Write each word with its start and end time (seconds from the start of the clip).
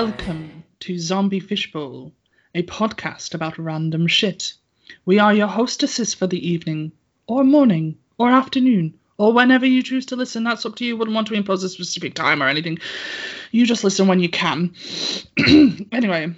Welcome 0.00 0.62
to 0.78 0.96
Zombie 0.96 1.40
Fishbowl, 1.40 2.12
a 2.54 2.62
podcast 2.62 3.34
about 3.34 3.58
random 3.58 4.06
shit. 4.06 4.54
We 5.04 5.18
are 5.18 5.34
your 5.34 5.48
hostesses 5.48 6.14
for 6.14 6.28
the 6.28 6.48
evening, 6.48 6.92
or 7.26 7.42
morning, 7.42 7.98
or 8.16 8.30
afternoon, 8.30 8.94
or 9.16 9.32
whenever 9.32 9.66
you 9.66 9.82
choose 9.82 10.06
to 10.06 10.14
listen. 10.14 10.44
That's 10.44 10.64
up 10.64 10.76
to 10.76 10.84
you. 10.84 10.96
Wouldn't 10.96 11.16
want 11.16 11.26
to 11.26 11.34
impose 11.34 11.64
a 11.64 11.68
specific 11.68 12.14
time 12.14 12.44
or 12.44 12.46
anything. 12.46 12.78
You 13.50 13.66
just 13.66 13.82
listen 13.82 14.06
when 14.06 14.20
you 14.20 14.28
can. 14.28 14.72
anyway, 15.90 16.32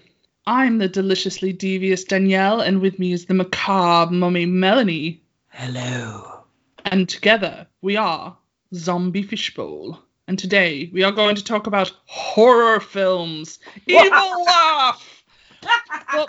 I'm 0.46 0.78
the 0.78 0.88
deliciously 0.88 1.52
devious 1.52 2.04
Danielle, 2.04 2.62
and 2.62 2.80
with 2.80 2.98
me 2.98 3.12
is 3.12 3.26
the 3.26 3.34
macabre 3.34 4.10
mummy 4.10 4.46
Melanie. 4.46 5.22
Hello. 5.48 6.44
And 6.86 7.06
together 7.06 7.66
we 7.82 7.98
are 7.98 8.38
Zombie 8.72 9.22
Fishbowl. 9.22 10.02
And 10.30 10.38
today 10.38 10.88
we 10.92 11.02
are 11.02 11.10
going 11.10 11.34
to 11.34 11.42
talk 11.42 11.66
about 11.66 11.90
horror 12.06 12.78
films. 12.78 13.58
Evil 13.88 14.44
laugh! 14.44 15.24
but, 16.12 16.28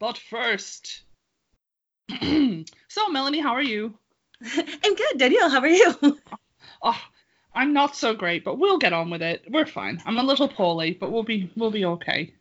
but 0.00 0.18
first. 0.18 1.02
so, 2.88 3.08
Melanie, 3.10 3.38
how 3.38 3.52
are 3.52 3.62
you? 3.62 3.94
I'm 4.42 4.96
good, 4.96 5.18
Danielle. 5.18 5.48
How 5.48 5.60
are 5.60 5.68
you? 5.68 5.94
Oh, 6.82 7.00
I'm 7.54 7.72
not 7.72 7.94
so 7.94 8.14
great, 8.14 8.42
but 8.42 8.58
we'll 8.58 8.78
get 8.78 8.92
on 8.92 9.08
with 9.08 9.22
it. 9.22 9.44
We're 9.48 9.64
fine. 9.64 10.02
I'm 10.04 10.18
a 10.18 10.24
little 10.24 10.48
poorly, 10.48 10.90
but 10.90 11.12
we'll 11.12 11.22
be 11.22 11.52
we'll 11.54 11.70
be 11.70 11.84
okay. 11.84 12.34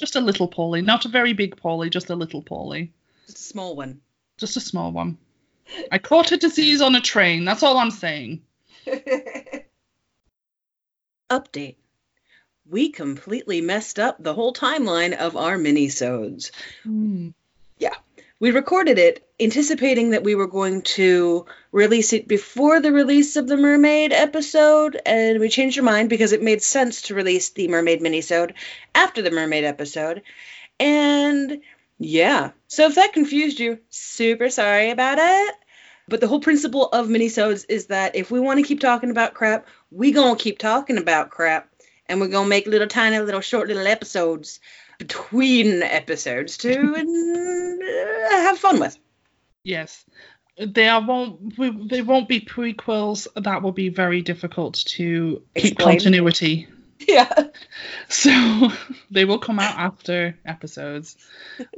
Just 0.00 0.16
a 0.16 0.20
little 0.22 0.48
poorly, 0.48 0.80
not 0.80 1.04
a 1.04 1.08
very 1.08 1.34
big 1.34 1.58
poorly, 1.58 1.90
just 1.90 2.08
a 2.08 2.16
little 2.16 2.40
poorly. 2.40 2.94
Just 3.26 3.36
a 3.36 3.42
small 3.42 3.76
one. 3.76 4.00
Just 4.38 4.56
a 4.56 4.60
small 4.60 4.92
one. 4.92 5.18
I 5.90 5.98
caught 5.98 6.32
a 6.32 6.36
disease 6.36 6.80
on 6.80 6.94
a 6.94 7.00
train. 7.00 7.44
That's 7.44 7.62
all 7.62 7.78
I'm 7.78 7.90
saying. 7.90 8.42
Update. 11.30 11.76
We 12.68 12.90
completely 12.90 13.60
messed 13.60 13.98
up 13.98 14.22
the 14.22 14.34
whole 14.34 14.52
timeline 14.52 15.16
of 15.16 15.36
our 15.36 15.56
mini-sodes. 15.58 16.50
Hmm. 16.82 17.28
Yeah. 17.78 17.94
We 18.38 18.50
recorded 18.50 18.98
it 18.98 19.26
anticipating 19.40 20.10
that 20.10 20.24
we 20.24 20.34
were 20.34 20.46
going 20.46 20.82
to 20.82 21.46
release 21.72 22.12
it 22.12 22.28
before 22.28 22.80
the 22.80 22.92
release 22.92 23.36
of 23.36 23.46
the 23.46 23.56
Mermaid 23.56 24.12
episode, 24.12 25.00
and 25.06 25.40
we 25.40 25.48
changed 25.48 25.78
our 25.78 25.84
mind 25.84 26.10
because 26.10 26.32
it 26.32 26.42
made 26.42 26.62
sense 26.62 27.02
to 27.02 27.14
release 27.14 27.50
the 27.50 27.68
Mermaid 27.68 28.00
minisode 28.00 28.52
after 28.94 29.22
the 29.22 29.30
Mermaid 29.30 29.64
episode. 29.64 30.22
And 30.78 31.62
yeah, 31.98 32.50
so 32.68 32.86
if 32.86 32.94
that 32.96 33.12
confused 33.12 33.58
you, 33.60 33.78
super 33.90 34.48
sorry 34.50 34.90
about 34.90 35.18
it. 35.18 35.54
But 36.08 36.20
the 36.20 36.28
whole 36.28 36.40
principle 36.40 36.86
of 36.86 37.08
minisodes 37.08 37.64
is 37.68 37.86
that 37.86 38.14
if 38.14 38.30
we 38.30 38.38
want 38.38 38.60
to 38.60 38.64
keep 38.66 38.78
talking 38.80 39.10
about 39.10 39.34
crap, 39.34 39.66
we 39.90 40.12
gonna 40.12 40.36
keep 40.36 40.58
talking 40.58 40.98
about 40.98 41.30
crap, 41.30 41.68
and 42.06 42.20
we're 42.20 42.28
gonna 42.28 42.48
make 42.48 42.66
little 42.66 42.86
tiny 42.86 43.18
little 43.18 43.40
short 43.40 43.66
little 43.68 43.86
episodes 43.86 44.60
between 44.98 45.82
episodes 45.82 46.58
to 46.58 46.70
and, 46.94 47.82
uh, 47.82 48.30
have 48.30 48.58
fun 48.58 48.78
with. 48.78 48.96
Yes. 49.64 50.04
There 50.58 51.00
won't 51.00 51.58
we- 51.58 51.86
they 51.88 52.02
won't 52.02 52.28
be 52.28 52.40
prequels. 52.40 53.26
That 53.34 53.62
will 53.62 53.72
be 53.72 53.88
very 53.88 54.22
difficult 54.22 54.74
to 54.86 55.42
keep 55.56 55.72
Explain. 55.72 55.96
continuity. 55.96 56.68
Yeah. 57.08 57.32
So 58.08 58.70
they 59.10 59.24
will 59.24 59.38
come 59.38 59.58
out 59.58 59.78
after 59.78 60.36
episodes. 60.44 61.16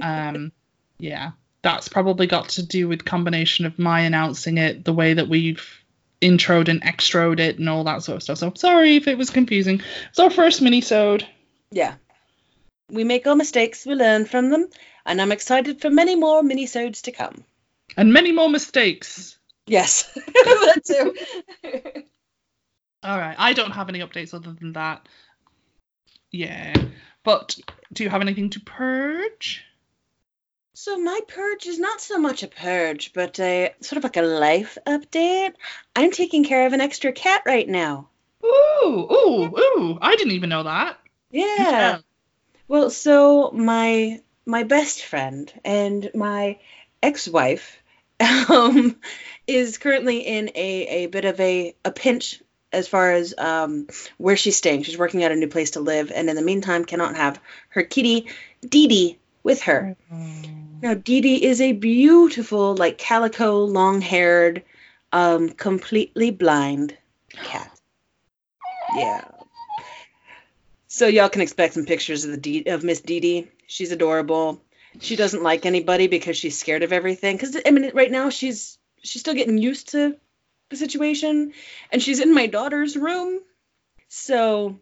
Um, 0.00 0.52
yeah, 0.98 1.32
that's 1.62 1.88
probably 1.88 2.26
got 2.26 2.50
to 2.50 2.62
do 2.64 2.88
with 2.88 3.04
combination 3.04 3.66
of 3.66 3.78
my 3.78 4.00
announcing 4.00 4.58
it, 4.58 4.84
the 4.84 4.92
way 4.92 5.14
that 5.14 5.28
we've 5.28 5.66
introed 6.22 6.68
and 6.68 6.82
extroed 6.82 7.40
it, 7.40 7.58
and 7.58 7.68
all 7.68 7.84
that 7.84 8.02
sort 8.02 8.16
of 8.16 8.22
stuff. 8.22 8.38
So 8.38 8.52
sorry 8.54 8.96
if 8.96 9.08
it 9.08 9.18
was 9.18 9.30
confusing. 9.30 9.82
It's 10.10 10.18
our 10.18 10.30
first 10.30 10.62
mini-sode. 10.62 11.26
Yeah. 11.70 11.94
We 12.90 13.04
make 13.04 13.26
our 13.26 13.36
mistakes, 13.36 13.84
we 13.84 13.94
learn 13.94 14.24
from 14.24 14.50
them, 14.50 14.68
and 15.04 15.20
I'm 15.20 15.32
excited 15.32 15.80
for 15.80 15.90
many 15.90 16.16
more 16.16 16.42
minisodes 16.42 17.02
to 17.02 17.12
come. 17.12 17.44
and 17.96 18.12
many 18.12 18.32
more 18.32 18.48
mistakes. 18.48 19.36
Yes. 19.66 20.10
that 20.14 20.82
too. 20.86 22.02
All 23.02 23.18
right, 23.18 23.36
I 23.38 23.52
don't 23.52 23.72
have 23.72 23.88
any 23.88 24.00
updates 24.00 24.34
other 24.34 24.52
than 24.52 24.72
that. 24.72 25.06
Yeah, 26.30 26.74
but 27.22 27.58
do 27.92 28.04
you 28.04 28.10
have 28.10 28.20
anything 28.20 28.50
to 28.50 28.60
purge? 28.60 29.64
So 30.74 30.98
my 30.98 31.20
purge 31.26 31.66
is 31.66 31.78
not 31.78 32.00
so 32.00 32.18
much 32.18 32.42
a 32.42 32.48
purge, 32.48 33.12
but 33.12 33.38
a 33.40 33.74
sort 33.80 33.98
of 33.98 34.04
like 34.04 34.16
a 34.16 34.22
life 34.22 34.78
update. 34.86 35.54
I'm 35.96 36.10
taking 36.10 36.44
care 36.44 36.66
of 36.66 36.72
an 36.72 36.80
extra 36.80 37.12
cat 37.12 37.42
right 37.46 37.68
now. 37.68 38.08
Ooh, 38.44 39.08
ooh, 39.10 39.58
ooh! 39.58 39.98
I 40.00 40.16
didn't 40.16 40.34
even 40.34 40.50
know 40.50 40.64
that. 40.64 40.98
Yeah. 41.30 41.98
Well, 42.68 42.90
so 42.90 43.50
my 43.52 44.20
my 44.44 44.62
best 44.64 45.04
friend 45.04 45.52
and 45.64 46.10
my 46.14 46.58
ex-wife 47.02 47.82
um, 48.48 49.00
is 49.46 49.78
currently 49.78 50.18
in 50.18 50.50
a, 50.54 51.04
a 51.04 51.06
bit 51.06 51.24
of 51.24 51.38
a, 51.40 51.74
a 51.84 51.90
pinch 51.90 52.42
as 52.72 52.88
far 52.88 53.12
as 53.12 53.34
um, 53.38 53.88
where 54.16 54.36
she's 54.36 54.56
staying. 54.56 54.82
She's 54.82 54.98
working 54.98 55.24
out 55.24 55.32
a 55.32 55.36
new 55.36 55.48
place 55.48 55.72
to 55.72 55.80
live, 55.80 56.12
and 56.14 56.28
in 56.28 56.36
the 56.36 56.42
meantime, 56.42 56.84
cannot 56.84 57.16
have 57.16 57.40
her 57.70 57.82
kitty 57.82 58.28
Dee 58.66 58.88
Dee 58.88 59.18
with 59.42 59.62
her. 59.62 59.96
Now, 60.80 60.94
Dee 60.94 61.20
Dee 61.20 61.44
is 61.44 61.60
a 61.60 61.72
beautiful, 61.72 62.76
like 62.76 62.98
calico, 62.98 63.64
long-haired, 63.64 64.62
um, 65.12 65.50
completely 65.50 66.30
blind 66.30 66.96
cat. 67.30 67.70
Yeah. 68.94 69.24
So 70.86 71.06
y'all 71.06 71.28
can 71.28 71.42
expect 71.42 71.74
some 71.74 71.84
pictures 71.84 72.24
of 72.24 72.30
the 72.30 72.36
D- 72.36 72.66
of 72.66 72.84
Miss 72.84 73.00
Dee 73.00 73.20
Dee. 73.20 73.48
She's 73.66 73.92
adorable. 73.92 74.62
She 75.00 75.16
doesn't 75.16 75.42
like 75.42 75.66
anybody 75.66 76.06
because 76.06 76.36
she's 76.36 76.58
scared 76.58 76.82
of 76.82 76.92
everything. 76.92 77.36
Because 77.36 77.56
I 77.64 77.70
mean, 77.70 77.90
right 77.94 78.10
now 78.10 78.30
she's 78.30 78.78
she's 79.02 79.20
still 79.20 79.34
getting 79.34 79.58
used 79.58 79.90
to 79.90 80.16
situation, 80.76 81.52
and 81.90 82.02
she's 82.02 82.20
in 82.20 82.34
my 82.34 82.46
daughter's 82.46 82.96
room. 82.96 83.40
So 84.08 84.78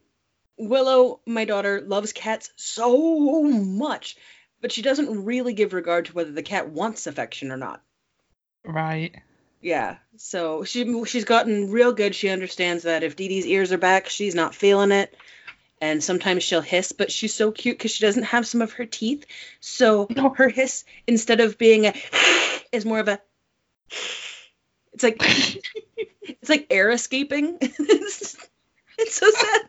Willow, 0.58 1.20
my 1.26 1.44
daughter, 1.44 1.80
loves 1.80 2.12
cats 2.12 2.50
so 2.56 3.42
much, 3.42 4.16
but 4.60 4.72
she 4.72 4.82
doesn't 4.82 5.24
really 5.24 5.52
give 5.52 5.72
regard 5.72 6.06
to 6.06 6.12
whether 6.12 6.32
the 6.32 6.42
cat 6.42 6.70
wants 6.70 7.06
affection 7.06 7.50
or 7.50 7.56
not. 7.56 7.82
Right. 8.64 9.14
Yeah. 9.60 9.96
So 10.16 10.64
she 10.64 11.04
she's 11.04 11.24
gotten 11.24 11.70
real 11.70 11.92
good. 11.92 12.14
She 12.14 12.28
understands 12.28 12.84
that 12.84 13.02
if 13.02 13.16
Dee 13.16 13.28
Dee's 13.28 13.46
ears 13.46 13.72
are 13.72 13.78
back, 13.78 14.08
she's 14.08 14.34
not 14.34 14.54
feeling 14.54 14.92
it. 14.92 15.14
And 15.80 16.02
sometimes 16.02 16.42
she'll 16.42 16.62
hiss, 16.62 16.92
but 16.92 17.12
she's 17.12 17.34
so 17.34 17.52
cute 17.52 17.76
because 17.76 17.90
she 17.90 18.06
doesn't 18.06 18.22
have 18.22 18.46
some 18.46 18.62
of 18.62 18.72
her 18.72 18.86
teeth. 18.86 19.26
So 19.60 20.08
her 20.36 20.48
hiss, 20.48 20.84
instead 21.06 21.40
of 21.40 21.58
being 21.58 21.84
a, 21.84 21.94
is 22.72 22.86
more 22.86 23.00
of 23.00 23.08
a. 23.08 23.20
It's 24.96 25.02
like 25.02 25.18
it's 26.26 26.48
like 26.48 26.68
air 26.70 26.90
escaping. 26.90 27.58
it's, 27.60 28.36
it's 28.96 29.14
so 29.14 29.30
sad. 29.30 29.60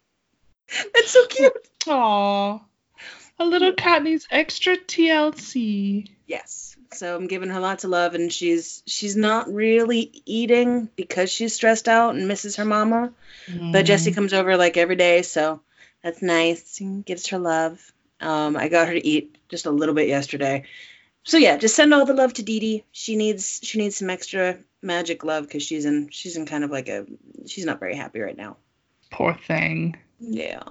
It's 0.96 1.12
so 1.12 1.26
cute. 1.28 1.68
Aw, 1.88 2.62
a 3.38 3.46
little 3.46 3.74
cat 3.74 4.04
needs 4.04 4.26
extra 4.32 4.78
TLC. 4.78 6.10
Yes. 6.28 6.78
So 6.94 7.14
I'm 7.14 7.28
giving 7.28 7.50
her 7.50 7.60
lots 7.60 7.84
of 7.84 7.90
love, 7.90 8.16
and 8.16 8.32
she's 8.32 8.84
she's 8.86 9.18
not 9.18 9.54
really 9.54 10.24
eating 10.26 10.88
because 10.96 11.30
she's 11.30 11.54
stressed 11.54 11.90
out 11.90 12.16
and 12.16 12.30
misses 12.30 12.56
her 12.56 12.66
mama. 12.66 13.12
But 13.74 13.84
Jesse 13.84 14.14
comes 14.14 14.32
over 14.32 14.56
like 14.56 14.78
every 14.78 14.96
day, 14.96 15.24
so 15.24 15.60
that's 16.02 16.22
nice. 16.22 16.80
and 16.80 17.06
Gives 17.06 17.28
her 17.28 17.40
love. 17.40 17.82
Um, 18.22 18.56
I 18.56 18.70
got 18.70 18.88
her 18.88 18.94
to 18.94 19.06
eat 19.06 19.38
just 19.50 19.66
a 19.66 19.72
little 19.72 19.94
bit 19.94 20.08
yesterday. 20.08 20.64
So 21.24 21.36
yeah, 21.38 21.58
just 21.58 21.76
send 21.76 21.94
all 21.94 22.06
the 22.06 22.14
love 22.14 22.34
to 22.36 22.44
Dee 22.44 22.62
Dee. 22.62 22.84
She 22.94 23.18
needs 23.18 23.60
she 23.62 23.78
needs 23.78 23.98
some 23.98 24.10
extra 24.10 24.58
magic 24.82 25.24
love 25.24 25.44
because 25.44 25.64
she's 25.64 25.86
in 25.86 26.10
she's 26.12 26.36
in 26.36 26.46
kind 26.46 26.64
of 26.64 26.72
like 26.72 26.88
a 26.88 27.06
she's 27.46 27.66
not 27.66 27.80
very 27.80 27.96
happy 27.96 28.20
right 28.20 28.38
now. 28.38 28.58
Poor 29.12 29.34
thing. 29.34 29.98
Yeah. 30.20 30.64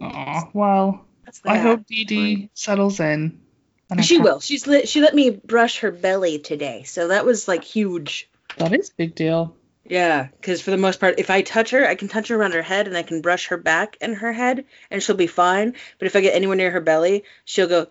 Aw, 0.00 0.48
well, 0.52 1.06
I 1.44 1.58
hope 1.58 1.86
Dee 1.86 2.04
Dee 2.04 2.50
settles 2.54 2.98
in. 3.00 3.40
And 3.90 4.04
she 4.04 4.18
will. 4.18 4.40
She's 4.40 4.66
let 4.66 4.88
she 4.88 5.00
let 5.00 5.14
me 5.14 5.30
brush 5.30 5.80
her 5.80 5.90
belly 5.90 6.38
today, 6.38 6.82
so 6.84 7.08
that 7.08 7.24
was 7.24 7.46
like 7.46 7.62
huge. 7.62 8.28
That 8.56 8.72
is 8.72 8.90
a 8.90 8.94
big 8.96 9.14
deal. 9.14 9.56
Yeah, 9.84 10.28
because 10.40 10.62
for 10.62 10.70
the 10.70 10.76
most 10.76 11.00
part, 11.00 11.18
if 11.18 11.28
I 11.28 11.42
touch 11.42 11.70
her, 11.70 11.86
I 11.86 11.96
can 11.96 12.08
touch 12.08 12.28
her 12.28 12.36
around 12.36 12.54
her 12.54 12.62
head 12.62 12.86
and 12.86 12.96
I 12.96 13.02
can 13.02 13.20
brush 13.20 13.48
her 13.48 13.56
back 13.56 13.96
and 14.00 14.16
her 14.16 14.32
head, 14.32 14.64
and 14.90 15.02
she'll 15.02 15.16
be 15.16 15.26
fine. 15.26 15.74
But 15.98 16.06
if 16.06 16.16
I 16.16 16.20
get 16.20 16.34
anywhere 16.34 16.56
near 16.56 16.70
her 16.70 16.80
belly, 16.80 17.24
she'll 17.44 17.68
go. 17.68 17.88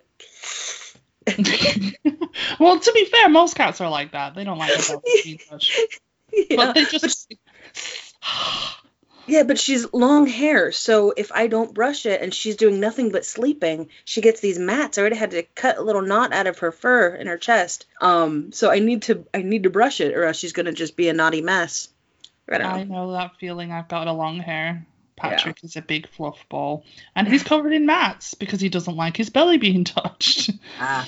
well, 2.60 2.80
to 2.80 2.92
be 2.94 3.06
fair, 3.06 3.30
most 3.30 3.56
cats 3.56 3.82
are 3.82 3.90
like 3.90 4.12
that. 4.14 4.36
They 4.36 4.44
don't 4.44 4.58
like 4.58 4.72
being 5.24 5.40
touched. 5.50 5.80
Yeah, 6.34 6.56
But 6.56 6.76
they 6.76 6.86
just. 6.86 7.32
yeah, 9.28 9.44
but 9.44 9.60
she's 9.60 9.92
long 9.94 10.26
hair, 10.28 10.72
so 10.72 11.14
if 11.16 11.32
I 11.32 11.48
don't 11.48 11.74
brush 11.74 12.06
it 12.06 12.22
and 12.22 12.34
she's 12.34 12.56
doing 12.56 12.80
nothing 12.80 13.12
but 13.12 13.26
sleeping, 13.26 13.90
she 14.06 14.22
gets 14.22 14.40
these 14.40 14.58
mats. 14.58 14.98
I 14.98 15.02
already 15.02 15.18
had 15.18 15.32
to 15.32 15.44
cut 15.44 15.78
a 15.78 15.82
little 15.84 16.02
knot 16.02 16.34
out 16.34 16.48
of 16.48 16.60
her 16.60 16.72
fur 16.72 17.10
in 17.16 17.28
her 17.28 17.38
chest. 17.38 17.86
Um, 18.02 18.52
so 18.52 18.72
I 18.72 18.80
need 18.80 19.04
to 19.04 19.26
I 19.34 19.42
need 19.42 19.64
to 19.64 19.70
brush 19.70 20.02
it, 20.02 20.16
or 20.16 20.24
else 20.24 20.38
she's 20.38 20.54
gonna 20.54 20.74
just 20.74 20.96
be 20.96 21.10
a 21.10 21.14
naughty 21.14 21.42
mess. 21.42 21.90
I 22.50 22.58
don't 22.58 22.68
know. 22.68 22.74
I 22.74 22.84
know 22.84 23.12
that 23.14 23.38
feeling. 23.40 23.72
I've 23.72 23.88
got 23.88 24.08
a 24.08 24.14
long 24.14 24.40
hair 24.40 24.86
Patrick 25.22 25.64
is 25.64 25.76
a 25.76 25.82
big 25.82 26.08
fluff 26.10 26.46
ball, 26.50 26.84
and 27.16 27.28
he's 27.28 27.44
covered 27.44 27.74
in 27.74 27.86
mats 27.86 28.34
because 28.34 28.60
he 28.62 28.70
doesn't 28.70 28.96
like 28.96 29.16
his 29.18 29.30
belly 29.30 29.58
being 29.58 29.84
touched. 29.86 30.52
Ah, 30.80 31.08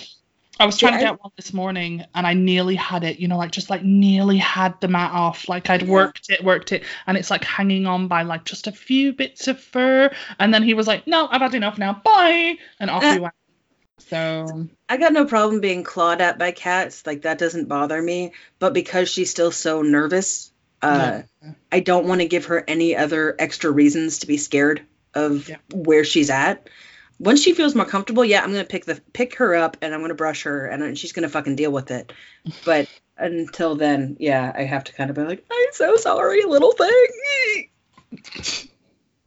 I 0.59 0.65
was 0.67 0.77
trying 0.77 0.93
Yeah, 0.93 0.99
to 0.99 1.05
I- 1.05 1.09
get 1.11 1.21
one 1.21 1.31
this 1.35 1.51
morning, 1.53 2.05
and 2.13 2.27
I 2.27 2.33
nearly 2.35 2.75
had 2.75 3.03
it. 3.03 3.19
You 3.19 3.27
know, 3.27 3.37
like 3.37 3.51
just 3.51 3.69
like 3.71 3.83
nearly 3.83 4.37
had 4.37 4.79
the 4.81 4.87
mat 4.87 5.11
off. 5.11 5.49
Like 5.49 5.69
I'd 5.69 5.81
Yeah. 5.81 5.89
worked 5.91 6.29
it, 6.29 6.43
worked 6.43 6.71
it, 6.71 6.83
and 7.07 7.17
it's 7.17 7.31
like 7.31 7.43
hanging 7.43 7.87
on 7.87 8.07
by 8.07 8.21
like 8.21 8.45
just 8.45 8.67
a 8.67 8.71
few 8.71 9.13
bits 9.13 9.47
of 9.47 9.59
fur. 9.59 10.11
And 10.39 10.53
then 10.53 10.61
he 10.63 10.73
was 10.75 10.85
like, 10.87 11.07
"No, 11.07 11.27
I've 11.29 11.41
had 11.41 11.55
enough 11.55 11.77
now. 11.79 11.93
Bye," 12.03 12.57
and 12.79 12.89
off 12.91 13.03
Uh. 13.03 13.13
he 13.13 13.19
went. 13.19 13.33
So 13.99 14.67
I 14.89 14.97
got 14.97 15.13
no 15.13 15.25
problem 15.25 15.59
being 15.61 15.83
clawed 15.83 16.21
at 16.21 16.37
by 16.37 16.51
cats. 16.51 17.05
Like 17.05 17.23
that 17.23 17.37
doesn't 17.39 17.67
bother 17.67 18.01
me. 18.01 18.33
But 18.59 18.73
because 18.73 19.09
she's 19.09 19.31
still 19.31 19.51
so 19.51 19.81
nervous, 19.81 20.51
uh. 20.83 21.21
I 21.71 21.79
don't 21.79 22.05
want 22.07 22.21
to 22.21 22.27
give 22.27 22.45
her 22.45 22.63
any 22.67 22.95
other 22.95 23.35
extra 23.39 23.71
reasons 23.71 24.19
to 24.19 24.27
be 24.27 24.37
scared 24.37 24.81
of 25.13 25.49
Yeah. 25.49 25.57
where 25.73 26.03
she's 26.03 26.29
at. 26.29 26.69
Once 27.19 27.41
she 27.41 27.53
feels 27.53 27.75
more 27.75 27.85
comfortable, 27.85 28.25
yeah, 28.25 28.41
I'm 28.43 28.51
gonna 28.51 28.63
pick 28.65 28.85
the 28.85 28.99
pick 29.13 29.35
her 29.37 29.55
up 29.55 29.77
and 29.81 29.93
I'm 29.93 30.01
gonna 30.01 30.13
brush 30.15 30.43
her 30.43 30.65
and 30.67 30.97
she's 30.97 31.11
gonna 31.13 31.29
fucking 31.29 31.55
deal 31.55 31.71
with 31.71 31.91
it. 31.91 32.11
But 32.65 32.87
until 33.17 33.75
then, 33.75 34.17
yeah, 34.19 34.51
I 34.55 34.63
have 34.63 34.83
to 34.85 34.93
kind 34.93 35.09
of 35.09 35.15
be 35.15 35.21
like, 35.23 35.45
I'm 35.51 35.73
so 35.73 35.95
sorry, 35.97 36.43
little 36.45 36.71
thing. 36.73 37.69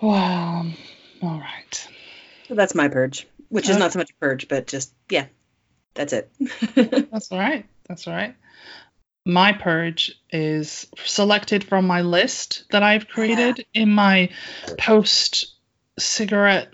Wow. 0.01 0.67
All 1.23 1.39
right. 1.41 1.89
So 2.49 2.55
that's 2.55 2.75
my 2.75 2.89
purge, 2.89 3.27
which 3.49 3.69
is 3.69 3.77
Uh. 3.77 3.79
not 3.79 3.93
so 3.93 3.99
much 3.99 4.11
a 4.11 4.15
purge, 4.21 4.49
but 4.49 4.67
just 4.67 4.93
yeah, 5.09 5.27
that's 5.95 6.13
it. 6.13 6.31
That's 6.75 7.33
all 7.33 7.39
right. 7.39 7.65
That's 7.89 8.07
all 8.07 8.13
right. 8.15 8.35
My 9.27 9.53
purge 9.53 10.15
is 10.31 10.87
selected 11.05 11.65
from 11.65 11.85
my 11.85 12.03
list 12.03 12.63
that 12.71 12.85
I've 12.85 13.09
created 13.09 13.67
in 13.75 13.91
my 13.91 14.31
post 14.79 15.53
cigarette 15.99 16.73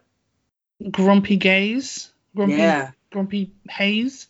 grumpy 0.91 1.37
gaze. 1.37 2.13
Grumpy 2.37 2.57
yeah, 2.57 2.91
grumpy 3.11 3.53
haze. 3.71 4.29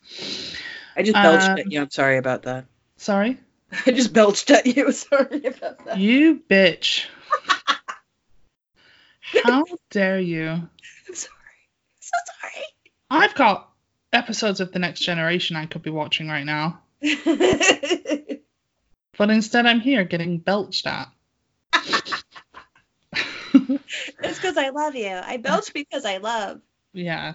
I 0.96 1.02
just 1.02 1.14
belched 1.14 1.48
Um, 1.48 1.58
at 1.58 1.72
you. 1.72 1.80
I'm 1.80 1.90
sorry 1.90 2.16
about 2.16 2.42
that. 2.44 2.66
Sorry. 2.96 3.38
I 3.86 3.90
just 3.90 4.12
belched 4.12 4.50
at 4.52 4.66
you. 4.66 4.92
Sorry 4.92 5.44
about 5.44 5.84
that. 5.86 5.98
You 5.98 6.42
bitch. 6.48 7.06
How 9.42 9.64
dare 9.90 10.20
you? 10.20 10.48
I'm 10.48 11.14
sorry. 11.14 11.32
So 11.98 12.12
I've 13.10 13.34
got 13.34 13.70
episodes 14.12 14.60
of 14.60 14.70
The 14.72 14.78
Next 14.78 15.00
Generation 15.00 15.56
I 15.56 15.66
could 15.66 15.82
be 15.82 15.90
watching 15.90 16.28
right 16.28 16.44
now. 16.44 16.80
But 19.18 19.30
instead 19.30 19.66
I'm 19.66 19.80
here 19.80 20.04
getting 20.04 20.38
belched 20.38 20.86
at. 20.86 21.08
it's 21.74 22.22
because 24.38 24.56
I 24.56 24.70
love 24.70 24.94
you. 24.94 25.10
I 25.10 25.36
belch 25.36 25.72
because 25.72 26.04
I 26.04 26.16
love. 26.16 26.60
yeah. 26.92 27.34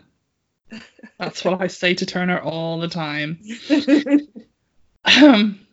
That's 1.17 1.45
what 1.45 1.61
I 1.61 1.67
say 1.67 1.93
to 1.93 2.05
Turner 2.05 2.39
all 2.39 2.79
the 2.79 2.89
time. 2.89 3.39
Um, 5.05 5.65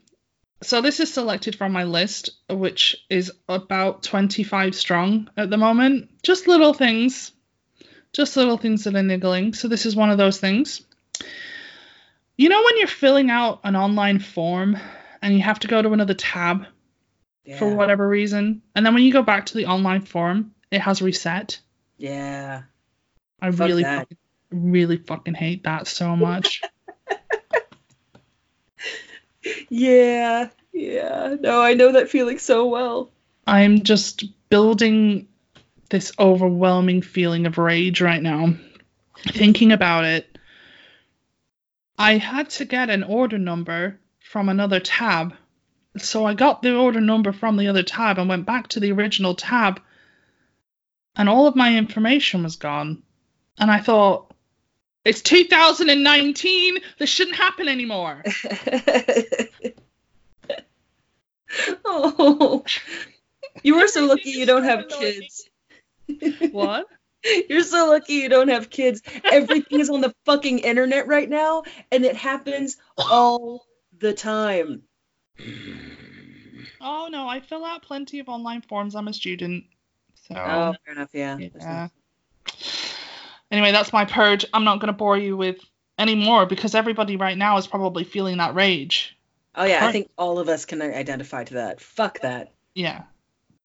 so 0.62 0.80
this 0.80 1.00
is 1.00 1.12
selected 1.12 1.56
from 1.56 1.72
my 1.72 1.82
list, 1.82 2.30
which 2.48 2.96
is 3.10 3.32
about 3.48 4.04
25 4.04 4.76
strong 4.76 5.28
at 5.36 5.50
the 5.50 5.56
moment. 5.56 6.22
Just 6.22 6.46
little 6.46 6.72
things. 6.72 7.32
Just 8.12 8.36
little 8.36 8.56
things 8.56 8.84
that 8.84 8.94
are 8.94 9.02
niggling. 9.02 9.52
So 9.52 9.66
this 9.66 9.86
is 9.86 9.96
one 9.96 10.10
of 10.10 10.18
those 10.18 10.38
things. 10.38 10.82
You 12.36 12.48
know 12.48 12.62
when 12.62 12.78
you're 12.78 12.88
filling 12.88 13.30
out 13.30 13.60
an 13.64 13.76
online 13.76 14.18
form 14.18 14.76
and 15.22 15.34
you 15.34 15.40
have 15.42 15.60
to 15.60 15.68
go 15.68 15.80
to 15.80 15.92
another 15.92 16.14
tab 16.14 16.66
for 17.58 17.74
whatever 17.74 18.08
reason, 18.08 18.62
and 18.74 18.84
then 18.84 18.94
when 18.94 19.02
you 19.02 19.12
go 19.12 19.22
back 19.22 19.46
to 19.46 19.56
the 19.56 19.66
online 19.66 20.00
form, 20.00 20.52
it 20.70 20.80
has 20.80 21.02
reset. 21.02 21.60
Yeah. 21.98 22.62
I 23.40 23.50
Fuck 23.50 23.68
really, 23.68 23.82
that. 23.82 23.98
fucking, 23.98 24.18
really 24.50 24.96
fucking 24.96 25.34
hate 25.34 25.64
that 25.64 25.86
so 25.86 26.16
much. 26.16 26.62
Yeah. 29.68 30.48
Yeah. 30.72 31.36
No, 31.38 31.60
I 31.60 31.74
know 31.74 31.92
that 31.92 32.08
feeling 32.10 32.38
so 32.38 32.66
well. 32.66 33.10
I'm 33.46 33.82
just 33.82 34.24
building 34.48 35.28
this 35.90 36.12
overwhelming 36.18 37.02
feeling 37.02 37.46
of 37.46 37.58
rage 37.58 38.00
right 38.00 38.22
now. 38.22 38.54
Thinking 39.18 39.72
about 39.72 40.04
it, 40.04 40.33
I 41.98 42.18
had 42.18 42.50
to 42.50 42.64
get 42.64 42.88
an 42.90 43.02
order 43.02 43.38
number 43.38 43.98
from 44.20 44.48
another 44.48 44.78
tab. 44.80 45.34
So 45.96 46.24
I 46.24 46.34
got 46.34 46.62
the 46.62 46.74
order 46.74 47.00
number 47.00 47.32
from 47.32 47.56
the 47.56 47.68
other 47.68 47.84
tab 47.84 48.18
and 48.18 48.28
went 48.28 48.46
back 48.46 48.68
to 48.68 48.80
the 48.80 48.92
original 48.92 49.34
tab, 49.34 49.80
and 51.14 51.28
all 51.28 51.46
of 51.46 51.54
my 51.54 51.76
information 51.76 52.42
was 52.42 52.56
gone. 52.56 53.02
And 53.58 53.70
I 53.70 53.78
thought, 53.78 54.34
it's 55.04 55.22
2019. 55.22 56.78
This 56.98 57.10
shouldn't 57.10 57.36
happen 57.36 57.68
anymore. 57.68 58.24
oh. 61.84 62.64
You 63.62 63.76
are 63.76 63.86
so 63.86 64.06
lucky 64.06 64.30
you 64.30 64.46
don't 64.46 64.64
have 64.64 64.88
kids. 64.88 65.48
what? 66.50 66.88
You're 67.48 67.62
so 67.62 67.88
lucky 67.88 68.14
you 68.14 68.28
don't 68.28 68.48
have 68.48 68.70
kids. 68.70 69.02
Everything 69.24 69.80
is 69.80 69.90
on 69.90 70.00
the 70.00 70.14
fucking 70.24 70.60
internet 70.60 71.06
right 71.06 71.28
now, 71.28 71.62
and 71.90 72.04
it 72.04 72.16
happens 72.16 72.76
all 72.96 73.66
the 73.98 74.12
time. 74.12 74.82
Oh 76.86 77.08
no, 77.10 77.26
I 77.26 77.40
fill 77.40 77.64
out 77.64 77.80
plenty 77.82 78.18
of 78.18 78.28
online 78.28 78.60
forms. 78.60 78.94
I'm 78.94 79.08
a 79.08 79.12
student. 79.14 79.64
So 80.28 80.34
Oh, 80.36 80.74
fair 80.84 80.94
enough. 80.94 81.08
Yeah. 81.14 81.38
yeah. 81.38 81.88
Anyway, 83.50 83.72
that's 83.72 83.92
my 83.92 84.04
purge. 84.04 84.44
I'm 84.52 84.64
not 84.64 84.80
going 84.80 84.88
to 84.88 84.92
bore 84.92 85.16
you 85.16 85.36
with 85.36 85.58
any 85.96 86.14
more 86.14 86.44
because 86.44 86.74
everybody 86.74 87.16
right 87.16 87.38
now 87.38 87.56
is 87.56 87.66
probably 87.66 88.04
feeling 88.04 88.38
that 88.38 88.54
rage. 88.54 89.16
Oh 89.54 89.64
yeah, 89.64 89.86
I 89.86 89.92
think 89.92 90.10
all 90.18 90.38
of 90.38 90.48
us 90.48 90.64
can 90.64 90.82
identify 90.82 91.44
to 91.44 91.54
that. 91.54 91.80
Fuck 91.80 92.20
that. 92.20 92.52
Yeah. 92.74 93.04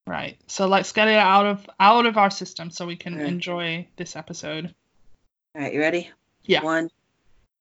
Right. 0.10 0.40
So 0.48 0.66
let's 0.66 0.92
get 0.92 1.08
it 1.08 1.18
out 1.20 1.46
of 1.46 1.70
out 1.80 2.08
of 2.08 2.18
our 2.18 2.32
system 2.32 2.72
so 2.72 2.88
we 2.88 2.96
can 2.96 3.14
Okay. 3.14 3.28
enjoy 3.28 3.88
this 3.96 4.16
episode. 4.16 4.74
All 5.54 5.62
right, 5.62 5.72
you 5.72 5.80
ready? 5.80 6.10
Yeah. 6.46 6.64
One, 6.64 6.90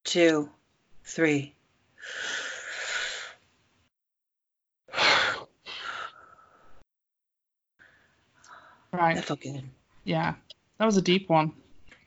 two, 0.05 0.49
three. 1.05 1.55
Right. 8.93 9.17
That 9.17 9.25
felt 9.25 9.41
good. 9.41 9.69
Yeah. 10.05 10.35
That 10.79 10.87
was 10.87 10.97
a 10.97 11.03
deep 11.03 11.29
one. 11.29 11.53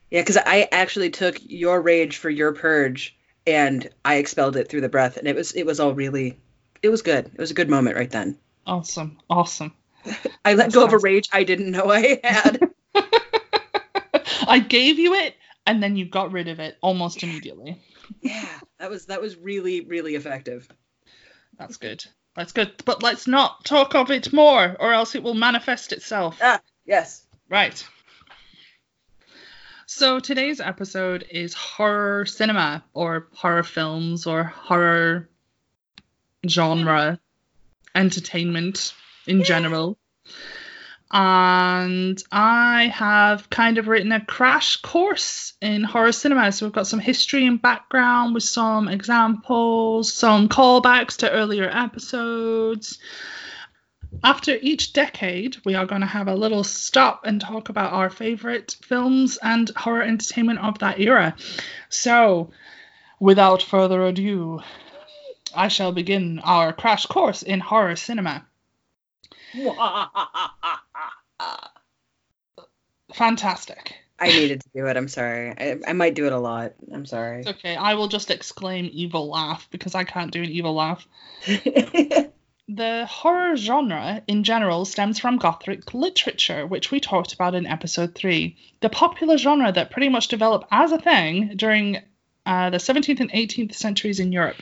Yeah, 0.09 0.21
because 0.21 0.37
I 0.37 0.67
actually 0.71 1.09
took 1.11 1.37
your 1.41 1.81
rage 1.81 2.17
for 2.17 2.29
your 2.29 2.53
purge, 2.53 3.15
and 3.47 3.87
I 4.03 4.15
expelled 4.15 4.57
it 4.57 4.67
through 4.67 4.81
the 4.81 4.89
breath, 4.89 5.17
and 5.17 5.27
it 5.27 5.35
was 5.35 5.51
it 5.53 5.65
was 5.65 5.79
all 5.79 5.93
really, 5.93 6.37
it 6.81 6.89
was 6.89 7.01
good. 7.01 7.27
It 7.27 7.37
was 7.39 7.51
a 7.51 7.53
good 7.55 7.69
moment 7.69 7.95
right 7.95 8.09
then. 8.09 8.37
Awesome. 8.65 9.19
Awesome. 9.29 9.73
I 10.45 10.53
let 10.53 10.71
go 10.71 10.83
of 10.85 10.93
a 10.93 10.97
rage 10.97 11.29
I 11.31 11.43
didn't 11.43 11.71
know 11.71 11.91
I 11.91 12.19
had. 12.23 12.69
I 14.47 14.59
gave 14.59 14.99
you 14.99 15.13
it 15.13 15.35
and 15.65 15.81
then 15.81 15.95
you 15.95 16.05
got 16.05 16.31
rid 16.31 16.47
of 16.47 16.59
it 16.59 16.77
almost 16.81 17.23
immediately. 17.23 17.81
yeah, 18.21 18.59
that 18.79 18.89
was 18.89 19.05
that 19.07 19.21
was 19.21 19.37
really 19.37 19.81
really 19.81 20.15
effective. 20.15 20.67
That's 21.57 21.77
good. 21.77 22.03
That's 22.35 22.53
good. 22.53 22.73
But 22.85 23.03
let's 23.03 23.27
not 23.27 23.65
talk 23.65 23.93
of 23.93 24.09
it 24.09 24.31
more, 24.31 24.75
or 24.79 24.93
else 24.93 25.15
it 25.15 25.23
will 25.23 25.33
manifest 25.33 25.91
itself. 25.91 26.39
Ah, 26.41 26.61
yes. 26.85 27.25
Right. 27.49 27.85
So 29.85 30.19
today's 30.19 30.61
episode 30.61 31.25
is 31.29 31.53
horror 31.53 32.25
cinema, 32.25 32.83
or 32.93 33.27
horror 33.33 33.63
films, 33.63 34.25
or 34.25 34.43
horror 34.43 35.29
genre 36.47 37.19
entertainment 37.93 38.93
in 39.27 39.43
general. 39.43 39.97
And 41.13 42.23
I 42.31 42.85
have 42.95 43.49
kind 43.49 43.77
of 43.77 43.89
written 43.89 44.13
a 44.13 44.23
crash 44.23 44.77
course 44.77 45.53
in 45.61 45.83
horror 45.83 46.13
cinema. 46.13 46.51
So 46.53 46.65
we've 46.65 46.73
got 46.73 46.87
some 46.87 46.99
history 46.99 47.45
and 47.45 47.61
background 47.61 48.33
with 48.33 48.43
some 48.43 48.87
examples, 48.87 50.13
some 50.13 50.47
callbacks 50.47 51.17
to 51.17 51.29
earlier 51.29 51.69
episodes. 51.69 52.97
After 54.23 54.57
each 54.61 54.93
decade, 54.93 55.57
we 55.65 55.75
are 55.75 55.85
going 55.85 56.01
to 56.01 56.07
have 56.07 56.27
a 56.27 56.35
little 56.35 56.63
stop 56.63 57.25
and 57.25 57.41
talk 57.41 57.69
about 57.69 57.91
our 57.91 58.09
favorite 58.09 58.77
films 58.81 59.37
and 59.41 59.69
horror 59.75 60.03
entertainment 60.03 60.59
of 60.59 60.79
that 60.79 60.99
era. 60.99 61.35
So, 61.89 62.51
without 63.19 63.61
further 63.61 64.01
ado, 64.03 64.61
I 65.53 65.67
shall 65.67 65.91
begin 65.91 66.39
our 66.39 66.71
crash 66.71 67.05
course 67.05 67.41
in 67.41 67.59
horror 67.59 67.95
cinema. 67.95 68.45
Fantastic. 73.13 73.95
I 74.19 74.27
needed 74.27 74.61
to 74.61 74.69
do 74.75 74.85
it. 74.85 74.95
I'm 74.95 75.07
sorry. 75.07 75.49
I, 75.49 75.79
I 75.87 75.93
might 75.93 76.13
do 76.13 76.27
it 76.27 76.31
a 76.31 76.37
lot. 76.37 76.73
I'm 76.93 77.07
sorry. 77.07 77.39
It's 77.39 77.49
okay. 77.49 77.75
I 77.75 77.95
will 77.95 78.07
just 78.07 78.29
exclaim 78.29 78.87
evil 78.93 79.29
laugh 79.29 79.67
because 79.71 79.95
I 79.95 80.03
can't 80.03 80.31
do 80.31 80.43
an 80.43 80.49
evil 80.49 80.75
laugh. 80.75 81.07
the 81.47 83.05
horror 83.09 83.55
genre 83.55 84.21
in 84.27 84.43
general 84.43 84.85
stems 84.85 85.19
from 85.19 85.37
Gothic 85.37 85.93
literature, 85.95 86.67
which 86.67 86.91
we 86.91 86.99
talked 86.99 87.33
about 87.33 87.55
in 87.55 87.65
episode 87.65 88.13
3. 88.13 88.55
The 88.81 88.89
popular 88.89 89.37
genre 89.37 89.71
that 89.71 89.89
pretty 89.89 90.09
much 90.09 90.27
developed 90.27 90.67
as 90.71 90.91
a 90.91 90.99
thing 90.99 91.53
during 91.55 91.97
uh, 92.45 92.69
the 92.69 92.77
17th 92.77 93.21
and 93.21 93.31
18th 93.31 93.73
centuries 93.73 94.19
in 94.19 94.31
Europe. 94.31 94.61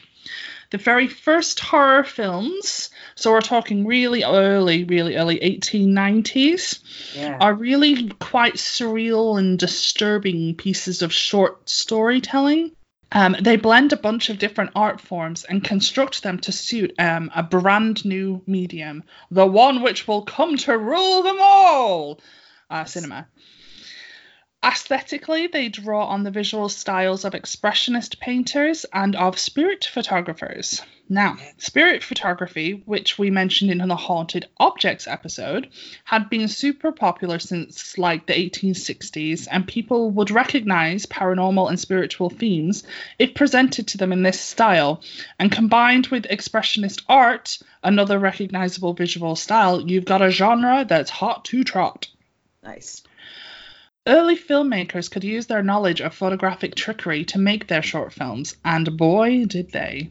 The 0.71 0.77
very 0.77 1.07
first 1.07 1.59
horror 1.59 2.03
films, 2.03 2.91
so 3.15 3.31
we're 3.31 3.41
talking 3.41 3.87
really 3.87 4.23
early, 4.23 4.83
really 4.83 5.15
early 5.15 5.39
1890s, 5.39 6.79
Yeah. 7.15 7.37
are 7.39 7.53
really 7.53 8.09
quite 8.19 8.55
surreal 8.55 9.39
and 9.39 9.57
disturbing 9.57 10.55
pieces 10.55 11.01
of 11.01 11.11
short 11.11 11.67
storytelling. 11.69 12.71
Um, 13.11 13.35
they 13.41 13.55
blend 13.55 13.93
a 13.93 13.97
bunch 13.97 14.29
of 14.29 14.37
different 14.37 14.69
art 14.75 15.01
forms 15.01 15.43
and 15.43 15.63
construct 15.63 16.21
them 16.21 16.37
to 16.41 16.51
suit 16.51 16.93
um, 16.99 17.31
a 17.35 17.41
brand 17.41 18.05
new 18.05 18.43
medium, 18.45 19.03
the 19.31 19.47
one 19.47 19.81
which 19.81 20.07
will 20.07 20.21
come 20.21 20.57
to 20.57 20.77
rule 20.77 21.23
them 21.23 21.37
all 21.41 22.19
uh, 22.69 22.85
cinema. 22.85 23.27
Aesthetically, 24.61 25.47
they 25.47 25.69
draw 25.69 26.05
on 26.07 26.23
the 26.23 26.31
visual 26.31 26.67
styles 26.67 27.23
of 27.23 27.31
expressionist 27.31 28.19
painters 28.19 28.85
and 28.91 29.15
of 29.15 29.39
spirit 29.39 29.85
photographers. 29.85 30.81
Now, 31.07 31.37
spirit 31.57 32.03
photography, 32.03 32.83
which 32.85 33.17
we 33.17 33.31
mentioned 33.31 33.71
in 33.71 33.87
the 33.87 33.95
Haunted 33.95 34.49
Objects 34.57 35.07
episode, 35.07 35.69
had 36.03 36.29
been 36.29 36.49
super 36.49 36.91
popular 36.91 37.39
since 37.39 37.97
like 37.97 38.25
the 38.25 38.33
1860s, 38.33 39.47
and 39.49 39.65
people 39.65 40.11
would 40.11 40.29
recognize 40.29 41.05
paranormal 41.05 41.69
and 41.69 41.79
spiritual 41.79 42.29
themes 42.29 42.83
if 43.17 43.33
presented 43.33 43.87
to 43.87 43.97
them 43.97 44.11
in 44.11 44.23
this 44.23 44.41
style. 44.41 45.01
And 45.39 45.51
combined 45.51 46.07
with 46.07 46.25
expressionist 46.25 47.01
art, 47.07 47.59
another 47.81 48.19
recognizable 48.19 48.93
visual 48.93 49.37
style, 49.37 49.89
you've 49.89 50.03
got 50.03 50.21
a 50.21 50.29
genre 50.29 50.83
that's 50.85 51.09
hot 51.09 51.45
to 51.45 51.63
trot. 51.63 52.09
Nice. 52.61 53.03
Early 54.09 54.35
filmmakers 54.35 55.07
could 55.11 55.23
use 55.23 55.45
their 55.45 55.61
knowledge 55.61 56.01
of 56.01 56.15
photographic 56.15 56.73
trickery 56.73 57.25
to 57.25 57.37
make 57.37 57.67
their 57.67 57.83
short 57.83 58.11
films, 58.11 58.55
and 58.65 58.97
boy, 58.97 59.45
did 59.45 59.71
they. 59.71 60.09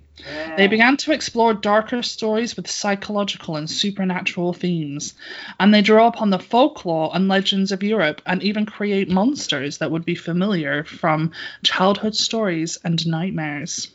They 0.56 0.68
began 0.68 0.96
to 0.98 1.10
explore 1.10 1.52
darker 1.52 2.04
stories 2.04 2.56
with 2.56 2.70
psychological 2.70 3.56
and 3.56 3.68
supernatural 3.68 4.52
themes, 4.52 5.14
and 5.58 5.74
they 5.74 5.82
draw 5.82 6.06
upon 6.06 6.30
the 6.30 6.38
folklore 6.38 7.10
and 7.12 7.26
legends 7.26 7.72
of 7.72 7.82
Europe 7.82 8.22
and 8.24 8.40
even 8.40 8.66
create 8.66 9.10
monsters 9.10 9.78
that 9.78 9.90
would 9.90 10.04
be 10.04 10.14
familiar 10.14 10.84
from 10.84 11.32
childhood 11.64 12.14
stories 12.14 12.78
and 12.84 13.04
nightmares. 13.04 13.88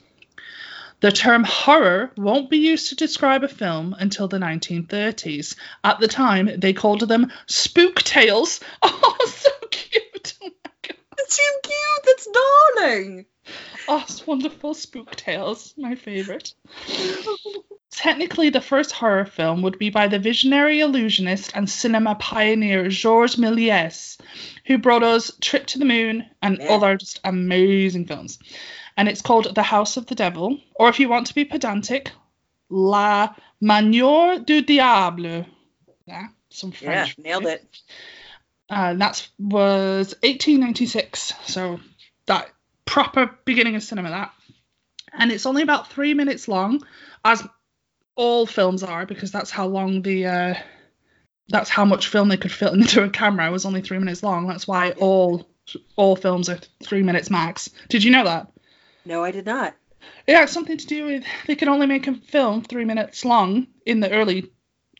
The 1.04 1.12
term 1.12 1.44
horror 1.44 2.12
won't 2.16 2.50
be 2.50 2.60
used 2.60 2.88
to 2.88 2.96
describe 2.96 3.44
a 3.44 3.50
film 3.50 3.94
until 4.00 4.30
the 4.30 4.38
1930s. 4.38 5.58
At 5.84 6.00
the 6.00 6.08
time, 6.08 6.50
they 6.58 6.72
called 6.72 7.02
them 7.02 7.30
spook 7.46 8.02
tales. 8.04 8.62
Oh, 8.84 9.18
so 9.28 9.50
cute! 9.70 10.34
Oh 10.42 10.46
my 10.64 10.72
god. 10.82 10.98
That's 11.18 11.36
so 11.36 11.44
cute. 11.62 12.06
That's 12.06 12.28
darling. 12.78 13.26
Oh, 13.90 14.02
it's 14.08 14.26
wonderful 14.26 14.74
spook 14.74 15.14
tales. 15.18 15.74
My 15.78 15.96
favorite. 15.96 16.54
Technically, 17.92 18.50
the 18.50 18.62
first 18.62 18.94
horror 18.94 19.26
film 19.26 19.62
would 19.64 19.78
be 19.78 19.90
by 19.90 20.08
the 20.08 20.20
visionary 20.20 20.80
illusionist 20.80 21.52
and 21.54 21.70
cinema 21.70 22.16
pioneer 22.16 22.88
Georges 22.88 23.36
Méliès, 23.36 24.18
who 24.68 24.78
brought 24.78 25.04
us 25.04 25.32
Trip 25.42 25.66
to 25.68 25.80
the 25.80 25.86
Moon 25.86 26.26
and 26.42 26.60
Yeah. 26.60 26.70
other 26.70 26.96
just 26.96 27.20
amazing 27.26 28.06
films. 28.08 28.40
And 28.96 29.08
it's 29.10 29.22
called 29.22 29.54
The 29.56 29.64
House 29.64 29.98
of 29.98 30.06
the 30.06 30.16
Devil, 30.16 30.60
or 30.76 30.90
if 30.90 31.00
you 31.00 31.10
want 31.10 31.28
to 31.28 31.36
be 31.36 31.46
pedantic, 31.46 32.12
La 32.70 33.34
Manoir 33.62 34.40
du 34.40 34.62
Diable. 34.62 35.46
Yeah, 36.06 36.28
some 36.50 36.72
Yeah, 36.72 37.06
French. 37.06 37.18
nailed 37.18 37.46
it. 37.46 37.66
Uh, 38.70 38.94
that 38.96 39.28
was 39.40 40.14
1896, 40.22 41.34
so 41.46 41.80
that 42.28 42.50
proper 42.86 43.30
beginning 43.46 43.76
of 43.76 43.84
cinema. 43.84 44.10
That, 44.10 44.32
and 45.12 45.32
it's 45.32 45.46
only 45.46 45.62
about 45.64 45.92
three 45.92 46.14
minutes 46.14 46.48
long, 46.48 46.84
as 47.24 47.46
all 48.16 48.46
films 48.46 48.84
are, 48.84 49.06
because 49.06 49.32
that's 49.32 49.52
how 49.52 49.68
long 49.68 50.02
the 50.02 50.26
uh, 50.28 50.54
that's 51.50 51.70
how 51.70 51.86
much 51.86 52.08
film 52.08 52.30
they 52.30 52.38
could 52.38 52.52
fit 52.52 52.74
into 52.74 53.04
a 53.04 53.10
camera. 53.10 53.48
It 53.48 53.52
was 53.52 53.66
only 53.66 53.82
three 53.82 54.00
minutes 54.00 54.24
long. 54.24 54.48
That's 54.48 54.68
why 54.68 54.92
all 54.92 55.48
all 55.96 56.16
films 56.16 56.50
are 56.50 56.60
three 56.84 57.04
minutes 57.04 57.30
max. 57.30 57.70
Did 57.90 58.04
you 58.04 58.12
know 58.12 58.26
that? 58.26 58.53
No, 59.06 59.24
I 59.24 59.32
did 59.32 59.46
not. 59.46 59.76
Yeah, 60.28 60.44
it's 60.44 60.52
something 60.52 60.78
to 60.78 60.86
do 60.88 61.06
with 61.06 61.24
they 61.48 61.56
could 61.56 61.68
only 61.68 61.88
make 61.88 62.08
a 62.08 62.14
film 62.14 62.62
three 62.62 62.86
minutes 62.86 63.24
long 63.26 63.68
in 63.86 64.00
the 64.00 64.12
early 64.12 64.52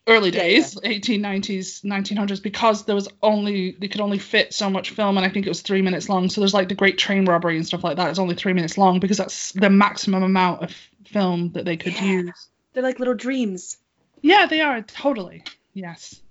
early 0.08 0.32
Yeah, 0.32 0.42
days, 0.42 0.76
1890s, 0.76 1.84
1900s, 1.86 2.42
because 2.44 2.86
there 2.86 2.96
was 2.96 3.08
only 3.22 3.72
they 3.72 3.88
could 3.88 4.02
only 4.02 4.20
fit 4.20 4.54
so 4.54 4.70
much 4.70 4.92
film, 4.92 5.18
and 5.18 5.26
I 5.26 5.30
think 5.30 5.46
it 5.46 5.50
was 5.50 5.62
three 5.62 5.82
minutes 5.82 6.10
long. 6.10 6.30
So 6.30 6.42
there's 6.42 6.54
like 6.54 6.70
the 6.70 6.76
Great 6.76 6.98
Train 6.98 7.26
Robbery 7.26 7.56
and 7.56 7.66
stuff 7.66 7.84
like 7.84 7.98
that. 7.98 8.10
It's 8.10 8.20
only 8.20 8.36
three 8.36 8.54
minutes 8.54 8.78
long 8.78 9.00
because 9.00 9.18
that's 9.18 9.52
the 9.54 9.70
maximum 9.70 10.24
amount 10.24 10.64
of 10.64 10.76
film 11.06 11.52
that 11.54 11.66
they 11.66 11.78
could 11.78 11.94
Yeah. 11.94 12.12
use. 12.22 12.50
They're 12.74 12.84
like 12.84 13.00
little 13.00 13.14
dreams. 13.14 13.78
Yeah, 14.22 14.46
they 14.46 14.62
are 14.62 14.82
totally. 14.82 15.44
Yes. 15.74 16.22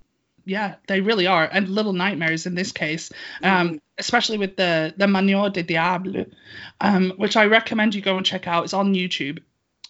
Yeah, 0.45 0.77
they 0.89 1.01
really 1.01 1.27
are, 1.27 1.45
and 1.45 1.69
little 1.69 1.93
nightmares 1.93 2.47
in 2.47 2.55
this 2.55 2.73
case, 2.73 3.13
um, 3.43 3.81
especially 3.99 4.39
with 4.39 4.57
the 4.57 4.93
the 4.97 5.07
Manoir 5.07 5.51
de 5.51 5.63
Diable, 5.63 6.27
um, 6.81 7.13
which 7.17 7.37
I 7.37 7.47
recommend 7.47 7.95
you 7.95 8.03
go 8.03 8.17
and 8.17 8.27
check 8.27 8.49
out. 8.49 8.65
It's 8.65 8.75
on 8.75 8.95
YouTube. 8.95 9.41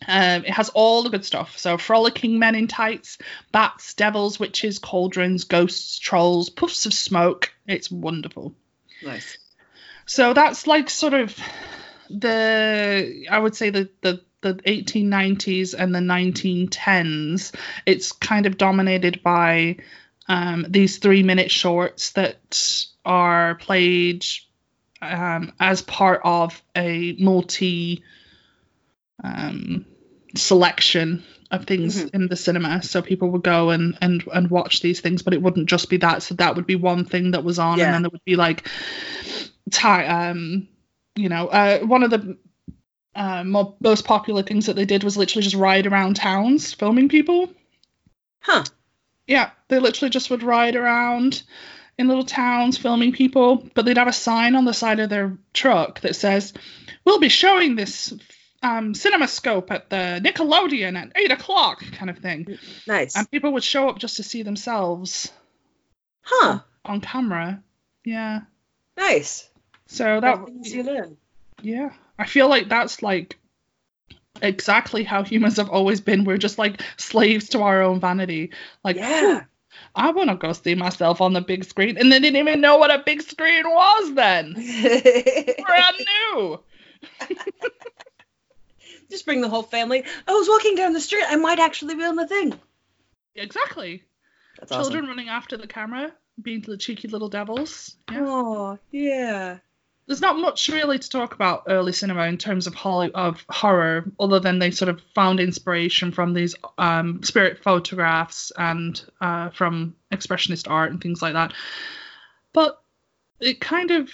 Um, 0.06 0.44
it 0.44 0.50
has 0.50 0.68
all 0.70 1.02
the 1.02 1.10
good 1.10 1.24
stuff. 1.24 1.56
So 1.58 1.78
frolicking 1.78 2.38
men 2.38 2.54
in 2.54 2.66
tights, 2.66 3.18
bats, 3.52 3.94
devils, 3.94 4.38
witches, 4.38 4.78
cauldrons, 4.78 5.44
ghosts, 5.44 5.98
trolls, 5.98 6.50
puffs 6.50 6.86
of 6.86 6.92
smoke. 6.92 7.52
It's 7.66 7.90
wonderful. 7.90 8.54
Nice. 9.02 9.38
So 10.06 10.34
that's 10.34 10.66
like 10.66 10.90
sort 10.90 11.14
of 11.14 11.36
the 12.10 13.26
I 13.30 13.38
would 13.38 13.54
say 13.54 13.70
the 13.70 13.88
the 14.00 14.22
the 14.42 14.54
1890s 14.54 15.74
and 15.78 15.94
the 15.94 16.00
1910s. 16.00 17.54
It's 17.86 18.12
kind 18.12 18.46
of 18.46 18.58
dominated 18.58 19.22
by 19.22 19.76
um, 20.32 20.64
these 20.68 20.96
three 20.98 21.22
minute 21.22 21.50
shorts 21.50 22.12
that 22.12 22.86
are 23.04 23.56
played 23.56 24.24
um, 25.02 25.52
as 25.60 25.82
part 25.82 26.20
of 26.24 26.62
a 26.74 27.14
multi 27.18 28.02
um, 29.22 29.84
selection 30.34 31.22
of 31.50 31.66
things 31.66 32.02
Mhm. 32.02 32.14
in 32.14 32.28
the 32.28 32.36
cinema. 32.36 32.82
So 32.82 33.02
people 33.02 33.30
would 33.32 33.42
go 33.42 33.70
and, 33.70 33.98
and 34.00 34.24
and 34.32 34.50
watch 34.50 34.80
these 34.80 35.00
things, 35.00 35.22
but 35.22 35.34
it 35.34 35.42
wouldn't 35.42 35.68
just 35.68 35.90
be 35.90 35.98
that. 35.98 36.22
So 36.22 36.34
that 36.36 36.56
would 36.56 36.66
be 36.66 36.76
one 36.76 37.04
thing 37.04 37.32
that 37.32 37.44
was 37.44 37.58
on, 37.58 37.78
Yeah. 37.78 37.84
and 37.86 37.94
then 37.94 38.02
there 38.02 38.10
would 38.10 38.24
be 38.24 38.36
like, 38.36 38.66
ti 39.70 39.88
um, 39.88 40.68
you 41.14 41.28
know, 41.28 41.48
uh, 41.48 41.80
one 41.80 42.02
of 42.04 42.10
the 42.10 42.38
uh, 43.14 43.44
mo- 43.44 43.76
most 43.80 44.06
popular 44.06 44.42
things 44.42 44.66
that 44.66 44.76
they 44.76 44.86
did 44.86 45.04
was 45.04 45.16
literally 45.18 45.42
just 45.42 45.56
ride 45.56 45.86
around 45.86 46.16
towns 46.16 46.72
filming 46.72 47.10
people. 47.10 47.52
Huh. 48.40 48.64
Yeah, 49.26 49.50
they 49.68 49.78
literally 49.78 50.10
just 50.10 50.30
would 50.30 50.42
ride 50.42 50.76
around 50.76 51.42
in 51.98 52.08
little 52.08 52.24
towns 52.24 52.78
filming 52.78 53.12
people, 53.12 53.68
but 53.74 53.84
they'd 53.84 53.98
have 53.98 54.08
a 54.08 54.12
sign 54.12 54.56
on 54.56 54.64
the 54.64 54.74
side 54.74 54.98
of 55.00 55.10
their 55.10 55.36
truck 55.52 56.00
that 56.00 56.16
says, 56.16 56.52
"We'll 57.04 57.20
be 57.20 57.28
showing 57.28 57.76
this 57.76 58.12
um, 58.62 58.94
CinemaScope 58.94 59.70
at 59.70 59.90
the 59.90 60.20
Nickelodeon 60.24 60.96
at 60.96 61.12
eight 61.16 61.30
o'clock," 61.32 61.82
kind 61.92 62.10
of 62.10 62.18
thing. 62.18 62.58
Nice. 62.86 63.16
And 63.16 63.30
people 63.30 63.52
would 63.52 63.64
show 63.64 63.88
up 63.88 63.98
just 63.98 64.16
to 64.16 64.22
see 64.22 64.42
themselves 64.42 65.30
huh. 66.22 66.60
on 66.84 67.00
camera. 67.00 67.62
Yeah. 68.04 68.40
Nice. 68.96 69.48
So 69.86 70.20
that 70.20 70.20
That 70.20 70.46
things 70.46 70.74
you 70.74 70.82
learn. 70.82 71.16
yeah, 71.60 71.90
I 72.18 72.26
feel 72.26 72.48
like 72.48 72.68
that's 72.68 73.02
like 73.02 73.38
exactly 74.42 75.04
how 75.04 75.22
humans 75.22 75.56
have 75.56 75.70
always 75.70 76.00
been. 76.00 76.24
We're 76.24 76.38
just 76.38 76.58
like 76.58 76.82
slaves 76.96 77.48
to 77.50 77.62
our 77.62 77.82
own 77.82 78.00
vanity. 78.00 78.50
Like, 78.84 78.96
Yeah. 78.96 79.44
I 79.94 80.10
want 80.10 80.28
to 80.30 80.36
go 80.36 80.52
see 80.52 80.74
myself 80.74 81.20
on 81.20 81.32
the 81.32 81.40
big 81.40 81.64
screen, 81.64 81.96
and 81.96 82.12
they 82.12 82.20
didn't 82.20 82.36
even 82.36 82.60
know 82.60 82.76
what 82.76 82.90
a 82.90 83.02
big 83.04 83.22
screen 83.22 83.64
was 83.66 84.14
then. 84.14 84.52
Brand 84.54 85.96
new. 85.98 86.60
Just 89.10 89.24
bring 89.26 89.40
the 89.40 89.48
whole 89.48 89.62
family. 89.62 90.04
I 90.26 90.32
was 90.32 90.48
walking 90.48 90.74
down 90.74 90.92
the 90.92 91.00
street. 91.00 91.24
I 91.26 91.36
might 91.36 91.58
actually 91.58 91.94
be 91.94 92.04
on 92.04 92.16
the 92.16 92.26
thing. 92.26 92.58
Exactly. 93.34 94.02
That's 94.58 94.72
Children 94.72 95.06
running 95.06 95.28
after 95.28 95.56
the 95.56 95.66
camera, 95.66 96.12
being 96.40 96.60
the 96.62 96.76
cheeky 96.76 97.08
little 97.08 97.28
devils. 97.28 97.96
Yeah. 98.10 98.20
Oh, 98.22 98.78
yeah. 98.90 99.58
There's 100.12 100.20
not 100.20 100.36
much 100.36 100.68
really 100.68 100.98
to 100.98 101.08
talk 101.08 101.34
about 101.34 101.62
early 101.68 101.94
cinema 101.94 102.24
in 102.26 102.36
terms 102.36 102.66
of 102.66 102.74
Holly, 102.74 103.10
of 103.14 103.46
horror, 103.48 104.04
other 104.20 104.40
than 104.40 104.58
they 104.58 104.70
sort 104.70 104.90
of 104.90 105.00
found 105.14 105.40
inspiration 105.40 106.12
from 106.12 106.34
these 106.34 106.54
um, 106.76 107.22
spirit 107.22 107.62
photographs 107.64 108.52
and 108.54 109.02
uh, 109.22 109.48
from 109.48 109.96
expressionist 110.12 110.70
art 110.70 110.90
and 110.90 111.00
things 111.00 111.22
like 111.22 111.32
that. 111.32 111.54
But 112.52 112.78
it 113.40 113.58
kind 113.58 113.90
of 113.90 114.10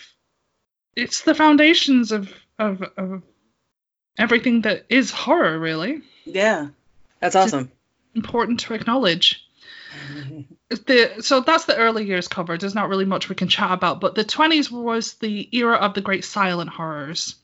it's 0.94 1.22
the 1.22 1.34
foundations 1.34 2.12
of 2.12 2.32
of, 2.60 2.80
of 2.96 3.24
everything 4.16 4.60
that 4.60 4.86
is 4.88 5.10
horror, 5.10 5.58
really. 5.58 6.02
Yeah. 6.24 6.68
That's 7.18 7.34
awesome. 7.34 7.72
important 8.14 8.60
to 8.60 8.74
acknowledge. 8.74 9.47
The 10.70 11.22
so 11.22 11.40
that's 11.40 11.64
the 11.64 11.76
early 11.76 12.04
years 12.04 12.28
covered. 12.28 12.60
There's 12.60 12.74
not 12.74 12.88
really 12.90 13.06
much 13.06 13.28
we 13.28 13.34
can 13.34 13.48
chat 13.48 13.70
about, 13.72 14.00
but 14.00 14.14
the 14.14 14.24
20s 14.24 14.70
was 14.70 15.14
the 15.14 15.48
era 15.56 15.76
of 15.76 15.94
the 15.94 16.02
great 16.02 16.24
silent 16.24 16.70
horrors. 16.70 17.36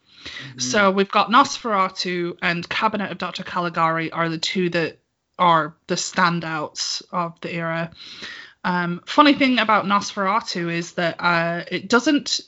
So 0.56 0.90
we've 0.90 1.10
got 1.10 1.30
Nosferatu 1.30 2.38
and 2.40 2.66
Cabinet 2.66 3.10
of 3.12 3.18
Dr. 3.18 3.42
Caligari 3.44 4.10
are 4.10 4.30
the 4.30 4.38
two 4.38 4.70
that 4.70 4.98
are 5.38 5.74
the 5.86 5.96
standouts 5.96 7.02
of 7.12 7.38
the 7.42 7.52
era. 7.52 7.90
Um, 8.62 9.02
funny 9.04 9.34
thing 9.34 9.58
about 9.58 9.84
Nosferatu 9.84 10.72
is 10.72 10.92
that 10.92 11.16
uh, 11.18 11.64
it 11.70 11.88
doesn't 11.90 12.40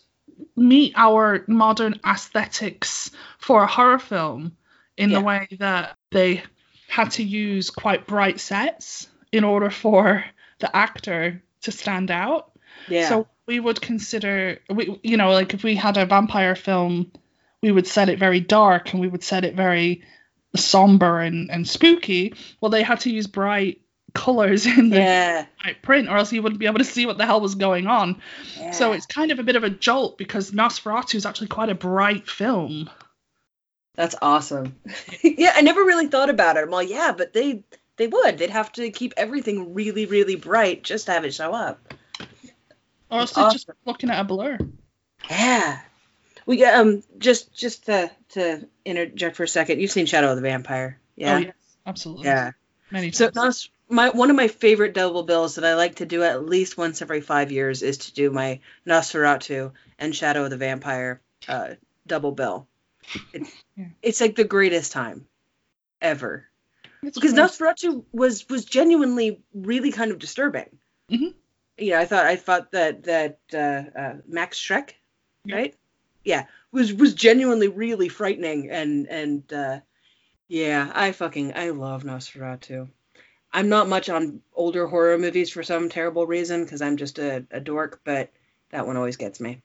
meet 0.57 0.95
our 0.97 1.45
modern 1.47 2.01
aesthetics 2.07 3.11
for 3.39 3.63
a 3.63 3.67
horror 3.67 3.99
film 3.99 4.57
in 4.97 5.11
Yeah. 5.11 5.19
the 5.19 5.25
way 5.25 5.49
that 5.59 5.97
they 6.11 6.43
had 6.89 7.11
to 7.13 7.23
use 7.23 7.69
quite 7.69 8.07
bright 8.07 8.41
sets 8.41 9.07
in 9.33 9.45
order 9.45 9.69
for 9.69 10.25
the 10.59 10.75
actor 10.75 11.43
to 11.63 11.73
stand 11.73 12.11
out. 12.11 12.53
Yeah. 12.89 13.09
So 13.09 13.29
we 13.47 13.61
would 13.61 13.81
consider, 13.81 14.59
we, 14.69 14.99
you 15.03 15.17
know, 15.17 15.33
like 15.33 15.55
if 15.55 15.63
we 15.63 15.75
had 15.75 15.97
a 15.97 16.07
vampire 16.07 16.55
film, 16.55 17.13
we 17.63 17.73
would 17.73 17.87
set 17.87 18.09
it 18.09 18.19
very 18.19 18.41
dark 18.41 18.93
and 18.93 19.01
we 19.01 19.09
would 19.09 19.23
set 19.25 19.45
it 19.45 19.55
very 19.55 20.03
somber 20.55 21.21
and, 21.21 21.51
and 21.51 21.67
spooky. 21.67 22.35
Well, 22.61 22.71
they 22.71 22.83
had 22.83 23.01
to 23.01 23.11
use 23.11 23.27
bright 23.27 23.81
colors 24.15 24.67
in 24.79 24.91
the 24.91 24.97
yeah. 24.97 25.47
print, 25.83 26.09
or 26.09 26.17
else 26.17 26.33
you 26.33 26.43
wouldn't 26.43 26.59
be 26.59 26.67
able 26.67 26.79
to 26.79 26.85
see 26.85 27.07
what 27.07 27.19
the 27.19 27.27
hell 27.27 27.41
was 27.41 27.55
going 27.55 27.87
on. 27.87 28.21
Yeah. 28.59 28.71
So 28.73 28.93
it's 28.93 29.07
kind 29.07 29.31
of 29.31 29.39
a 29.39 29.45
bit 29.45 29.57
of 29.57 29.65
a 29.65 29.71
jolt 29.71 30.19
because 30.19 30.51
Nosferatu 30.51 31.15
is 31.15 31.27
actually 31.27 31.49
quite 31.49 31.69
a 31.69 31.75
bright 31.75 32.29
film. 32.29 32.91
That's 33.95 34.15
awesome. 34.21 34.77
yeah, 35.23 35.53
I 35.55 35.63
never 35.63 35.81
really 35.81 36.09
thought 36.09 36.31
about 36.31 36.57
it. 36.57 36.65
I'm 36.65 36.71
like, 36.71 36.91
yeah, 36.91 37.15
but 37.17 37.33
they 37.33 37.65
they 37.97 38.07
would. 38.07 38.39
They'd 38.39 38.51
have 38.51 38.73
to 38.73 38.91
keep 38.91 39.15
everything 39.17 39.75
really, 39.75 40.07
really 40.07 40.37
bright 40.37 40.83
just 40.83 41.07
to 41.07 41.13
have 41.13 41.25
it 41.25 41.35
show 41.35 41.53
up. 41.53 41.95
Or 43.11 43.21
else 43.21 43.37
it's 43.37 43.53
just 43.53 43.71
looking 43.85 44.11
at 44.11 44.21
a 44.21 44.25
blur. 44.25 44.59
Yeah. 45.31 45.81
We 46.45 46.65
um 46.65 47.03
just 47.19 47.55
just 47.55 47.87
to 47.87 48.11
to 48.31 48.67
interject 48.85 49.37
for 49.37 49.45
a 49.45 49.49
second. 49.49 49.81
You've 49.81 49.91
seen 49.91 50.07
Shadow 50.07 50.31
of 50.31 50.37
the 50.37 50.43
Vampire. 50.43 50.99
Yeah. 51.17 51.35
Oh, 51.37 51.39
yes, 51.39 51.55
absolutely. 51.87 52.25
Yeah. 52.27 52.53
Many 52.91 53.11
So 53.13 53.27
times. 53.31 53.37
Nos, 53.37 53.69
my 53.89 54.11
one 54.11 54.31
of 54.31 54.37
my 54.37 54.49
favorite 54.49 54.95
double 54.95 55.23
bills 55.23 55.57
that 55.57 55.65
I 55.65 55.75
like 55.75 55.97
to 55.97 56.07
do 56.07 56.23
at 56.23 56.45
least 56.45 56.77
once 56.77 57.03
every 57.03 57.21
five 57.21 57.51
years 57.51 57.83
is 57.83 57.99
to 57.99 58.15
do 58.15 58.31
my 58.31 58.61
Nosferatu 58.87 59.73
and 59.99 60.15
Shadow 60.15 60.45
of 60.45 60.51
the 60.51 60.57
Vampire 60.57 61.21
uh, 61.49 61.71
double 62.07 62.33
bill. 62.33 62.67
It's, 63.33 63.51
Yeah. 63.77 63.87
it's 64.03 64.21
like 64.21 64.35
the 64.37 64.45
greatest 64.45 64.93
time 64.93 65.27
ever 66.01 66.47
Because. 67.03 67.33
Nosferatu 67.33 68.05
was 68.13 68.49
was 68.49 68.65
genuinely 68.65 69.41
really 69.55 69.93
kind 69.93 70.11
of 70.11 70.19
disturbing. 70.19 70.79
Mhm. 71.11 71.35
You 71.79 71.91
know, 71.91 71.99
I 72.01 72.05
thought 72.07 72.27
I 72.27 72.37
thought 72.37 72.73
that 72.73 73.05
that 73.05 73.39
uh, 73.53 73.99
uh, 73.99 74.15
Max 74.27 74.59
Schreck, 74.59 74.91
Yeah. 75.45 75.57
right? 75.57 75.75
Yeah, 76.25 76.47
was 76.73 76.93
was 76.93 77.15
genuinely 77.15 77.69
really 77.69 78.09
frightening 78.09 78.71
and 78.71 79.07
and 79.09 79.53
uh, 79.53 79.81
yeah, 80.49 80.91
I 80.95 81.13
fucking 81.13 81.53
I 81.55 81.71
love 81.71 82.03
Nosferatu. 82.05 82.89
I'm 83.53 83.69
not 83.69 83.89
much 83.89 84.09
on 84.09 84.43
older 84.55 84.87
horror 84.87 85.17
movies 85.19 85.51
for 85.51 85.63
some 85.63 85.89
terrible 85.89 86.27
reason 86.27 86.65
because 86.65 86.83
I'm 86.83 86.97
just 86.97 87.19
a, 87.19 87.47
a 87.51 87.61
dork, 87.61 88.01
but 88.05 88.31
that 88.71 88.87
one 88.87 88.97
always 88.97 89.17
gets 89.17 89.41
me. 89.41 89.63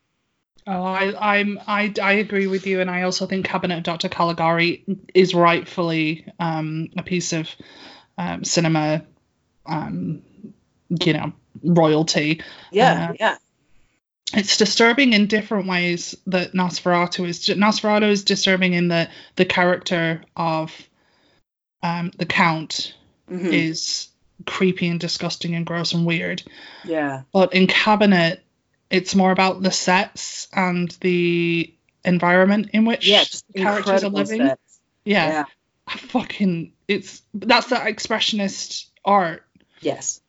Oh, 0.68 0.84
I, 0.84 1.38
I'm 1.38 1.60
I, 1.66 1.94
I 2.02 2.14
agree 2.14 2.48
with 2.48 2.68
you, 2.68 2.82
and 2.82 2.90
I 2.90 3.02
also 3.04 3.26
think 3.26 3.46
Cabinet 3.46 3.78
of 3.78 3.84
Dr. 3.84 4.10
Caligari 4.10 4.84
is 5.14 5.34
rightfully 5.34 6.26
um, 6.40 6.90
a 6.96 7.04
piece 7.04 7.34
of 7.34 7.50
um, 8.18 8.44
cinema, 8.44 9.04
um, 9.66 10.22
you 11.04 11.14
know, 11.14 11.34
royalty. 11.64 12.42
Yeah, 12.72 13.10
Uh, 13.10 13.14
yeah, 13.20 13.38
It's 14.34 14.58
disturbing 14.58 15.14
in 15.14 15.26
different 15.26 15.68
ways 15.68 16.16
that 16.28 16.54
Nosferatu 16.54 17.28
is. 17.28 17.48
Nosferatu 17.48 18.10
is 18.10 18.24
disturbing 18.24 18.74
in 18.74 18.90
that 18.90 19.10
the 19.38 19.46
character 19.46 20.22
of 20.36 20.72
um, 21.82 22.12
the 22.18 22.28
Count 22.28 22.94
mhm, 23.30 23.52
is 23.52 24.10
creepy 24.46 24.88
and 24.88 25.00
disgusting 25.00 25.56
and 25.56 25.66
gross 25.66 25.94
and 25.94 26.06
weird. 26.06 26.44
yeah, 26.86 27.24
But 27.34 27.54
in 27.54 27.66
Cabinet, 27.66 28.44
it's 28.92 29.16
more 29.16 29.32
about 29.32 29.62
the 29.62 29.72
sets 29.72 30.48
and 30.54 30.90
the 31.02 31.74
environment 32.04 32.70
in 32.74 32.86
which 32.86 33.08
yeah. 33.08 33.24
The 33.54 33.62
characters 33.62 34.04
are 34.04 34.10
living. 34.10 34.42
sets. 34.48 34.80
Yeah, 35.06 35.28
yeah, 35.28 35.44
I 35.88 35.98
fucking 35.98 36.74
it's 36.88 37.22
that's 37.34 37.68
that 37.70 37.88
expressionist 37.88 38.86
art. 39.04 39.46
yes, 39.80 40.22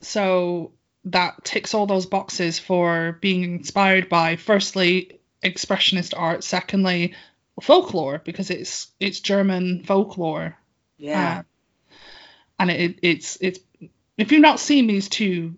So 0.00 0.72
that 1.06 1.44
ticks 1.44 1.74
all 1.74 1.86
those 1.86 2.06
boxes 2.06 2.58
for 2.58 3.18
being 3.20 3.42
inspired 3.42 4.08
by 4.08 4.36
firstly 4.36 5.20
expressionist 5.42 6.14
art, 6.16 6.42
secondly 6.42 7.14
folklore 7.60 8.20
because 8.24 8.50
it's 8.50 8.88
it's 8.98 9.20
German 9.20 9.84
folklore. 9.84 10.56
yeah. 10.96 11.40
Uh, 11.40 11.92
and 12.58 12.70
it, 12.70 12.98
it's 13.02 13.36
it's 13.40 13.58
if 14.16 14.32
you've 14.32 14.40
not 14.40 14.60
seen 14.60 14.86
these 14.86 15.08
two 15.08 15.54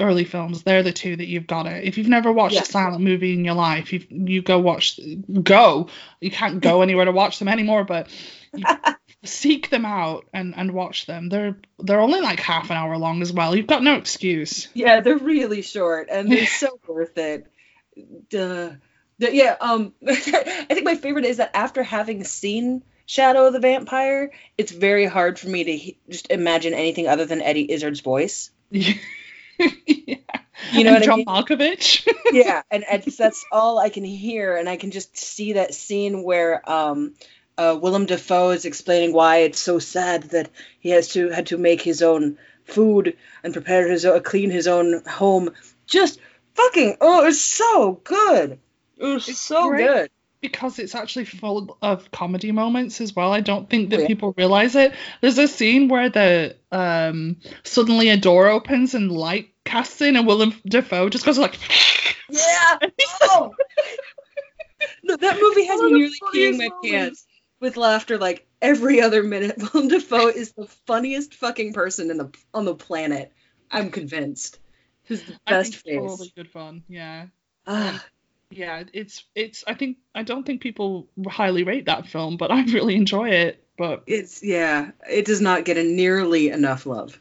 early 0.00 0.24
films, 0.24 0.62
they're 0.62 0.82
the 0.82 0.92
two 0.92 1.16
that 1.16 1.26
you've 1.26 1.46
got 1.46 1.66
it. 1.66 1.84
If 1.84 1.98
you've 1.98 2.08
never 2.08 2.32
watched 2.32 2.54
Yeah. 2.54 2.62
a 2.62 2.66
silent 2.66 3.02
movie 3.02 3.32
in 3.34 3.44
your 3.44 3.54
life, 3.54 3.92
you 3.92 4.04
you 4.10 4.42
go 4.42 4.58
watch 4.58 4.98
go. 5.42 5.88
You 6.20 6.30
can't 6.30 6.60
go 6.60 6.82
anywhere 6.82 7.04
to 7.06 7.12
watch 7.12 7.38
them 7.38 7.48
anymore, 7.48 7.84
but 7.84 8.08
seek 9.24 9.70
them 9.70 9.84
out 9.84 10.26
and 10.32 10.54
and 10.56 10.72
watch 10.72 11.06
them. 11.06 11.28
They're 11.28 11.58
they're 11.78 12.00
only 12.00 12.20
like 12.20 12.40
half 12.40 12.70
an 12.70 12.76
hour 12.76 12.96
long 12.98 13.22
as 13.22 13.32
well. 13.32 13.54
You've 13.56 13.66
got 13.66 13.82
no 13.82 13.96
excuse. 13.96 14.68
Yeah, 14.74 15.00
they're 15.00 15.16
really 15.18 15.62
short 15.62 16.08
and 16.10 16.30
they're 16.30 16.46
so 16.64 16.78
worth 16.86 17.16
it. 17.18 17.46
Duh. 18.30 18.70
The- 19.18 19.34
yeah, 19.34 19.56
um 19.60 19.94
I 20.06 20.14
think 20.14 20.84
my 20.84 20.94
favorite 20.94 21.24
is 21.24 21.38
that 21.38 21.50
after 21.54 21.82
having 21.82 22.22
seen 22.24 22.84
Shadow 23.06 23.46
of 23.46 23.52
the 23.54 23.58
Vampire, 23.60 24.30
it's 24.56 24.70
very 24.70 25.06
hard 25.06 25.38
for 25.38 25.48
me 25.48 25.64
to 25.64 25.76
he- 25.76 25.98
just 26.08 26.30
imagine 26.30 26.74
anything 26.74 27.08
other 27.08 27.24
than 27.24 27.40
Eddie 27.42 27.72
Izzard's 27.72 28.00
voice. 28.00 28.50
Yeah. 29.86 30.16
You 30.70 30.84
know 30.84 30.92
and 30.92 31.00
what 31.00 31.02
I 31.02 31.06
John 31.06 31.16
mean? 31.16 31.26
Malkovich. 31.26 32.06
Yeah, 32.28 32.62
and 32.70 32.84
it's, 32.90 33.16
that's 33.16 33.46
all 33.50 33.78
I 33.78 33.88
can 33.90 34.04
hear 34.04 34.56
and 34.56 34.68
I 34.68 34.76
can 34.76 34.90
just 34.90 35.16
see 35.16 35.54
that 35.54 35.74
scene 35.74 36.22
where 36.22 36.68
um 36.70 37.14
uh, 37.58 37.76
Willem 37.80 38.06
Dafoe 38.06 38.50
is 38.50 38.64
explaining 38.66 39.12
why 39.12 39.38
it's 39.38 39.58
so 39.60 39.78
sad 39.80 40.24
that 40.30 40.50
he 40.80 40.90
has 40.90 41.08
to 41.14 41.28
had 41.30 41.46
to 41.48 41.58
make 41.58 41.82
his 41.82 42.02
own 42.02 42.38
food 42.64 43.16
and 43.42 43.52
prepare 43.52 43.88
his 43.88 44.04
own, 44.06 44.22
clean 44.22 44.50
his 44.50 44.68
own 44.68 45.02
home. 45.06 45.50
Just 45.86 46.20
fucking 46.54 46.96
oh, 47.00 47.26
it's 47.26 47.40
so 47.40 47.92
good. 48.04 48.60
It 48.98 49.04
was 49.04 49.26
It's 49.26 49.38
so 49.38 49.70
great. 49.70 49.78
good. 49.78 50.10
Because 50.40 50.78
it's 50.78 50.94
actually 50.94 51.24
full 51.24 51.76
of 51.82 52.10
comedy 52.10 52.52
moments 52.52 53.00
as 53.00 53.14
well. 53.14 53.32
I 53.32 53.40
don't 53.40 53.68
think 53.68 53.90
that 53.90 53.96
Oh, 53.98 54.00
yeah. 54.02 54.06
people 54.06 54.34
realize 54.36 54.74
it. 54.76 54.92
There's 55.20 55.38
a 55.38 55.48
scene 55.48 55.88
where 55.88 56.08
the 56.08 56.56
um 56.72 57.36
suddenly 57.64 58.08
a 58.10 58.16
door 58.16 58.48
opens 58.48 58.94
and 58.94 59.10
light 59.10 59.50
casts 59.64 60.00
in, 60.00 60.16
and 60.16 60.26
Willem 60.26 60.54
Dafoe 60.66 61.08
just 61.08 61.24
goes 61.24 61.38
like, 61.38 61.56
Yeah. 62.30 62.78
Oh. 63.22 63.54
no, 65.02 65.16
that 65.16 65.38
movie 65.40 65.64
has 65.66 65.80
me 65.82 65.86
of 65.86 65.92
the 65.92 65.98
nearly 65.98 66.18
peeing 66.34 66.58
my 66.58 66.70
pants 66.88 67.26
with 67.60 67.76
laughter 67.76 68.18
like 68.18 68.46
every 68.62 69.00
other 69.00 69.22
minute. 69.22 69.56
Willem 69.74 69.88
Dafoe 69.88 70.28
is 70.28 70.52
the 70.52 70.66
funniest 70.86 71.34
fucking 71.34 71.72
person 71.72 72.10
in 72.10 72.16
the 72.18 72.30
on 72.54 72.64
the 72.64 72.74
planet. 72.74 73.32
I'm 73.70 73.90
convinced. 73.90 74.58
His 75.02 75.22
I 75.46 75.50
best 75.52 75.72
think 75.72 75.84
face. 75.84 75.94
it's 76.04 76.12
totally 76.12 76.32
good 76.36 76.50
fun. 76.50 76.84
Yeah, 76.88 77.26
Ah, 77.66 78.04
yeah. 78.50 78.84
It's 78.92 79.24
it's. 79.34 79.64
I 79.66 79.74
think 79.74 79.98
I 80.14 80.22
don't 80.22 80.44
think 80.44 80.60
people 80.60 81.08
highly 81.28 81.64
rate 81.64 81.86
that 81.86 82.06
film, 82.06 82.36
but 82.36 82.50
I 82.52 82.62
really 82.64 82.94
enjoy 82.96 83.30
it. 83.30 83.64
But 83.76 84.02
it's 84.06 84.42
yeah, 84.42 84.90
it 85.08 85.24
does 85.24 85.40
not 85.40 85.64
get 85.64 85.76
a 85.76 85.84
nearly 85.84 86.48
enough 86.48 86.86
love. 86.86 87.20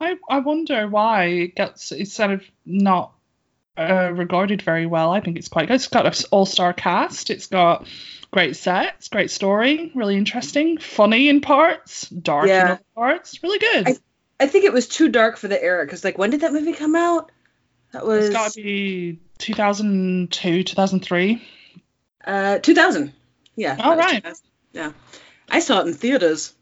I 0.00 0.16
I 0.28 0.40
wonder 0.40 0.86
why 0.88 1.24
it 1.24 1.54
gets 1.56 1.92
it's 1.92 2.12
sort 2.12 2.30
of 2.30 2.42
not 2.64 3.12
uh, 3.76 4.10
regarded 4.14 4.62
very 4.62 4.86
well. 4.86 5.10
I 5.12 5.20
think 5.20 5.38
it's 5.38 5.48
quite 5.48 5.68
good. 5.68 5.74
It's 5.74 5.88
got 5.88 6.06
an 6.06 6.12
all 6.30 6.46
star 6.46 6.72
cast. 6.72 7.30
It's 7.30 7.46
got 7.46 7.88
great 8.30 8.56
sets, 8.56 9.08
great 9.08 9.30
story, 9.30 9.90
really 9.94 10.16
interesting, 10.16 10.78
funny 10.78 11.28
in 11.28 11.40
parts, 11.40 12.08
dark 12.08 12.46
in 12.48 12.50
other 12.72 12.80
parts. 12.94 13.42
Really 13.42 13.58
good. 13.58 13.88
I- 13.88 13.96
I 14.40 14.46
think 14.46 14.64
it 14.64 14.72
was 14.72 14.86
too 14.86 15.08
dark 15.08 15.36
for 15.36 15.48
the 15.48 15.60
era 15.60 15.84
because 15.84 16.04
like 16.04 16.16
when 16.16 16.30
did 16.30 16.42
that 16.42 16.52
movie 16.52 16.72
come 16.72 16.94
out? 16.94 17.32
That 17.92 18.04
was 18.04 18.26
it's 18.26 18.34
got 18.34 18.52
to 18.52 18.62
be 18.62 19.20
2002, 19.38 20.62
2003. 20.64 21.42
uh 22.26 22.58
2000. 22.58 23.12
Yeah. 23.56 23.76
All 23.80 23.96
right. 23.96 24.22
2000. 24.22 24.44
Yeah. 24.72 24.92
I 25.50 25.60
saw 25.60 25.80
it 25.80 25.86
in 25.86 25.94
theaters. 25.94 26.54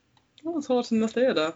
I 0.46 0.60
saw 0.60 0.80
it 0.80 0.92
in 0.92 1.00
the 1.00 1.08
theater. 1.08 1.54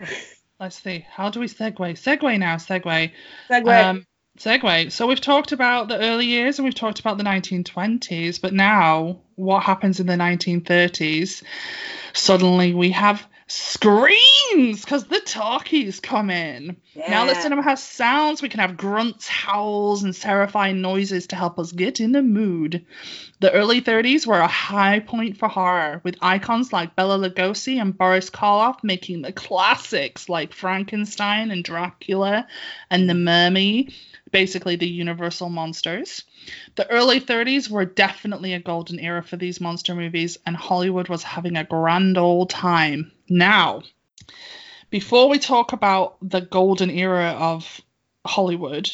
Let's 0.60 0.82
see. 0.82 1.06
How 1.08 1.30
do 1.30 1.40
we 1.40 1.46
segue? 1.46 1.76
Segue 1.76 2.38
now. 2.38 2.56
Segue. 2.56 3.12
Segue. 3.48 3.84
Um, 3.84 4.06
segue. 4.38 4.90
So 4.90 5.06
we've 5.06 5.20
talked 5.20 5.52
about 5.52 5.88
the 5.88 5.98
early 5.98 6.26
years 6.26 6.58
and 6.58 6.64
we've 6.64 6.74
talked 6.74 6.98
about 6.98 7.16
the 7.16 7.24
1920s, 7.24 8.40
but 8.40 8.52
now 8.52 9.20
what 9.36 9.62
happens 9.62 10.00
in 10.00 10.06
the 10.06 10.14
1930s? 10.14 11.44
Suddenly 12.12 12.74
we 12.74 12.90
have 12.90 13.24
screams 13.48 14.80
because 14.84 15.04
the 15.04 15.20
talkies 15.20 16.00
come 16.00 16.30
in. 16.30 16.76
Now 16.96 17.24
that 17.26 17.36
Yeah. 17.36 17.42
cinema 17.42 17.62
has 17.62 17.82
sounds, 17.82 18.42
we 18.42 18.48
can 18.48 18.60
have 18.60 18.76
grunts, 18.76 19.26
howls, 19.28 20.02
and 20.02 20.14
terrifying 20.14 20.80
noises 20.80 21.26
to 21.28 21.36
help 21.36 21.58
us 21.58 21.72
get 21.72 22.00
in 22.00 22.12
the 22.12 22.22
mood. 22.22 22.84
The 23.40 23.52
early 23.52 23.80
30s 23.80 24.26
were 24.26 24.40
a 24.40 24.46
high 24.48 25.00
point 25.00 25.36
for 25.36 25.48
horror, 25.48 26.00
with 26.04 26.16
icons 26.20 26.72
like 26.72 26.96
Bela 26.96 27.18
Lugosi 27.18 27.80
and 27.80 27.96
Boris 27.96 28.30
Karloff 28.30 28.82
making 28.82 29.22
the 29.22 29.32
classics 29.32 30.28
like 30.28 30.52
Frankenstein 30.52 31.50
and 31.50 31.64
Dracula 31.64 32.46
and 32.90 33.08
The 33.08 33.14
Mummy, 33.14 33.88
basically 34.30 34.76
the 34.76 34.88
universal 34.88 35.48
monsters. 35.48 36.24
The 36.76 36.88
early 36.90 37.20
30s 37.20 37.68
were 37.68 37.84
definitely 37.84 38.54
a 38.54 38.60
golden 38.60 38.98
era 38.98 39.22
for 39.22 39.36
these 39.36 39.60
monster 39.60 39.94
movies, 39.94 40.38
and 40.46 40.56
Hollywood 40.56 41.08
was 41.08 41.22
having 41.22 41.56
a 41.56 41.64
grand 41.64 42.18
old 42.18 42.50
time. 42.50 43.12
Now, 43.28 43.82
before 44.90 45.28
we 45.28 45.38
talk 45.38 45.72
about 45.72 46.16
the 46.22 46.40
golden 46.40 46.90
era 46.90 47.36
of 47.38 47.80
Hollywood, 48.26 48.90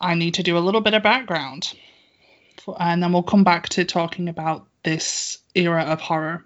I 0.00 0.14
need 0.14 0.34
to 0.34 0.42
do 0.42 0.56
a 0.56 0.60
little 0.60 0.80
bit 0.80 0.94
of 0.94 1.02
background. 1.02 1.72
And 2.78 3.02
then 3.02 3.12
we'll 3.12 3.22
come 3.22 3.44
back 3.44 3.70
to 3.70 3.84
talking 3.84 4.28
about 4.28 4.66
this 4.82 5.38
era 5.54 5.84
of 5.84 6.00
horror. 6.00 6.44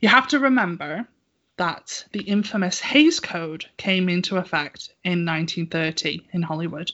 You 0.00 0.08
have 0.08 0.28
to 0.28 0.38
remember 0.38 1.06
that 1.60 2.06
the 2.12 2.22
infamous 2.22 2.80
Hays 2.80 3.20
Code 3.20 3.66
came 3.76 4.08
into 4.08 4.38
effect 4.38 4.88
in 5.04 5.26
1930 5.26 6.26
in 6.32 6.40
Hollywood. 6.40 6.90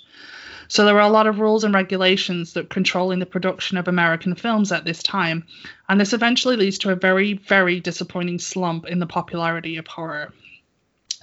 So 0.67 0.85
there 0.85 0.95
were 0.95 1.01
a 1.03 1.09
lot 1.09 1.29
of 1.29 1.39
rules 1.39 1.63
and 1.63 1.73
regulations 1.73 2.55
that 2.55 2.69
controlling 2.69 3.21
the 3.21 3.27
production 3.27 3.79
of 3.79 3.87
American 3.87 4.35
films 4.35 4.73
at 4.73 4.85
this 4.85 5.05
time, 5.05 5.47
and 5.89 6.01
this 6.01 6.13
eventually 6.13 6.57
leads 6.57 6.79
to 6.79 6.91
a 6.91 6.97
very, 6.97 7.35
very 7.35 7.79
disappointing 7.79 8.41
slump 8.41 8.87
in 8.87 8.99
the 8.99 9.07
popularity 9.07 9.77
of 9.77 9.87
horror. 9.87 10.33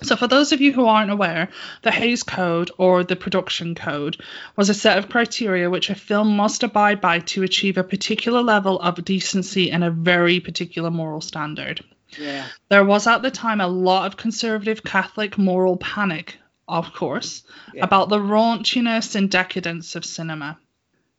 So, 0.03 0.15
for 0.15 0.27
those 0.27 0.53
of 0.53 0.61
you 0.61 0.71
who 0.71 0.85
aren't 0.85 1.11
aware, 1.11 1.49
the 1.81 1.91
Hays 1.91 2.23
Code, 2.23 2.71
or 2.77 3.03
the 3.03 3.17
Production 3.17 3.75
Code, 3.75 4.23
was 4.55 4.69
a 4.69 4.73
set 4.73 4.97
of 4.97 5.09
criteria 5.09 5.69
which 5.69 5.89
a 5.89 5.95
film 5.95 6.37
must 6.37 6.63
abide 6.63 7.01
by 7.01 7.19
to 7.19 7.43
achieve 7.43 7.77
a 7.77 7.83
particular 7.83 8.41
level 8.41 8.79
of 8.79 9.03
decency 9.03 9.69
and 9.69 9.83
a 9.83 9.91
very 9.91 10.39
particular 10.39 10.89
moral 10.89 11.19
standard. 11.19 11.83
Yeah. 12.19 12.47
There 12.69 12.83
was 12.83 13.07
at 13.07 13.21
the 13.21 13.31
time 13.31 13.61
a 13.61 13.67
lot 13.67 14.05
of 14.05 14.17
conservative 14.17 14.83
Catholic 14.83 15.37
moral 15.37 15.77
panic, 15.77 16.37
of 16.67 16.93
course, 16.93 17.43
Yeah. 17.73 17.83
about 17.83 18.09
the 18.09 18.19
raunchiness 18.19 19.15
and 19.15 19.29
decadence 19.29 19.95
of 19.95 20.05
cinema. 20.05 20.57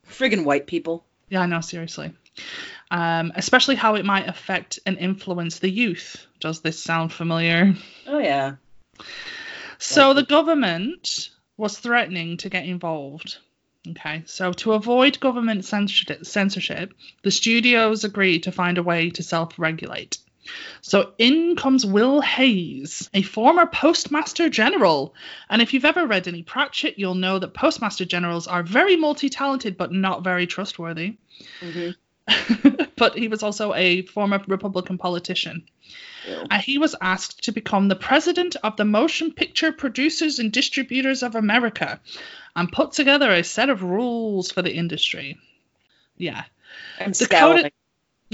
Friggin' 0.08 0.44
white 0.44 0.66
people. 0.66 1.04
Yeah, 1.28 1.40
I 1.42 1.46
know, 1.46 1.60
seriously. 1.60 2.12
Um, 2.90 3.32
especially 3.34 3.76
how 3.76 3.94
it 3.94 4.04
might 4.04 4.28
affect 4.28 4.78
and 4.84 4.98
influence 4.98 5.58
the 5.58 5.70
youth. 5.70 6.26
Does 6.40 6.60
this 6.60 6.82
sound 6.82 7.12
familiar? 7.12 7.74
Oh 8.06 8.18
yeah. 8.18 8.56
So 9.78 10.14
the 10.14 10.22
government 10.22 11.30
was 11.56 11.78
threatening 11.78 12.36
to 12.38 12.48
get 12.48 12.64
involved. 12.66 13.38
Okay, 13.86 14.22
so 14.26 14.52
to 14.54 14.72
avoid 14.72 15.20
government 15.20 15.64
censorship, 15.64 16.24
censorship, 16.24 16.94
the 17.22 17.30
studios 17.30 18.02
agreed 18.04 18.44
to 18.44 18.52
find 18.52 18.78
a 18.78 18.82
way 18.82 19.10
to 19.10 19.22
self 19.22 19.58
regulate. 19.58 20.18
So 20.80 21.12
in 21.18 21.56
comes 21.56 21.86
Will 21.86 22.20
Hays, 22.20 23.08
a 23.14 23.22
former 23.22 23.66
Postmaster 23.66 24.48
General. 24.48 25.14
And 25.48 25.62
if 25.62 25.72
you've 25.72 25.84
ever 25.84 26.06
read 26.06 26.28
any 26.28 26.42
Pratchett, 26.42 26.98
you'll 26.98 27.14
know 27.14 27.38
that 27.38 27.54
Postmaster 27.54 28.04
Generals 28.04 28.46
are 28.46 28.62
very 28.62 28.96
multi 28.96 29.28
talented 29.28 29.76
but 29.76 29.92
not 29.92 30.24
very 30.24 30.46
trustworthy. 30.46 31.16
hmm 31.60 31.90
but 32.96 33.18
he 33.18 33.28
was 33.28 33.42
also 33.42 33.74
a 33.74 34.00
former 34.00 34.42
Republican 34.46 34.96
politician. 34.96 35.62
Uh, 36.50 36.58
he 36.58 36.78
was 36.78 36.96
asked 37.00 37.44
to 37.44 37.52
become 37.52 37.88
the 37.88 37.96
president 37.96 38.56
of 38.62 38.76
the 38.76 38.84
Motion 38.84 39.32
Picture 39.32 39.72
Producers 39.72 40.38
and 40.38 40.50
Distributors 40.50 41.22
of 41.22 41.34
America 41.34 42.00
and 42.56 42.72
put 42.72 42.92
together 42.92 43.30
a 43.30 43.44
set 43.44 43.68
of 43.68 43.82
rules 43.82 44.50
for 44.50 44.62
the 44.62 44.74
industry. 44.74 45.38
Yeah. 46.16 46.44
I'm 46.98 47.12
scowling. 47.12 47.70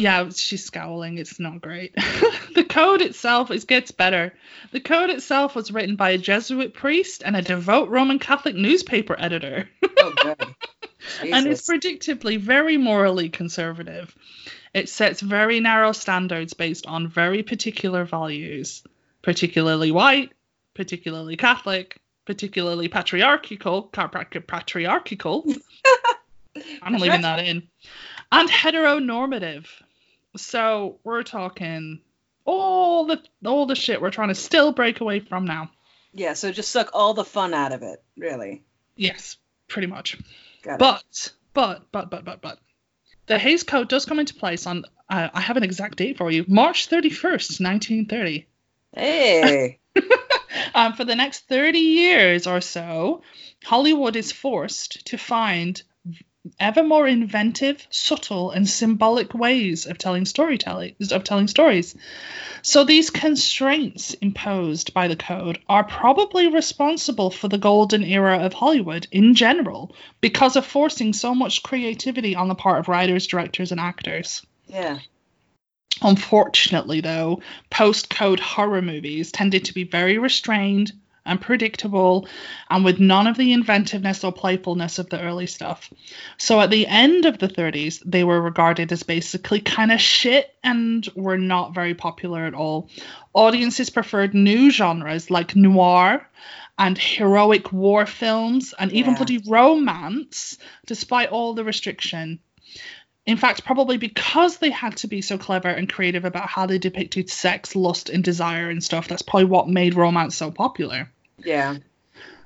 Yeah, 0.00 0.30
she's 0.30 0.64
scowling. 0.64 1.18
It's 1.18 1.38
not 1.38 1.60
great. 1.60 1.94
the 2.54 2.64
code 2.64 3.02
itself 3.02 3.50
is 3.50 3.66
gets 3.66 3.90
better. 3.90 4.32
The 4.72 4.80
code 4.80 5.10
itself 5.10 5.54
was 5.54 5.70
written 5.70 5.96
by 5.96 6.10
a 6.10 6.18
Jesuit 6.18 6.72
priest 6.72 7.22
and 7.22 7.36
a 7.36 7.42
devout 7.42 7.90
Roman 7.90 8.18
Catholic 8.18 8.54
newspaper 8.54 9.14
editor. 9.18 9.68
Oh 9.98 10.14
good. 10.16 10.42
and 11.22 11.46
it's 11.46 11.68
predictably 11.68 12.38
very 12.38 12.78
morally 12.78 13.28
conservative. 13.28 14.14
It 14.72 14.88
sets 14.88 15.20
very 15.20 15.60
narrow 15.60 15.92
standards 15.92 16.54
based 16.54 16.86
on 16.86 17.08
very 17.08 17.42
particular 17.42 18.04
values, 18.04 18.82
particularly 19.20 19.90
white, 19.90 20.32
particularly 20.74 21.36
Catholic, 21.36 22.00
particularly 22.24 22.88
patriarchal, 22.88 23.82
patriarchal. 23.82 25.44
I'm 26.82 26.94
leaving 26.94 27.20
that 27.20 27.44
in, 27.44 27.68
and 28.32 28.48
heteronormative. 28.48 29.66
So 30.36 30.98
we're 31.04 31.22
talking 31.22 32.00
all 32.44 33.06
the 33.06 33.22
all 33.44 33.66
the 33.66 33.74
shit 33.74 34.00
we're 34.00 34.10
trying 34.10 34.28
to 34.28 34.34
still 34.34 34.72
break 34.72 35.00
away 35.00 35.20
from 35.20 35.44
now. 35.44 35.70
Yeah. 36.12 36.34
So 36.34 36.52
just 36.52 36.70
suck 36.70 36.90
all 36.92 37.14
the 37.14 37.24
fun 37.24 37.54
out 37.54 37.72
of 37.72 37.82
it. 37.82 38.02
Really. 38.16 38.62
Yes, 38.96 39.36
pretty 39.68 39.86
much. 39.86 40.18
Got 40.62 40.74
it. 40.74 40.78
But, 40.78 41.32
but, 41.54 41.82
but, 41.92 42.10
but, 42.10 42.24
but, 42.24 42.40
but, 42.42 42.58
the 43.26 43.38
Hays 43.38 43.62
Code 43.62 43.88
does 43.88 44.04
come 44.04 44.18
into 44.18 44.34
place 44.34 44.66
on, 44.66 44.84
uh, 45.08 45.28
I 45.32 45.40
have 45.40 45.56
an 45.56 45.62
exact 45.62 45.96
date 45.96 46.18
for 46.18 46.30
you, 46.30 46.44
March 46.48 46.88
31st, 46.88 47.60
1930. 47.60 48.46
Hey. 48.92 49.78
Um, 50.74 50.94
for 50.94 51.04
the 51.04 51.16
next 51.16 51.48
30 51.48 51.78
years 51.78 52.46
or 52.46 52.60
so, 52.60 53.22
Hollywood 53.64 54.16
is 54.16 54.32
forced 54.32 55.06
to 55.06 55.18
find 55.18 55.82
ever 56.58 56.82
more 56.82 57.06
inventive, 57.06 57.86
subtle, 57.90 58.50
and 58.50 58.68
symbolic 58.68 59.34
ways 59.34 59.86
of 59.86 59.98
telling 59.98 60.24
storytelling, 60.24 60.94
of 61.10 61.24
telling 61.24 61.48
stories. 61.48 61.94
So 62.62 62.84
these 62.84 63.10
constraints 63.10 64.14
imposed 64.14 64.94
by 64.94 65.08
the 65.08 65.16
code 65.16 65.58
are 65.68 65.84
probably 65.84 66.48
responsible 66.48 67.30
for 67.30 67.48
the 67.48 67.58
golden 67.58 68.02
era 68.02 68.38
of 68.38 68.54
Hollywood 68.54 69.06
in 69.10 69.34
general 69.34 69.94
because 70.20 70.56
of 70.56 70.66
forcing 70.66 71.12
so 71.12 71.34
much 71.34 71.62
creativity 71.62 72.34
on 72.34 72.48
the 72.48 72.54
part 72.54 72.80
of 72.80 72.88
writers, 72.88 73.26
directors, 73.26 73.72
and 73.72 73.80
actors. 73.80 74.44
yeah. 74.66 74.98
Unfortunately, 76.02 77.02
though, 77.02 77.42
post 77.68 78.08
code 78.08 78.40
horror 78.40 78.80
movies 78.80 79.32
tended 79.32 79.66
to 79.66 79.74
be 79.74 79.84
very 79.84 80.16
restrained 80.16 80.92
and 81.26 81.40
predictable 81.40 82.26
and 82.68 82.84
with 82.84 82.98
none 82.98 83.26
of 83.26 83.36
the 83.36 83.52
inventiveness 83.52 84.24
or 84.24 84.32
playfulness 84.32 84.98
of 84.98 85.08
the 85.10 85.20
early 85.20 85.46
stuff. 85.46 85.90
So 86.38 86.60
at 86.60 86.70
the 86.70 86.86
end 86.86 87.26
of 87.26 87.38
the 87.38 87.48
30s, 87.48 88.02
they 88.04 88.24
were 88.24 88.40
regarded 88.40 88.92
as 88.92 89.02
basically 89.02 89.60
kind 89.60 89.92
of 89.92 90.00
shit 90.00 90.54
and 90.64 91.06
were 91.14 91.38
not 91.38 91.74
very 91.74 91.94
popular 91.94 92.44
at 92.46 92.54
all. 92.54 92.88
Audiences 93.34 93.90
preferred 93.90 94.34
new 94.34 94.70
genres 94.70 95.30
like 95.30 95.54
noir 95.54 96.26
and 96.78 96.96
heroic 96.96 97.72
war 97.72 98.06
films 98.06 98.74
and 98.78 98.90
even 98.92 99.12
Yeah. 99.12 99.16
bloody 99.18 99.38
romance, 99.46 100.56
despite 100.86 101.28
all 101.28 101.54
the 101.54 101.64
restriction. 101.64 102.40
In 103.26 103.36
fact, 103.36 103.64
probably 103.64 103.96
because 103.96 104.58
they 104.58 104.70
had 104.70 104.96
to 104.98 105.06
be 105.06 105.20
so 105.20 105.38
clever 105.38 105.68
and 105.68 105.92
creative 105.92 106.24
about 106.24 106.48
how 106.48 106.66
they 106.66 106.78
depicted 106.78 107.28
sex, 107.30 107.76
lust, 107.76 108.08
and 108.08 108.24
desire 108.24 108.70
and 108.70 108.82
stuff, 108.82 109.08
that's 109.08 109.22
probably 109.22 109.44
what 109.44 109.68
made 109.68 109.94
romance 109.94 110.36
so 110.36 110.50
popular. 110.50 111.10
Yeah. 111.38 111.76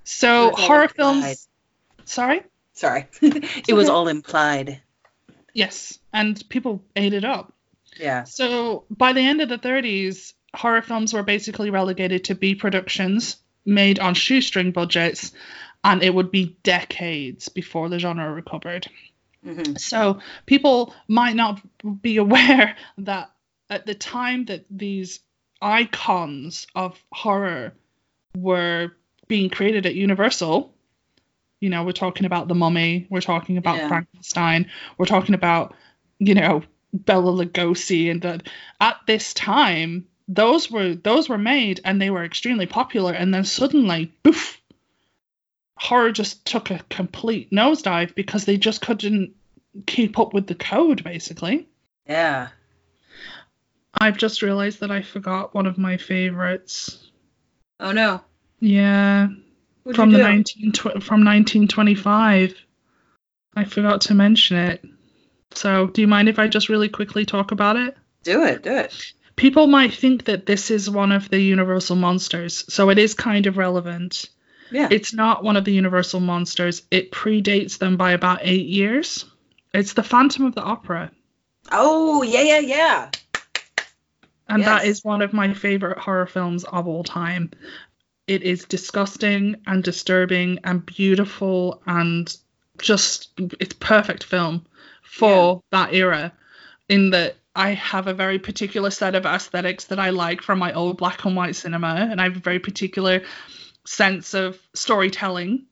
So 0.03 0.49
It 0.49 0.53
was 0.53 0.61
all 0.61 0.67
horror 0.67 0.89
films. 0.89 1.49
Sorry. 2.05 2.43
Sorry. 2.75 3.07
it 3.23 3.75
was 3.75 3.89
all 3.89 4.09
implied. 4.09 4.81
Yes, 5.53 5.99
and 6.13 6.43
people 6.49 6.83
ate 6.97 7.15
it 7.15 7.25
up. 7.25 7.53
Yeah. 7.99 8.25
So 8.25 8.85
by 8.91 9.13
the 9.13 9.21
end 9.21 9.41
of 9.41 9.49
the 9.49 9.59
30s, 9.59 10.35
horror 10.55 10.83
films 10.83 11.15
were 11.15 11.23
basically 11.23 11.71
relegated 11.71 12.25
to 12.25 12.35
B 12.35 12.57
productions 12.57 13.37
made 13.65 13.99
on 13.99 14.15
shoestring 14.15 14.73
budgets, 14.73 15.33
and 15.83 16.03
it 16.03 16.15
would 16.15 16.31
be 16.31 16.57
decades 16.63 17.49
before 17.49 17.89
the 17.89 17.99
genre 17.99 18.31
recovered. 18.33 18.89
Hmm 19.45 19.77
So 19.77 20.21
people 20.47 20.95
might 21.09 21.37
not 21.37 21.61
be 22.03 22.17
aware 22.27 22.77
that 22.99 23.31
at 23.71 23.87
the 23.87 23.95
time 23.95 24.47
that 24.47 24.65
these 24.71 25.21
icons 25.61 26.67
of 26.75 27.03
horror 27.13 27.75
were 28.37 28.93
being 29.29 29.51
created 29.51 29.87
at 29.87 29.95
Universal, 29.95 30.75
you 31.61 31.71
know, 31.71 31.85
we're 31.85 31.93
talking 31.93 32.27
about 32.27 32.49
The 32.49 32.55
Mummy, 32.55 33.07
we're 33.11 33.21
talking 33.21 33.57
about 33.57 33.77
Yeah. 33.77 33.89
Frankenstein, 33.89 34.71
we're 34.99 35.07
talking 35.07 35.35
about, 35.35 35.75
you 36.19 36.35
know, 36.35 36.63
Bela 36.93 37.33
Lugosi, 37.33 38.11
and 38.11 38.21
the, 38.21 38.43
at 38.81 38.97
this 39.07 39.33
time, 39.35 40.07
those 40.29 40.71
were 40.71 40.95
those 40.95 41.29
were 41.29 41.39
made 41.39 41.81
and 41.85 42.01
they 42.01 42.11
were 42.11 42.25
extremely 42.25 42.67
popular, 42.67 43.13
and 43.13 43.33
then 43.33 43.45
suddenly, 43.45 44.13
poof, 44.23 44.61
horror 45.85 46.11
just 46.13 46.47
took 46.47 46.71
a 46.71 46.81
complete 46.89 47.51
nosedive 47.51 48.15
because 48.15 48.47
they 48.47 48.57
just 48.57 48.81
couldn't 48.81 49.35
keep 49.87 50.19
up 50.19 50.33
with 50.33 50.47
the 50.47 50.55
code, 50.55 51.05
basically. 51.05 51.69
Yeah. 52.09 52.49
I've 54.01 54.17
just 54.17 54.41
realized 54.41 54.81
that 54.81 54.91
I 54.91 55.03
forgot 55.03 55.55
one 55.55 55.67
of 55.67 55.77
my 55.77 55.99
favorites. 55.99 57.11
Oh 57.79 57.93
no. 57.93 58.23
Yeah, 58.61 59.29
What'd 59.83 59.97
from 59.97 60.11
the 60.11 60.19
19 60.19 60.73
tw- 60.73 60.83
from 60.83 61.25
1925. 61.25 62.55
I 63.57 63.65
forgot 63.65 64.01
to 64.03 64.15
mention 64.15 64.57
it. 64.57 64.85
So, 65.53 65.89
do 65.89 66.01
you 66.01 66.09
mind 66.09 66.31
if 66.31 66.39
I 66.39 66.49
just 66.49 66.71
really 66.71 66.89
quickly 66.89 67.27
talk 67.27 67.53
about 67.53 67.77
it? 67.77 67.95
Do 68.23 68.43
it, 68.45 68.63
do 68.63 68.75
it. 68.75 69.13
People 69.37 69.67
might 69.67 69.93
think 69.93 70.25
that 70.25 70.47
this 70.47 70.71
is 70.71 70.89
one 70.89 71.13
of 71.13 71.29
the 71.29 71.41
Universal 71.41 71.97
monsters, 71.97 72.65
so 72.73 72.89
it 72.89 72.99
is 72.99 73.13
kind 73.15 73.47
of 73.47 73.59
relevant. 73.59 74.31
Yeah. 74.75 74.89
It's 74.91 75.15
not 75.15 75.45
one 75.45 75.57
of 75.57 75.65
the 75.65 75.73
Universal 75.73 76.21
monsters. 76.21 76.83
It 76.91 77.13
predates 77.13 77.79
them 77.79 77.97
by 77.97 78.11
about 78.13 78.41
eight 78.43 78.67
years. 78.67 79.25
It's 79.73 79.93
the 79.93 80.03
Phantom 80.03 80.47
of 80.47 80.55
the 80.55 80.63
Opera, 80.63 81.11
oh, 81.73 82.23
yeah, 82.23 82.43
yeah, 82.43 82.59
yeah. 82.59 83.11
and 84.49 84.63
that 84.65 84.85
Yes. 84.85 84.99
is 84.99 85.05
one 85.05 85.23
of 85.23 85.33
my 85.33 85.55
favorite 85.55 85.99
horror 85.99 86.27
films 86.27 86.65
of 86.65 86.87
all 86.87 87.05
time. 87.05 87.51
It 88.27 88.43
is 88.43 88.65
disgusting 88.65 89.57
and 89.67 89.83
disturbing 89.85 90.61
and 90.65 90.85
beautiful 90.85 91.83
and 91.87 92.35
just 92.79 93.31
it's 93.61 93.75
perfect 93.75 94.25
film 94.25 94.67
for 95.03 95.63
that 95.71 95.95
era. 95.95 96.33
In 96.89 97.11
that 97.11 97.37
I 97.57 97.71
have 97.71 98.09
a 98.09 98.15
very 98.15 98.39
particular 98.39 98.91
set 98.91 99.15
of 99.15 99.25
aesthetics 99.27 99.85
that 99.87 99.99
I 99.99 100.11
like 100.11 100.43
from 100.43 100.59
my 100.59 100.73
old 100.73 100.99
black 100.99 101.25
and 101.25 101.37
white 101.37 101.55
cinema, 101.57 102.09
and 102.11 102.21
I 102.21 102.25
have 102.25 102.37
a 102.37 102.41
very 102.41 102.59
particular 102.59 103.23
sense 103.87 104.35
of 104.35 104.59
storytelling. 104.75 105.67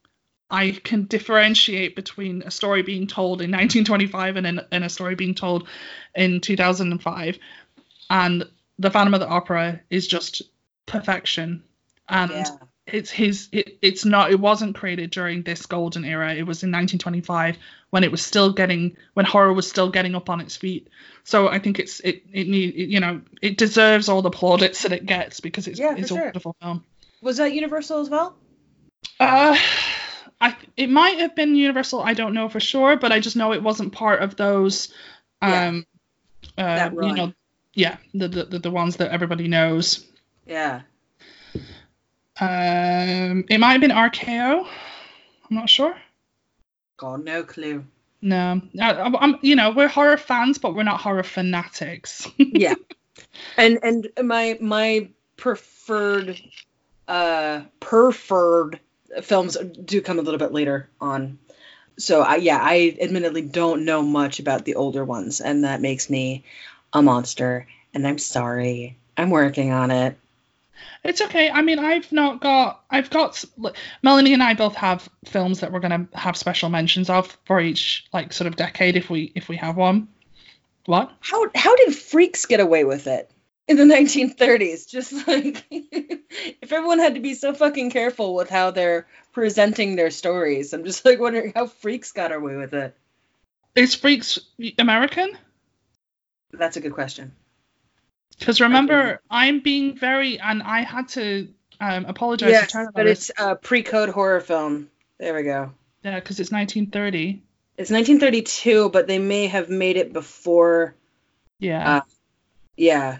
I 0.50 0.72
can 0.72 1.06
differentiate 1.06 1.96
between 1.96 2.42
a 2.42 2.50
story 2.50 2.82
being 2.82 3.06
told 3.06 3.40
in 3.40 3.50
1925 3.50 4.36
and, 4.36 4.46
in, 4.46 4.60
and 4.70 4.84
a 4.84 4.90
story 4.90 5.14
being 5.14 5.34
told 5.34 5.66
in 6.14 6.40
2005. 6.40 7.38
And 8.10 8.44
The 8.78 8.90
Phantom 8.90 9.14
of 9.14 9.20
the 9.20 9.28
Opera 9.28 9.80
is 9.88 10.06
just 10.06 10.42
perfection. 10.84 11.62
And 12.08 12.30
Yeah. 12.30 12.44
it's 12.86 13.10
his 13.10 13.48
it, 13.52 13.78
it's 13.80 14.04
not 14.04 14.30
it 14.32 14.40
wasn't 14.40 14.74
created 14.74 15.10
during 15.10 15.42
this 15.44 15.66
golden 15.66 16.04
era 16.04 16.34
it 16.34 16.42
was 16.42 16.64
in 16.64 16.70
1925 16.72 17.56
when 17.90 18.02
it 18.02 18.10
was 18.10 18.20
still 18.20 18.52
getting 18.52 18.96
when 19.14 19.24
horror 19.24 19.52
was 19.52 19.68
still 19.68 19.88
getting 19.88 20.16
up 20.16 20.28
on 20.28 20.40
its 20.40 20.56
feet 20.56 20.88
so 21.22 21.48
i 21.48 21.60
think 21.60 21.78
it's 21.78 22.00
it 22.00 22.24
it 22.32 22.48
need 22.48 22.74
you 22.74 22.98
know 22.98 23.20
it 23.40 23.56
deserves 23.56 24.08
all 24.08 24.20
the 24.20 24.30
plaudits 24.30 24.82
that 24.82 24.90
it 24.92 25.06
gets 25.06 25.38
because 25.38 25.68
it's 25.68 25.78
Yeah, 25.78 25.94
it's 25.96 26.10
a 26.10 26.14
sure. 26.14 26.24
wonderful 26.24 26.56
film 26.60 26.84
Was 27.22 27.38
that 27.38 27.52
Universal 27.54 28.00
as 28.00 28.10
well? 28.10 28.36
uh 29.18 29.56
i 30.40 30.56
it 30.76 30.88
might 30.88 31.18
have 31.18 31.34
been 31.34 31.54
universal 31.56 32.00
i 32.00 32.14
don't 32.14 32.34
know 32.34 32.48
for 32.48 32.60
sure 32.60 32.96
but 32.96 33.10
i 33.12 33.18
just 33.20 33.36
know 33.36 33.52
it 33.52 33.62
wasn't 33.62 33.92
part 33.92 34.22
of 34.22 34.36
those 34.36 34.92
Yeah. 35.42 35.68
um 35.68 35.86
uh 36.56 36.62
That 36.76 36.92
you 36.94 37.14
know 37.14 37.32
yeah 37.74 37.96
the, 38.14 38.28
the 38.28 38.58
the 38.60 38.70
ones 38.70 38.96
that 38.96 39.10
everybody 39.10 39.48
knows 39.48 40.04
Yeah. 40.46 40.82
um 42.40 43.44
it 43.48 43.58
might 43.58 43.72
have 43.72 43.80
been 43.80 43.90
rko 43.90 44.66
i'm 45.50 45.56
not 45.56 45.68
sure 45.68 45.94
God, 46.96 47.24
no 47.24 47.42
clue. 47.42 47.84
No, 48.20 48.60
I, 48.80 48.90
I'm- 48.92 49.38
you 49.42 49.56
know, 49.56 49.72
we're 49.72 49.88
horror 49.88 50.16
fans, 50.16 50.58
but 50.58 50.76
we're 50.76 50.84
not 50.84 51.00
horror 51.00 51.24
fanatics. 51.24 52.28
yeah. 52.38 52.74
And 53.56 53.80
and 53.82 54.08
my 54.22 54.56
my 54.60 55.08
preferred 55.36 56.40
uh 57.08 57.62
preferred 57.80 58.80
films 59.22 59.56
do 59.84 60.00
come 60.00 60.18
a 60.18 60.22
little 60.22 60.38
bit 60.38 60.52
later 60.52 60.88
on. 61.00 61.38
So 61.98 62.22
I 62.22 62.36
yeah, 62.36 62.58
I 62.60 62.96
admittedly 63.00 63.42
don't 63.42 63.84
know 63.84 64.02
much 64.02 64.40
about 64.40 64.64
the 64.64 64.76
older 64.76 65.04
ones 65.04 65.40
and 65.40 65.64
that 65.64 65.80
makes 65.80 66.08
me 66.08 66.44
a 66.92 67.02
monster 67.02 67.66
and 67.94 68.06
I'm 68.06 68.18
sorry. 68.18 68.96
I'm 69.16 69.30
working 69.30 69.72
on 69.72 69.90
it. 69.90 70.16
it's 71.04 71.20
okay. 71.20 71.50
I 71.50 71.62
mean, 71.62 71.78
I've 71.78 72.10
not 72.12 72.40
got, 72.40 72.82
I've 72.90 73.10
got, 73.10 73.44
Melanie 74.02 74.32
and 74.32 74.42
I 74.42 74.54
both 74.54 74.74
have 74.76 75.08
films 75.26 75.60
that 75.60 75.70
we're 75.70 75.80
gonna 75.80 76.06
have 76.14 76.36
special 76.36 76.70
mentions 76.70 77.10
of 77.10 77.36
for 77.44 77.60
each 77.60 78.06
like 78.12 78.32
sort 78.32 78.48
of 78.48 78.56
decade 78.56 78.96
if 78.96 79.10
we 79.10 79.32
if 79.34 79.48
we 79.48 79.56
have 79.56 79.76
one. 79.76 80.08
What? 80.86 81.12
How 81.20 81.46
how 81.54 81.76
did 81.76 81.94
freaks 81.94 82.46
get 82.46 82.60
away 82.60 82.84
with 82.84 83.06
it 83.06 83.30
in 83.68 83.76
the 83.76 83.84
1930s? 83.84 84.88
Just 84.88 85.12
like 85.28 85.64
if 85.70 86.72
everyone 86.72 86.98
had 86.98 87.14
to 87.14 87.20
be 87.20 87.34
so 87.34 87.54
fucking 87.54 87.90
careful 87.90 88.34
with 88.34 88.50
how 88.50 88.70
they're 88.70 89.06
presenting 89.32 89.96
their 89.96 90.10
stories, 90.10 90.72
I'm 90.72 90.84
just 90.84 91.04
like 91.04 91.20
wondering 91.20 91.52
how 91.54 91.66
freaks 91.66 92.12
got 92.12 92.32
away 92.32 92.56
with 92.56 92.74
it. 92.74 92.96
Is 93.74 93.94
Freaks 93.94 94.38
American? 94.78 95.36
That's 96.52 96.76
a 96.76 96.80
good 96.80 96.92
question. 96.92 97.32
Because 98.38 98.60
remember, 98.60 99.20
I'm 99.30 99.60
being 99.60 99.96
very, 99.96 100.38
and 100.38 100.62
I 100.62 100.82
had 100.82 101.08
to 101.10 101.48
um, 101.80 102.04
apologize 102.06 102.68
to 102.68 102.78
Yes, 102.78 102.90
but 102.94 103.06
it's 103.06 103.30
a 103.38 103.56
pre-code 103.56 104.08
horror 104.08 104.40
film. 104.40 104.90
There 105.18 105.34
we 105.34 105.44
go. 105.44 105.72
Yeah, 106.02 106.18
because 106.18 106.40
it's 106.40 106.50
1930. 106.50 107.42
It's 107.78 107.90
1932, 107.90 108.90
but 108.90 109.06
they 109.06 109.18
may 109.18 109.46
have 109.46 109.68
made 109.68 109.96
it 109.96 110.12
before. 110.12 110.94
Yeah. 111.58 111.98
Uh, 111.98 112.00
Yeah. 112.76 113.18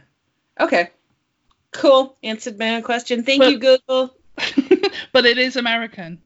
Okay. 0.63 0.91
Cool. 1.73 2.17
Answered 2.23 2.59
my 2.59 2.77
own 2.77 2.83
question. 2.83 3.23
Thank 3.25 3.41
But- 3.43 3.51
you, 3.53 3.59
Google. 3.59 4.17
but 5.13 5.27
it 5.27 5.37
is 5.39 5.57
American. 5.57 6.21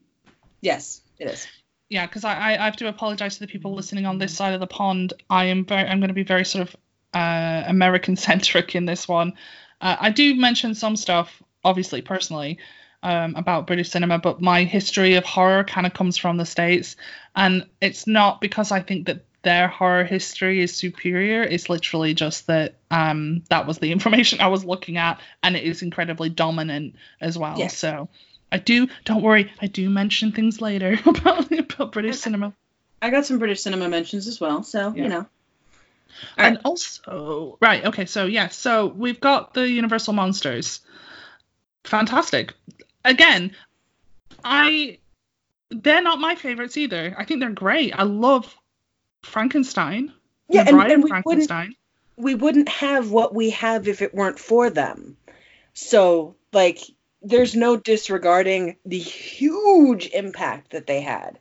Yes, 0.60 1.00
it 1.18 1.28
is. 1.28 1.46
yeah, 1.88 2.06
because 2.06 2.24
I, 2.24 2.34
I 2.34 2.50
I 2.52 2.64
have 2.64 2.76
to 2.76 2.88
apologize 2.88 3.34
to 3.34 3.40
the 3.40 3.46
people 3.48 3.74
listening 3.74 4.06
on 4.06 4.18
this 4.18 4.34
side 4.34 4.54
of 4.54 4.60
the 4.60 4.66
pond. 4.68 5.12
I 5.28 5.46
am 5.46 5.64
very 5.64 5.88
I'm 5.88 5.98
going 5.98 6.08
to 6.08 6.14
be 6.14 6.22
very 6.22 6.44
sort 6.44 6.68
of 6.68 6.76
uh, 7.12 7.64
American 7.66 8.16
centric 8.16 8.74
in 8.76 8.86
this 8.86 9.08
one. 9.08 9.34
Uh, 9.80 9.96
I 10.00 10.10
do 10.10 10.34
mention 10.36 10.74
some 10.74 10.96
stuff, 10.96 11.42
obviously 11.64 12.00
personally, 12.00 12.58
um, 13.02 13.34
about 13.36 13.66
British 13.66 13.90
cinema, 13.90 14.18
but 14.18 14.40
my 14.40 14.64
history 14.64 15.14
of 15.14 15.24
horror 15.24 15.64
kind 15.64 15.86
of 15.86 15.92
comes 15.92 16.16
from 16.16 16.36
the 16.38 16.46
states, 16.46 16.96
and 17.34 17.66
it's 17.80 18.06
not 18.06 18.40
because 18.40 18.70
I 18.72 18.80
think 18.80 19.06
that 19.08 19.25
their 19.46 19.68
horror 19.68 20.02
history 20.02 20.60
is 20.60 20.74
superior. 20.74 21.44
It's 21.44 21.68
literally 21.68 22.14
just 22.14 22.48
that 22.48 22.74
um, 22.90 23.44
that 23.48 23.64
was 23.68 23.78
the 23.78 23.92
information 23.96 24.40
I 24.40 24.48
was 24.48 24.64
looking 24.64 24.96
at, 24.96 25.20
and 25.40 25.56
it 25.56 25.62
is 25.62 25.82
incredibly 25.82 26.28
dominant 26.28 26.96
as 27.20 27.38
well. 27.38 27.56
Yes. 27.56 27.78
So. 27.78 28.08
I 28.52 28.58
do. 28.58 28.88
Don't 29.04 29.22
worry. 29.22 29.50
I 29.60 29.66
do 29.66 29.90
mention 29.90 30.30
things 30.30 30.60
later 30.60 30.96
about, 31.06 31.50
about 31.50 31.92
British 31.92 32.18
cinema. 32.18 32.52
I 33.02 33.10
got 33.10 33.26
some 33.26 33.38
British 33.38 33.60
cinema 33.60 33.88
mentions 33.88 34.28
as 34.28 34.40
well, 34.40 34.62
so 34.62 34.92
Yeah. 34.94 35.02
you 35.02 35.08
know. 35.08 35.26
and 36.36 36.58
also, 36.64 37.58
right. 37.60 37.84
Okay. 37.86 38.06
So 38.06 38.26
yeah. 38.26 38.48
So 38.48 38.86
we've 38.86 39.20
got 39.20 39.52
the 39.54 39.68
Universal 39.68 40.14
monsters. 40.14 40.80
Fantastic. 41.84 42.54
Again, 43.04 43.52
I. 44.44 44.98
They're 45.70 46.02
not 46.02 46.20
my 46.20 46.36
favorites 46.36 46.76
either. 46.76 47.14
I 47.18 47.24
think 47.24 47.40
they're 47.40 47.50
great. 47.50 47.92
I 47.98 48.04
love 48.04 48.56
Frankenstein. 49.26 50.12
Yeah, 50.48 50.64
and, 50.66 50.80
and 50.80 51.02
we 51.04 51.10
wouldn't 51.10 51.48
Frankenstein. 51.48 51.74
we 52.16 52.34
wouldn't 52.34 52.68
have 52.68 53.10
what 53.10 53.34
we 53.34 53.50
have 53.50 53.88
if 53.88 54.02
it 54.02 54.14
weren't 54.14 54.38
for 54.38 54.70
them. 54.70 55.16
So, 55.74 56.36
like, 56.52 56.78
there's 57.20 57.54
no 57.54 57.76
disregarding 57.76 58.76
the 58.84 58.98
huge 58.98 60.08
impact 60.08 60.70
that 60.70 60.86
they 60.86 61.00
had, 61.00 61.38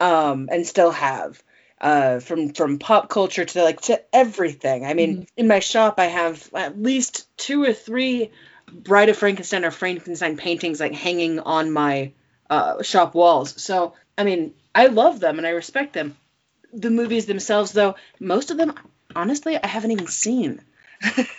um, 0.00 0.48
and 0.50 0.66
still 0.66 0.92
have, 0.92 1.42
uh, 1.80 2.20
from 2.20 2.50
from 2.50 2.78
pop 2.78 3.08
culture 3.08 3.44
to 3.44 3.62
like 3.62 3.80
to 3.82 4.00
everything. 4.12 4.86
I 4.86 4.94
mean, 4.94 5.26
in 5.36 5.48
my 5.48 5.58
shop, 5.58 5.98
I 5.98 6.06
have 6.06 6.48
at 6.54 6.80
least 6.80 7.26
two 7.36 7.62
or 7.64 7.72
three 7.74 8.30
Bride 8.72 9.08
of 9.10 9.16
Frankenstein 9.16 9.64
or 9.64 9.70
Frankenstein 9.70 10.36
paintings 10.36 10.80
like 10.80 10.94
hanging 10.94 11.40
on 11.40 11.70
my 11.70 12.12
uh, 12.48 12.82
shop 12.82 13.14
walls. 13.14 13.62
So, 13.62 13.94
I 14.16 14.24
mean, 14.24 14.54
I 14.74 14.86
love 14.86 15.20
them 15.20 15.38
and 15.38 15.46
I 15.46 15.50
respect 15.50 15.92
them. 15.92 16.16
The 16.72 16.90
movies 16.90 17.26
themselves, 17.26 17.72
though, 17.72 17.94
most 18.20 18.50
of 18.50 18.56
them 18.56 18.74
honestly 19.14 19.56
i 19.56 19.66
haven't 19.66 19.92
even 19.92 20.08
seen. 20.08 20.60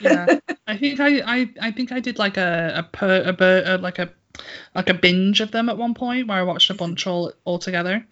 Yeah. 0.01 0.39
I 0.67 0.77
think 0.77 0.99
I, 0.99 1.19
I 1.19 1.49
i 1.61 1.71
think 1.71 1.91
i 1.91 1.99
did 1.99 2.17
like 2.17 2.37
a 2.37 2.73
a, 2.77 2.83
per, 2.83 3.23
a, 3.25 3.33
bur- 3.33 3.63
uh 3.65 3.77
like 3.77 3.99
a 3.99 4.09
like 4.73 4.89
a 4.89 4.93
binge 4.93 5.41
of 5.41 5.51
them 5.51 5.69
at 5.69 5.77
one 5.77 5.93
point 5.93 6.27
where 6.27 6.37
i 6.39 6.43
watched 6.43 6.69
a 6.69 6.73
bunch 6.73 7.05
all 7.07 7.33
all 7.45 7.59
together 7.59 8.05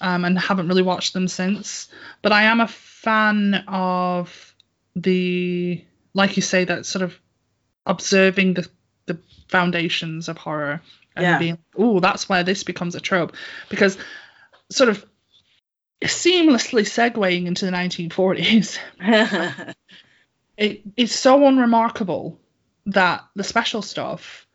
um 0.00 0.24
and 0.24 0.38
haven't 0.38 0.68
really 0.68 0.82
watched 0.82 1.12
them 1.14 1.26
since. 1.28 1.88
But 2.20 2.32
i 2.32 2.42
am 2.44 2.60
a 2.60 2.68
fan 2.68 3.54
of 3.66 4.54
the 4.94 5.84
like 6.14 6.36
you 6.36 6.42
say 6.42 6.64
that 6.64 6.86
sort 6.86 7.02
of 7.02 7.18
observing 7.86 8.54
the 8.54 8.68
the 9.06 9.18
foundations 9.48 10.28
of 10.28 10.36
horror 10.36 10.80
and 11.16 11.24
Yeah. 11.24 11.38
being 11.38 11.58
oh 11.76 11.98
that's 12.00 12.28
where 12.28 12.44
this 12.44 12.62
becomes 12.62 12.94
a 12.94 13.00
trope. 13.00 13.34
Because 13.68 13.96
sort 14.70 14.90
of 14.90 15.04
seamlessly 16.04 16.82
segueing 16.82 17.46
into 17.46 17.64
the 17.66 17.72
1940s 17.72 18.78
it 20.56 20.82
is 20.96 21.12
so 21.14 21.46
unremarkable 21.46 22.38
that 22.86 23.24
the 23.34 23.44
special 23.44 23.82
stuff 23.82 24.46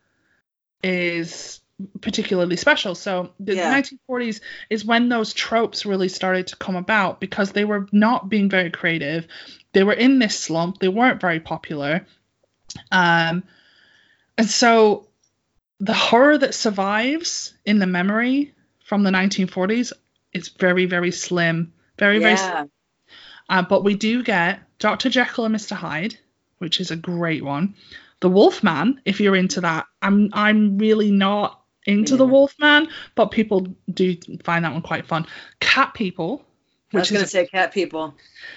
is 0.82 1.60
particularly 2.00 2.56
special. 2.56 2.94
So 2.94 3.30
the 3.38 3.54
Yeah. 3.54 3.80
1940s 3.80 4.40
is 4.68 4.84
when 4.84 5.08
those 5.08 5.32
tropes 5.32 5.86
really 5.86 6.08
started 6.08 6.48
to 6.48 6.56
come 6.56 6.76
about 6.76 7.20
because 7.20 7.52
they 7.52 7.64
were 7.64 7.86
not 7.92 8.28
being 8.28 8.50
very 8.50 8.70
creative. 8.70 9.28
They 9.72 9.84
were 9.84 9.92
in 9.92 10.18
this 10.18 10.38
slump. 10.38 10.78
They 10.78 10.88
weren't 10.88 11.20
very 11.20 11.40
popular. 11.40 12.06
Um, 12.90 13.44
and 14.36 14.48
so 14.48 15.08
the 15.80 15.94
horror 15.94 16.36
that 16.38 16.54
survives 16.54 17.54
in 17.64 17.78
the 17.78 17.86
memory 17.86 18.54
from 18.84 19.02
the 19.02 19.10
1940s 19.10 19.92
is 20.32 20.48
very, 20.48 20.86
very 20.86 21.10
slim. 21.10 21.72
Very, 21.98 22.18
very 22.18 22.36
slim. 22.36 22.70
Uh, 23.48 23.62
but 23.62 23.82
we 23.84 23.94
do 23.94 24.22
get 24.22 24.60
Dr. 24.78 25.08
Jekyll 25.08 25.44
and 25.46 25.54
Mr. 25.54 25.72
Hyde, 25.72 26.16
which 26.58 26.80
is 26.80 26.90
a 26.90 26.96
great 26.96 27.44
one. 27.44 27.74
The 28.20 28.28
Wolfman, 28.28 29.00
if 29.04 29.20
you're 29.20 29.36
into 29.36 29.60
that. 29.62 29.86
I'm 30.02 30.30
I'm 30.32 30.76
really 30.78 31.10
not 31.10 31.60
into 31.86 32.16
the 32.16 32.26
Yeah. 32.26 32.32
Wolfman, 32.32 32.88
but 33.14 33.30
people 33.30 33.66
do 33.92 34.16
find 34.44 34.64
that 34.64 34.72
one 34.72 34.82
quite 34.82 35.06
fun. 35.06 35.26
Cat 35.60 35.94
People, 35.94 36.44
I 36.92 36.98
was 36.98 37.10
gonna 37.10 37.26
say 37.26 37.46
cat 37.46 37.72
people. 37.72 38.14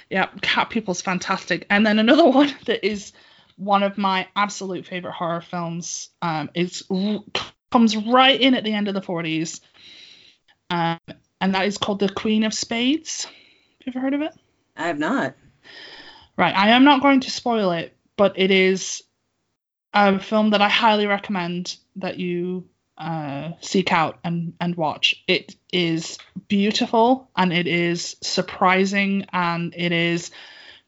yeah, 0.09 0.27
Cat 0.41 0.69
People's 0.69 1.01
fantastic. 1.01 1.65
And 1.69 1.85
then 1.85 1.99
another 1.99 2.25
one 2.29 2.51
that 2.65 2.85
is 2.85 3.13
one 3.55 3.83
of 3.83 3.97
my 3.97 4.27
absolute 4.35 4.87
favorite 4.87 5.13
horror 5.13 5.41
films 5.41 6.09
um, 6.21 6.49
comes 7.71 7.95
right 7.95 8.39
in 8.41 8.55
at 8.55 8.63
the 8.63 8.73
end 8.73 8.87
of 8.87 8.93
the 8.95 9.01
40s, 9.01 9.61
um, 10.71 10.97
and 11.41 11.55
that 11.55 11.65
is 11.65 11.77
called 11.77 11.99
The 11.99 12.09
Queen 12.09 12.43
of 12.43 12.53
Spades. 12.53 13.25
Have 13.25 13.33
you 13.85 13.91
ever 13.93 13.99
heard 13.99 14.13
of 14.13 14.21
it? 14.21 14.33
I 14.77 14.87
have 14.87 14.99
not. 14.99 15.35
Right, 16.37 16.55
I 16.55 16.69
am 16.69 16.85
not 16.85 17.01
going 17.01 17.19
to 17.21 17.31
spoil 17.31 17.71
it, 17.71 17.95
but 18.15 18.39
it 18.39 18.51
is 18.51 19.03
a 19.93 20.19
film 20.19 20.51
that 20.51 20.61
I 20.61 20.69
highly 20.69 21.07
recommend 21.07 21.75
that 21.97 22.17
you 22.17 22.69
uh, 22.97 23.51
seek 23.61 23.91
out 23.91 24.19
and, 24.23 24.53
and 24.61 24.75
watch. 24.75 25.23
It 25.27 25.55
is 25.73 26.19
beautiful 26.47 27.29
and 27.35 27.51
it 27.51 27.67
is 27.67 28.15
surprising 28.21 29.25
and 29.33 29.73
it 29.75 29.91
is 29.91 30.31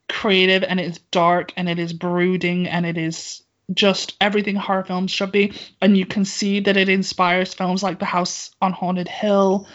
creative 0.08 0.64
and 0.64 0.80
it 0.80 0.86
is 0.86 1.00
dark 1.12 1.54
and 1.58 1.68
it 1.68 1.80
is 1.80 1.92
brooding 1.92 2.68
and 2.68 2.86
it 2.86 2.98
is 2.98 3.42
just 3.74 4.16
everything 4.22 4.56
horror 4.56 4.84
films 4.84 5.12
should 5.12 5.32
be. 5.32 5.54
And 5.82 5.98
you 5.98 6.06
can 6.06 6.26
see 6.26 6.60
that 6.62 6.78
it 6.78 6.90
inspires 6.90 7.54
films 7.54 7.82
like 7.82 8.00
The 8.00 8.06
House 8.06 8.52
on 8.62 8.74
Haunted 8.74 9.08
Hill. 9.08 9.68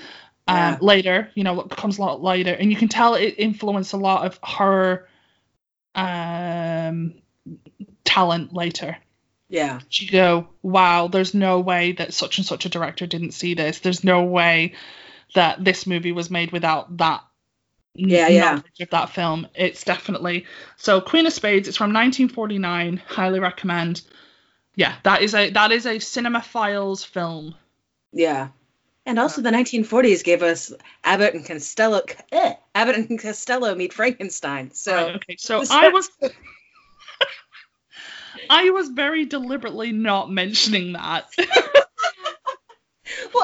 Um, 0.48 0.56
Yeah. 0.56 0.78
later, 0.80 1.30
you 1.34 1.44
know, 1.44 1.60
comes 1.62 1.98
a 1.98 2.00
lot 2.00 2.22
later, 2.22 2.52
and 2.54 2.70
you 2.70 2.76
can 2.76 2.88
tell 2.88 3.14
it 3.14 3.34
influenced 3.36 3.92
a 3.92 3.98
lot 3.98 4.24
of 4.26 4.38
horror 4.42 5.06
um, 5.94 7.14
talent 8.04 8.52
later. 8.54 8.96
Yeah. 9.48 9.80
You 9.90 10.10
go, 10.10 10.48
wow, 10.62 11.08
there's 11.08 11.34
no 11.34 11.60
way 11.60 11.92
that 11.92 12.12
such 12.14 12.38
and 12.38 12.46
such 12.46 12.66
a 12.66 12.68
director 12.68 13.06
didn't 13.06 13.32
see 13.32 13.54
this. 13.54 13.80
There's 13.80 14.04
no 14.04 14.24
way 14.24 14.74
that 15.34 15.62
this 15.64 15.86
movie 15.86 16.12
was 16.12 16.30
made 16.30 16.52
without 16.52 16.96
that 16.98 17.22
Yeah, 17.94 18.28
yeah. 18.28 18.60
of 18.80 18.90
that 18.90 19.10
film. 19.10 19.46
It's 19.54 19.84
definitely 19.84 20.46
so. 20.76 21.00
Queen 21.00 21.26
of 21.26 21.32
Spades. 21.32 21.68
It's 21.68 21.76
from 21.76 21.92
1949. 21.92 23.02
Highly 23.06 23.40
recommend. 23.40 24.02
Yeah, 24.76 24.94
that 25.02 25.22
is 25.22 25.34
a 25.34 25.50
that 25.50 25.72
is 25.72 25.86
a 25.86 25.98
cinema 25.98 26.40
files 26.42 27.04
film. 27.04 27.54
Yeah. 28.12 28.48
And 29.08 29.18
also 29.18 29.40
the 29.40 29.48
1940s 29.48 30.22
gave 30.22 30.42
us 30.42 30.70
Abbott 31.02 31.32
and 31.32 31.42
Costello. 31.42 32.02
Eh, 32.30 32.54
Abbott 32.74 32.96
and 32.96 33.18
Costello 33.18 33.74
meet 33.74 33.94
Frankenstein. 33.94 34.70
So 34.74 34.94
Right, 34.94 35.16
okay, 35.16 35.36
so 35.38 35.64
I 35.70 35.88
was 35.88 36.10
I 38.50 38.68
was 38.68 38.90
very 38.90 39.24
deliberately 39.24 39.92
not 39.92 40.30
mentioning 40.30 40.92
that. 40.92 41.24
well, 41.38 41.48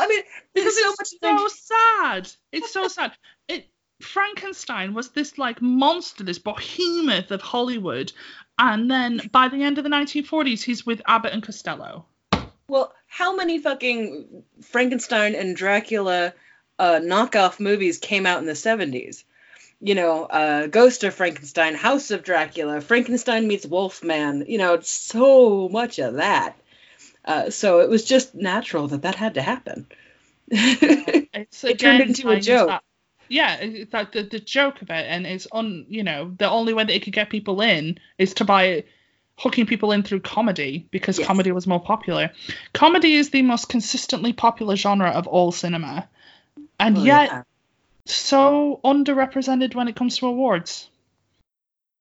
I 0.00 0.06
mean, 0.06 0.22
because 0.52 0.78
so 0.78 0.94
it's 1.00 1.14
much. 1.22 1.40
so 1.40 1.48
sad. 1.48 2.30
It's 2.52 2.70
so 2.70 2.86
sad. 2.88 3.12
It 3.48 3.66
Frankenstein 4.02 4.92
was 4.92 5.12
this 5.12 5.38
like 5.38 5.62
monster, 5.62 6.24
this 6.24 6.38
behemoth 6.38 7.30
of 7.30 7.40
Hollywood, 7.40 8.12
and 8.58 8.90
then 8.90 9.30
by 9.32 9.48
the 9.48 9.62
end 9.62 9.78
of 9.78 9.84
the 9.84 9.90
1940s, 9.90 10.62
he's 10.62 10.84
with 10.84 11.00
Abbott 11.06 11.32
and 11.32 11.42
Costello. 11.42 12.04
Well, 12.74 12.92
how 13.06 13.36
many 13.36 13.60
fucking 13.60 14.42
Frankenstein 14.62 15.36
and 15.36 15.54
Dracula 15.54 16.34
uh, 16.76 16.98
knockoff 17.00 17.60
movies 17.60 17.98
came 17.98 18.26
out 18.26 18.40
in 18.40 18.46
the 18.46 18.54
70s? 18.54 19.22
You 19.80 19.94
know, 19.94 20.24
uh, 20.24 20.66
Ghost 20.66 21.04
of 21.04 21.14
Frankenstein, 21.14 21.76
House 21.76 22.10
of 22.10 22.24
Dracula, 22.24 22.80
Frankenstein 22.80 23.46
meets 23.46 23.64
Wolfman. 23.64 24.46
You 24.48 24.58
know, 24.58 24.80
so 24.80 25.68
much 25.68 26.00
of 26.00 26.14
that. 26.14 26.56
Uh, 27.24 27.50
so 27.50 27.78
it 27.78 27.88
was 27.88 28.04
just 28.04 28.34
natural 28.34 28.88
that 28.88 29.02
that 29.02 29.14
had 29.14 29.34
to 29.34 29.42
happen. 29.42 29.86
It's 30.50 31.62
It 31.62 31.78
turned 31.78 32.00
into 32.00 32.28
a 32.30 32.40
joke. 32.40 32.70
that- 32.70 32.82
yeah, 33.28 33.54
it's 33.60 33.92
like 33.92 34.10
the, 34.10 34.24
the 34.24 34.40
joke 34.40 34.82
of 34.82 34.90
it, 34.90 35.06
and 35.08 35.26
it's 35.26 35.46
on. 35.52 35.86
You 35.88 36.02
know, 36.02 36.34
the 36.36 36.50
only 36.50 36.74
way 36.74 36.84
that 36.84 36.94
it 36.94 37.02
could 37.04 37.12
get 37.12 37.30
people 37.30 37.60
in 37.60 37.98
is 38.18 38.34
to 38.34 38.44
by 38.44 38.84
hooking 39.36 39.66
people 39.66 39.92
in 39.92 40.02
through 40.02 40.20
comedy 40.20 40.86
because 40.90 41.18
Yes. 41.18 41.26
comedy 41.26 41.50
was 41.52 41.66
more 41.66 41.80
popular. 41.80 42.30
Comedy 42.72 43.14
is 43.14 43.30
the 43.30 43.42
most 43.42 43.68
consistently 43.68 44.32
popular 44.32 44.76
genre 44.76 45.10
of 45.10 45.26
all 45.26 45.50
cinema, 45.52 46.08
and 46.78 46.96
Well, 46.96 47.06
yet 47.06 47.28
yeah. 47.30 47.42
so 48.06 48.80
underrepresented 48.84 49.74
when 49.74 49.88
it 49.88 49.96
comes 49.96 50.18
to 50.18 50.26
awards. 50.26 50.88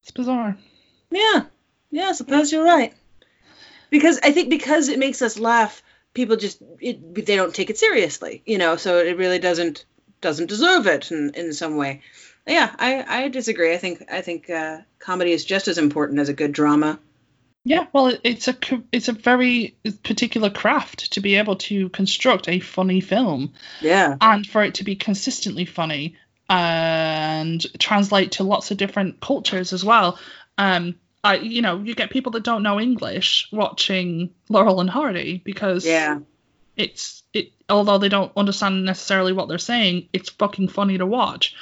It's 0.01 0.11
bizarre. 0.11 0.57
Yeah, 1.11 1.45
yeah, 1.91 2.09
I 2.09 2.11
suppose 2.11 2.51
you're 2.51 2.65
right. 2.65 2.93
Because 3.89 4.19
I 4.23 4.31
think 4.31 4.49
because 4.49 4.89
it 4.89 4.99
makes 4.99 5.21
us 5.21 5.39
laugh, 5.39 5.81
people 6.13 6.35
just 6.35 6.61
it, 6.79 7.13
they 7.15 7.35
don't 7.35 7.53
take 7.53 7.69
it 7.69 7.77
seriously, 7.77 8.41
you 8.45 8.57
know. 8.57 8.75
So 8.75 8.97
it 8.99 9.17
really 9.17 9.39
doesn't 9.39 9.85
doesn't 10.21 10.47
deserve 10.47 10.87
it 10.87 11.11
in, 11.11 11.31
in 11.35 11.53
some 11.53 11.77
way. 11.77 12.01
Yeah, 12.47 12.73
I, 12.77 13.23
I 13.23 13.27
disagree. 13.29 13.73
I 13.73 13.77
think 13.77 14.03
I 14.11 14.21
think 14.21 14.49
uh, 14.49 14.79
comedy 14.99 15.31
is 15.31 15.45
just 15.45 15.67
as 15.67 15.77
important 15.77 16.19
as 16.19 16.29
a 16.29 16.33
good 16.33 16.51
drama. 16.51 16.99
Yeah, 17.65 17.85
well, 17.93 18.13
it's 18.23 18.49
a 18.49 18.57
it's 18.91 19.07
a 19.07 19.13
very 19.13 19.77
particular 20.03 20.49
craft 20.49 21.13
to 21.13 21.21
be 21.21 21.35
able 21.35 21.55
to 21.57 21.89
construct 21.89 22.49
a 22.49 22.59
funny 22.59 22.99
film. 22.99 23.53
Yeah, 23.79 24.17
and 24.19 24.45
for 24.45 24.63
it 24.63 24.75
to 24.75 24.83
be 24.83 24.95
consistently 24.95 25.65
funny 25.65 26.17
and 26.49 27.65
translate 27.79 28.33
to 28.33 28.43
lots 28.43 28.71
of 28.71 28.77
different 28.77 29.21
cultures 29.21 29.71
as 29.71 29.83
well. 29.83 30.19
Um, 30.57 30.95
I, 31.23 31.37
you 31.37 31.61
know, 31.61 31.79
you 31.79 31.95
get 31.95 32.09
people 32.09 32.33
that 32.33 32.43
don't 32.43 32.63
know 32.63 32.81
English 32.81 33.47
watching 33.51 34.31
Laurel 34.49 34.81
and 34.81 34.89
Hardy 34.89 35.41
because 35.43 35.85
yeah, 35.85 36.19
it's 36.75 37.23
it. 37.33 37.53
Although 37.69 37.97
they 37.97 38.09
don't 38.09 38.33
understand 38.35 38.83
necessarily 38.83 39.31
what 39.31 39.47
they're 39.47 39.57
saying, 39.57 40.09
it's 40.11 40.29
fucking 40.29 40.67
funny 40.67 40.97
to 40.97 41.05
watch. 41.05 41.55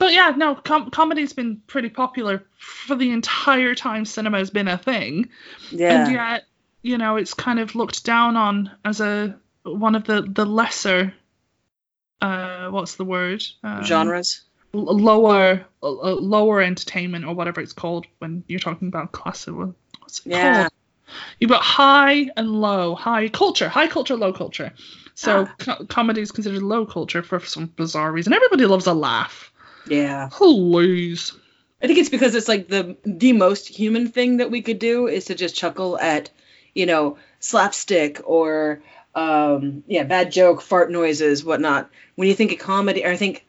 But 0.00 0.12
yeah, 0.14 0.32
no, 0.36 0.54
com- 0.56 0.90
comedy's 0.90 1.34
been 1.34 1.60
pretty 1.66 1.90
popular 1.90 2.42
for 2.58 2.94
the 2.96 3.10
entire 3.10 3.74
time 3.76 4.04
cinema 4.04 4.38
has 4.38 4.50
been 4.50 4.66
a 4.66 4.78
thing. 4.78 5.28
Yeah, 5.70 6.04
and 6.06 6.12
yet 6.12 6.44
you 6.82 6.98
know 6.98 7.16
it's 7.16 7.34
kind 7.34 7.60
of 7.60 7.74
looked 7.76 8.02
down 8.04 8.36
on 8.36 8.70
as 8.84 9.00
a 9.00 9.38
one 9.62 9.94
of 9.94 10.04
the 10.04 10.22
the 10.22 10.46
lesser 10.46 11.12
uh 12.22 12.68
what's 12.70 12.96
the 12.96 13.04
word? 13.04 13.42
Um, 13.62 13.84
genres. 13.84 14.42
l- 14.74 14.96
lower 14.98 15.64
uh, 15.82 15.88
lower 15.88 16.60
entertainment 16.62 17.24
or 17.24 17.34
whatever 17.34 17.60
it's 17.60 17.72
called 17.72 18.06
when 18.18 18.44
you're 18.48 18.60
talking 18.60 18.88
about 18.88 19.12
classical 19.12 19.74
what's 20.00 20.20
it 20.20 20.30
Yeah. 20.30 20.54
called? 20.62 20.72
You've 21.40 21.50
got 21.50 21.62
high 21.62 22.30
and 22.36 22.48
low 22.60 22.94
high 22.94 23.28
culture 23.28 23.68
high 23.68 23.86
culture 23.88 24.16
low 24.16 24.32
culture. 24.32 24.72
So 25.14 25.46
Ah. 25.48 25.54
co- 25.58 25.84
comedy 25.86 26.20
is 26.22 26.32
considered 26.32 26.62
low 26.62 26.86
culture 26.86 27.22
for 27.22 27.40
some 27.40 27.66
bizarre 27.66 28.10
reason. 28.12 28.32
Everybody 28.32 28.64
loves 28.66 28.86
a 28.86 28.94
laugh 28.94 29.49
Yeah, 29.86 30.28
please 30.30 31.32
I 31.82 31.86
think 31.86 31.98
it's 31.98 32.10
because 32.10 32.34
it's 32.34 32.48
like 32.48 32.68
the 32.68 32.96
the 33.04 33.32
most 33.32 33.68
human 33.68 34.08
thing 34.08 34.38
that 34.38 34.50
we 34.50 34.62
could 34.62 34.78
do 34.78 35.06
is 35.06 35.26
to 35.26 35.34
just 35.34 35.54
chuckle 35.54 35.98
at, 35.98 36.30
you 36.74 36.86
know, 36.86 37.16
slapstick 37.38 38.20
or 38.24 38.82
um, 39.14 39.82
yeah, 39.86 40.04
bad 40.04 40.30
joke, 40.30 40.60
fart 40.60 40.90
noises, 40.90 41.44
whatnot. 41.44 41.90
When 42.16 42.28
you 42.28 42.34
think 42.34 42.52
of 42.52 42.58
comedy, 42.58 43.04
or 43.04 43.10
I 43.10 43.16
think 43.16 43.46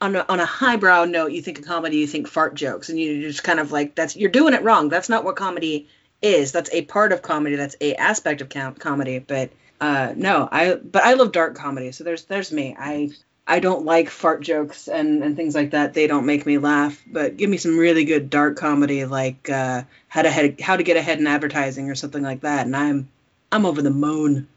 on 0.00 0.16
a, 0.16 0.24
on 0.28 0.40
a 0.40 0.46
highbrow 0.46 1.04
note, 1.04 1.32
you 1.32 1.42
think 1.42 1.58
of 1.58 1.66
comedy, 1.66 1.98
you 1.98 2.06
think 2.06 2.26
fart 2.26 2.54
jokes, 2.54 2.88
and 2.88 2.98
you 2.98 3.20
just 3.22 3.44
kind 3.44 3.60
of 3.60 3.70
like 3.70 3.94
that's 3.94 4.16
you're 4.16 4.30
doing 4.30 4.54
it 4.54 4.62
wrong. 4.62 4.88
That's 4.88 5.10
not 5.10 5.24
what 5.24 5.36
comedy 5.36 5.88
is. 6.22 6.52
That's 6.52 6.70
a 6.72 6.82
part 6.82 7.12
of 7.12 7.20
comedy. 7.20 7.56
That's 7.56 7.76
a 7.82 7.94
aspect 7.96 8.40
of 8.40 8.48
com- 8.48 8.76
comedy. 8.76 9.18
But 9.18 9.50
uh, 9.78 10.14
no, 10.16 10.48
I 10.50 10.74
but 10.76 11.04
I 11.04 11.14
love 11.14 11.32
dark 11.32 11.54
comedy. 11.54 11.92
So 11.92 12.02
there's 12.02 12.24
there's 12.24 12.50
me. 12.50 12.74
I 12.78 13.10
I 13.46 13.58
don't 13.60 13.84
like 13.84 14.08
fart 14.08 14.40
jokes 14.42 14.88
and, 14.88 15.22
and 15.22 15.36
things 15.36 15.54
like 15.54 15.70
that. 15.72 15.94
They 15.94 16.06
don't 16.06 16.26
make 16.26 16.46
me 16.46 16.58
laugh. 16.58 17.02
But 17.06 17.36
give 17.36 17.50
me 17.50 17.56
some 17.58 17.76
really 17.78 18.04
good 18.04 18.30
dark 18.30 18.56
comedy 18.56 19.04
like 19.04 19.50
uh, 19.50 19.82
how 20.08 20.22
to 20.22 20.30
head, 20.30 20.60
how 20.60 20.76
to 20.76 20.82
get 20.82 20.96
ahead 20.96 21.18
in 21.18 21.26
advertising 21.26 21.90
or 21.90 21.94
something 21.94 22.22
like 22.22 22.42
that, 22.42 22.66
and 22.66 22.76
I'm 22.76 23.08
I'm 23.50 23.66
over 23.66 23.82
the 23.82 23.90
moon. 23.90 24.48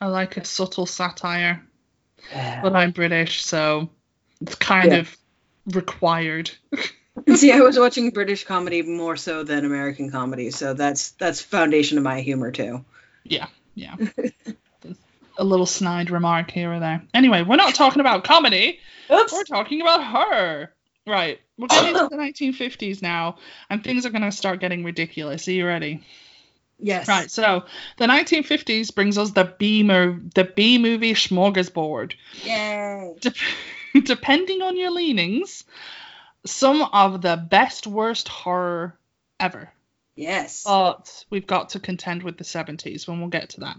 i 0.00 0.06
like 0.06 0.36
a 0.36 0.44
subtle 0.44 0.86
satire 0.86 1.62
but 2.62 2.74
i'm 2.74 2.90
british 2.90 3.44
so 3.44 3.88
it's 4.40 4.54
kind 4.56 4.92
Yeah. 4.92 5.00
of 5.00 5.16
required 5.74 6.50
See, 7.34 7.52
I 7.52 7.60
was 7.60 7.78
watching 7.78 8.10
British 8.10 8.44
comedy 8.44 8.80
more 8.82 9.16
so 9.16 9.44
than 9.44 9.64
American 9.66 10.10
comedy, 10.10 10.50
so 10.50 10.72
that's 10.74 11.10
that's 11.12 11.40
foundation 11.42 11.98
of 11.98 12.04
my 12.04 12.20
humor 12.22 12.50
too. 12.50 12.84
Yeah, 13.24 13.46
yeah. 13.74 13.96
a 15.38 15.44
little 15.44 15.66
snide 15.66 16.10
remark 16.10 16.50
here 16.50 16.72
or 16.72 16.80
there. 16.80 17.02
Anyway, 17.14 17.42
we're 17.42 17.56
not 17.56 17.74
talking 17.74 18.00
about 18.00 18.24
comedy. 18.24 18.80
Oops. 19.10 19.32
We're 19.32 19.44
talking 19.44 19.80
about 19.80 20.04
her. 20.04 20.72
Right. 21.06 21.40
We're 21.58 21.68
getting 21.68 21.96
into 21.96 22.08
the 22.08 22.16
1950s 22.22 23.02
now, 23.02 23.36
and 23.68 23.82
things 23.82 24.06
are 24.06 24.10
going 24.10 24.22
to 24.22 24.32
start 24.32 24.60
getting 24.60 24.84
ridiculous. 24.84 25.48
Are 25.48 25.52
you 25.52 25.66
ready? 25.66 26.04
Yes. 26.78 27.08
Right. 27.08 27.30
So 27.30 27.64
the 27.98 28.06
1950s 28.06 28.94
brings 28.94 29.16
us 29.18 29.30
the 29.30 29.54
B 29.58 29.82
movie, 29.82 30.30
the 30.34 30.44
B 30.44 30.78
movie 30.78 31.14
smorgasbord. 31.14 32.14
Yay. 32.42 33.14
Dep- 33.20 33.34
depending 34.04 34.62
on 34.62 34.76
your 34.76 34.90
leanings, 34.90 35.64
some 36.44 36.82
of 36.82 37.22
the 37.22 37.36
best 37.36 37.86
worst 37.86 38.28
horror 38.28 38.98
ever. 39.38 39.72
Yes. 40.14 40.64
But 40.64 41.24
we've 41.30 41.46
got 41.46 41.70
to 41.70 41.80
contend 41.80 42.22
with 42.22 42.36
the 42.36 42.44
70s 42.44 43.08
when 43.08 43.20
we'll 43.20 43.28
get 43.28 43.50
to 43.50 43.60
that. 43.60 43.76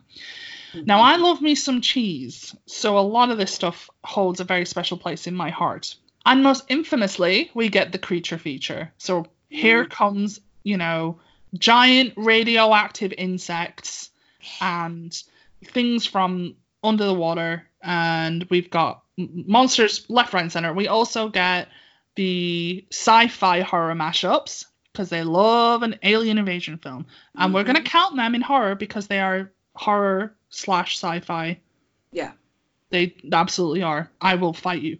Mm-hmm. 0.74 0.86
Now, 0.86 1.02
I 1.02 1.18
love 1.18 1.42
me 1.42 1.56
some 1.56 1.82
cheese, 1.82 2.56
so 2.66 2.98
a 2.98 3.02
lot 3.02 3.30
of 3.30 3.38
this 3.38 3.54
stuff 3.54 3.90
holds 4.04 4.40
a 4.40 4.46
very 4.46 4.66
special 4.66 4.98
place 4.98 5.28
in 5.28 5.36
my 5.36 5.50
heart. 5.50 5.96
And 6.26 6.42
most 6.42 6.66
infamously, 6.70 7.52
we 7.54 7.70
get 7.70 7.92
the 7.92 8.00
creature 8.00 8.38
feature. 8.38 8.92
So 8.98 9.28
here 9.50 9.84
mm-hmm. 9.84 9.92
comes, 9.92 10.40
you 10.64 10.78
know, 10.78 11.20
giant 11.58 12.14
radioactive 12.16 13.14
insects 13.16 14.10
and 14.60 15.16
things 15.66 16.06
from 16.06 16.56
under 16.84 17.06
the 17.06 17.14
water, 17.14 17.68
and 17.82 18.46
we've 18.50 18.70
got 18.70 19.04
monsters 19.18 20.06
left, 20.10 20.34
right, 20.34 20.42
and 20.42 20.52
center. 20.52 20.74
We 20.74 20.88
also 20.88 21.30
get 21.30 21.70
the 22.16 22.86
sci-fi 22.92 23.62
horror 23.62 23.94
mashups 23.94 24.66
because 24.94 25.10
they 25.10 25.24
love 25.24 25.82
an 25.84 25.98
alien 26.04 26.38
invasion 26.38 26.78
film, 26.78 27.06
and 27.36 27.54
we're 27.54 27.64
gonna 27.64 27.82
Mhm. 27.82 27.86
count 27.86 28.16
them 28.16 28.36
in 28.36 28.42
horror 28.42 28.76
because 28.76 29.08
they 29.08 29.20
are 29.20 29.52
horror 29.76 30.36
slash 30.50 30.96
sci-fi. 30.98 31.60
Yeah. 32.12 32.34
They 32.92 33.16
absolutely 33.32 33.82
are. 33.82 34.12
I 34.22 34.36
will 34.36 34.54
fight 34.54 34.84
you. 34.84 35.00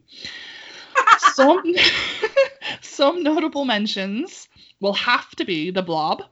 some 1.36 1.62
some 2.82 3.22
notable 3.24 3.66
mentions 3.66 4.50
will 4.80 4.94
have 4.94 5.30
to 5.36 5.46
be 5.46 5.70
the 5.70 5.84
Blob, 5.84 6.24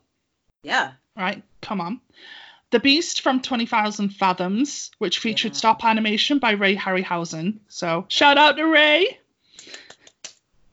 Yeah. 0.63 0.93
right? 1.15 1.43
Come 1.61 1.79
on. 1.81 2.01
The 2.71 2.79
Beast 2.79 3.21
from 3.21 3.41
20,000 3.41 4.09
Fathoms, 4.09 4.89
which 4.97 5.19
featured 5.19 5.51
Yeah. 5.51 5.57
stop 5.57 5.85
animation 5.85 6.39
by 6.39 6.51
Ray 6.51 6.75
Harryhausen. 6.75 7.59
So 7.67 8.05
shout 8.07 8.37
out 8.39 8.57
to 8.57 8.65
Ray. 8.65 9.19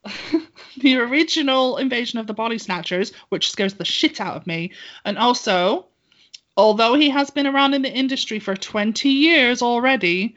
the 0.78 0.98
original 0.98 1.76
Invasion 1.76 2.18
of 2.18 2.26
the 2.26 2.34
Body 2.34 2.58
Snatchers, 2.58 3.12
which 3.28 3.50
scares 3.50 3.74
the 3.74 3.84
shit 3.84 4.20
out 4.20 4.36
of 4.36 4.46
me. 4.46 4.72
And 5.04 5.18
also, 5.18 5.86
although 6.56 6.94
he 6.94 7.10
has 7.10 7.30
been 7.30 7.46
around 7.46 7.74
in 7.74 7.82
the 7.82 7.92
industry 7.92 8.38
for 8.38 8.56
20 8.56 9.08
years 9.08 9.62
already, 9.62 10.36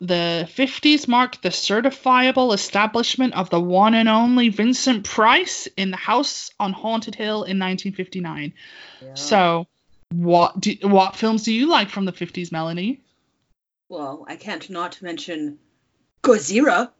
the 0.00 0.48
50s 0.54 1.08
marked 1.08 1.42
the 1.42 1.48
certifiable 1.50 2.52
establishment 2.52 3.34
of 3.34 3.50
the 3.50 3.60
one 3.60 3.94
and 3.94 4.08
only 4.08 4.48
Vincent 4.48 5.04
Price 5.04 5.66
in 5.76 5.90
the 5.90 5.96
house 5.96 6.50
on 6.58 6.72
Haunted 6.72 7.14
Hill 7.14 7.44
in 7.44 7.58
1959. 7.58 8.52
Yeah. 9.02 9.14
So, 9.14 9.66
what 10.12 10.60
do, 10.60 10.76
what 10.82 11.16
films 11.16 11.44
do 11.44 11.52
you 11.52 11.68
like 11.68 11.88
from 11.88 12.04
the 12.04 12.12
50s, 12.12 12.52
Melanie? 12.52 13.00
Well, 13.88 14.24
I 14.28 14.36
can't 14.36 14.68
not 14.70 15.00
mention 15.02 15.58
Gojira. 16.22 16.90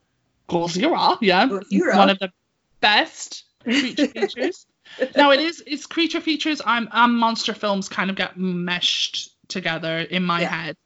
Godzilla, 0.49 1.17
yeah, 1.21 1.49
Godzilla. 1.49 1.97
one 1.97 2.11
of 2.11 2.19
the 2.19 2.31
best 2.85 3.45
creature 3.81 4.07
features. 4.15 4.67
now 5.17 5.31
it 5.31 5.41
is 5.41 5.63
it's 5.67 5.87
creature 5.87 6.21
features. 6.21 6.61
I'm 6.65 6.89
and 6.93 7.17
monster 7.17 7.55
films 7.55 7.89
kind 7.89 8.11
of 8.11 8.17
get 8.17 8.37
meshed 8.37 9.31
together 9.49 9.99
in 9.99 10.23
my 10.25 10.41
Yeah. 10.41 10.49
head. 10.55 10.77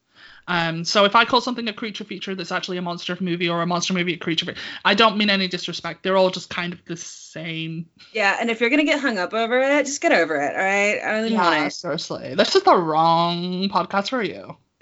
Um, 0.47 0.83
so 0.85 1.05
if 1.05 1.15
I 1.15 1.25
call 1.25 1.41
something 1.41 1.67
a 1.67 1.73
creature 1.73 2.03
feature 2.03 2.35
that's 2.35 2.51
actually 2.51 2.77
a 2.77 2.81
monster 2.81 3.15
movie 3.19 3.49
or 3.49 3.61
a 3.61 3.67
monster 3.67 3.93
movie 3.93 4.13
a 4.13 4.17
creature 4.17 4.45
feature, 4.45 4.59
I 4.83 4.95
don't 4.95 5.17
mean 5.17 5.29
any 5.29 5.47
disrespect. 5.47 6.03
They're 6.03 6.17
all 6.17 6.31
just 6.31 6.49
kind 6.49 6.73
of 6.73 6.83
the 6.85 6.97
same. 6.97 7.87
Yeah, 8.13 8.37
and 8.39 8.49
if 8.49 8.59
you're 8.61 8.69
gonna 8.71 8.85
get 8.85 8.99
hung 8.99 9.17
up 9.19 9.33
over 9.33 9.59
it, 9.59 9.85
just 9.85 10.01
get 10.01 10.11
over 10.11 10.35
it, 10.35 10.55
all 10.55 10.63
right? 10.63 10.99
I 10.99 11.11
really 11.19 11.31
Yeah, 11.33 11.39
want 11.39 11.73
seriously. 11.73 12.33
This 12.35 12.55
is 12.55 12.63
the 12.63 12.75
wrong 12.75 13.69
podcast 13.69 14.09
for 14.09 14.23
you. 14.23 14.57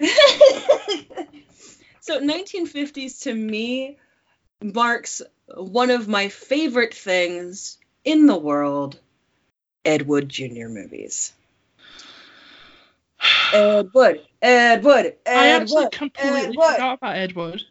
so 2.00 2.20
1950s 2.20 3.20
to 3.20 3.34
me 3.34 3.98
marks 4.62 5.22
one 5.54 5.90
of 5.90 6.08
my 6.08 6.28
favorite 6.28 6.94
things 6.94 7.78
in 8.04 8.26
the 8.26 8.36
world, 8.36 8.98
Ed 9.84 10.06
Wood 10.06 10.28
Jr. 10.28 10.68
movies. 10.68 11.32
Ed 13.52 13.90
Wood, 13.94 14.26
Ed 14.42 14.84
Wood, 14.84 15.06
Ed 15.06 15.16
I 15.26 15.46
actually 15.48 15.84
Wood. 15.84 15.92
completely 15.92 16.40
Ed 16.40 16.54
Wood. 16.56 16.72
forgot 16.74 16.94
about 16.98 17.16
Ed 17.16 17.32
Wood. 17.34 17.62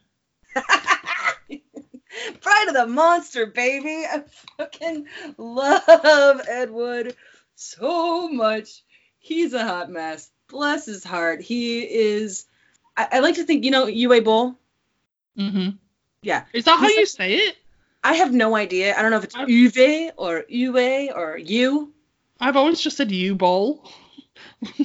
Bride 2.42 2.68
of 2.68 2.74
the 2.74 2.88
Monster, 2.88 3.46
baby. 3.48 4.06
I 4.06 4.24
fucking 4.58 5.06
love 5.38 6.42
Ed 6.50 6.72
Wood 6.72 7.16
so 7.56 8.30
much. 8.30 8.84
He's 9.20 9.54
a 9.54 9.64
hot 9.64 9.90
mess. 9.92 10.32
Bless 10.48 10.86
his 10.86 11.04
heart. 11.04 11.42
He 11.42 11.82
is. 11.82 12.46
I, 12.96 13.08
I 13.14 13.20
like 13.20 13.36
to 13.36 13.44
think, 13.44 13.66
you 13.66 13.72
know, 13.72 13.86
Uwe 13.86 14.24
Boll. 14.24 14.56
hmm 15.36 15.70
Yeah. 16.22 16.43
Is 16.53 16.65
that 16.65 16.80
how 16.80 16.88
you 16.88 16.97
like- 16.97 17.07
say 17.07 17.34
it? 17.36 17.57
I 18.03 18.13
have 18.15 18.34
no 18.34 18.55
idea. 18.55 18.97
I 18.97 19.01
don't 19.01 19.11
know 19.11 19.18
if 19.18 19.24
it's 19.26 19.36
I- 19.36 19.45
Uwe 19.45 20.11
or 20.18 20.43
Uwe 20.49 21.15
or 21.15 21.38
U. 21.38 21.93
I've 22.39 22.55
always 22.55 22.80
just 22.80 22.97
said 22.97 23.11
U 23.11 23.36
Boll. 23.36 23.84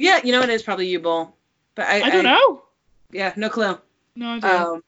Yeah, 0.00 0.20
you 0.22 0.30
know 0.30 0.42
it 0.42 0.48
is 0.50 0.62
probably 0.62 0.86
U 0.90 1.00
Boll. 1.00 1.34
But 1.74 1.88
I, 1.88 2.02
I 2.02 2.10
don't 2.10 2.22
know. 2.24 2.62
Yeah, 3.10 3.32
no 3.36 3.48
clue. 3.48 3.76
No 4.14 4.34
idea. 4.36 4.50
Um, 4.64 4.84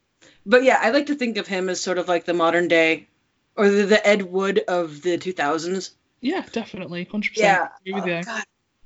but 0.46 0.62
yeah, 0.62 0.78
I 0.80 0.90
like 0.90 1.06
to 1.06 1.16
think 1.16 1.36
of 1.36 1.48
him 1.48 1.68
as 1.68 1.80
sort 1.80 1.98
of 1.98 2.06
like 2.06 2.26
the 2.26 2.34
modern 2.34 2.68
day, 2.68 3.08
or 3.56 3.68
the, 3.68 3.82
the 3.86 4.06
Ed 4.06 4.22
Wood 4.22 4.60
of 4.68 5.02
the 5.02 5.18
2000s. 5.18 5.90
yeah, 6.20 6.44
definitely, 6.52 7.04
hundred 7.10 7.32
Yeah. 7.36 7.68
percent. 7.84 8.04
With 8.04 8.04
Oh. 8.04 8.22
God, 8.22 8.44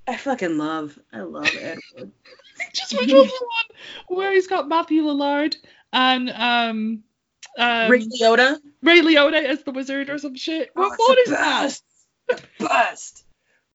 I 0.08 0.16
fucking 0.16 0.56
love. 0.56 0.98
I 1.12 1.20
love 1.20 1.50
Ed 1.60 1.78
Wood. 1.94 2.12
Just 2.72 2.92
which 2.98 3.12
was 3.12 3.26
the 3.28 3.46
one 4.08 4.16
where 4.18 4.32
he's 4.32 4.46
got 4.46 4.66
Matthew 4.68 5.02
Lillard 5.02 5.56
and 5.94 6.30
um, 6.30 7.02
um 7.58 7.90
Ray 7.90 8.00
Liotta. 8.04 8.58
Ray 8.82 9.00
Liotta 9.00 9.42
as 9.44 9.62
the 9.62 9.70
wizard 9.70 10.10
or 10.10 10.18
some 10.18 10.34
shit. 10.34 10.70
Oh, 10.76 10.82
What, 10.94 10.98
the 11.16 11.22
is 11.22 11.30
that? 11.30 11.62
best. 11.62 11.84
The 12.28 12.42
best. 12.66 13.24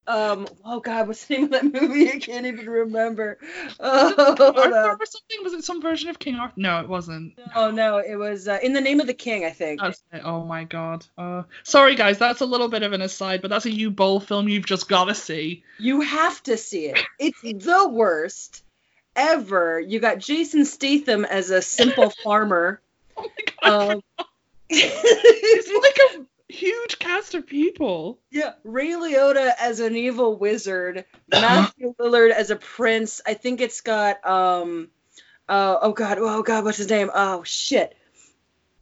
Um. 0.07 0.47
Oh 0.65 0.79
God, 0.79 1.07
what's 1.07 1.25
the 1.25 1.35
name 1.35 1.43
of 1.45 1.49
that 1.51 1.63
movie? 1.65 2.09
I 2.11 2.17
can't 2.17 2.45
even 2.47 2.67
remember. 2.67 3.37
Oh, 3.79 4.13
Arthur 4.17 4.97
or 4.99 5.05
something? 5.05 5.43
Was 5.43 5.53
it 5.53 5.63
some 5.63 5.81
version 5.81 6.09
of 6.09 6.17
King 6.19 6.35
Arthur? 6.35 6.53
No, 6.57 6.79
it 6.81 6.89
wasn't. 6.89 7.33
Oh 7.55 7.69
no, 7.69 7.97
it 7.99 8.15
was 8.15 8.47
uh, 8.47 8.57
in 8.63 8.73
the 8.73 8.81
name 8.81 8.99
of 8.99 9.07
the 9.07 9.13
king, 9.13 9.45
I 9.45 9.51
think. 9.51 9.79
Oh 10.23 10.43
my 10.43 10.63
god. 10.63 11.05
Uh, 11.17 11.43
sorry 11.63 11.95
guys, 11.95 12.17
that's 12.17 12.41
a 12.41 12.45
little 12.45 12.67
bit 12.69 12.81
of 12.83 12.91
an 12.93 13.01
aside, 13.01 13.41
but 13.43 13.49
that's 13.49 13.65
a 13.67 13.71
U 13.71 13.91
Boll 13.91 14.19
film 14.19 14.49
you've 14.49 14.65
just 14.65 14.89
got 14.89 15.05
to 15.05 15.15
see. 15.15 15.63
You 15.77 16.01
have 16.01 16.41
to 16.43 16.57
see 16.57 16.87
it. 16.87 16.99
It's 17.19 17.41
the 17.41 17.87
worst 17.87 18.63
ever. 19.15 19.79
You 19.79 19.99
got 19.99 20.19
Jason 20.19 20.65
Statham 20.65 21.25
as 21.25 21.49
a 21.49 21.61
simple 21.61 22.09
farmer. 22.23 22.81
Oh 23.17 23.23
my 23.23 23.53
god. 23.61 23.91
Um, 23.91 24.03
it's 24.69 25.83
like 25.83 26.21
a 26.21 26.53
huge 26.53 26.99
cast 26.99 27.35
of 27.35 27.47
people. 27.47 28.19
yeah, 28.31 28.53
Ray 28.63 28.89
Liotta 28.89 29.51
as 29.59 29.79
an 29.79 29.95
evil 29.95 30.37
wizard, 30.37 31.05
Matthew 31.31 31.93
Lillard 31.99 32.31
as 32.31 32.51
a 32.51 32.55
prince. 32.55 33.21
I 33.25 33.35
think 33.35 33.61
it's 33.61 33.81
got 33.81 34.25
um, 34.25 34.89
uh, 35.47 35.77
oh 35.81 35.93
god, 35.93 36.17
oh 36.19 36.43
god, 36.43 36.63
what's 36.63 36.77
his 36.77 36.89
name? 36.89 37.09
Oh 37.13 37.43
shit. 37.43 37.95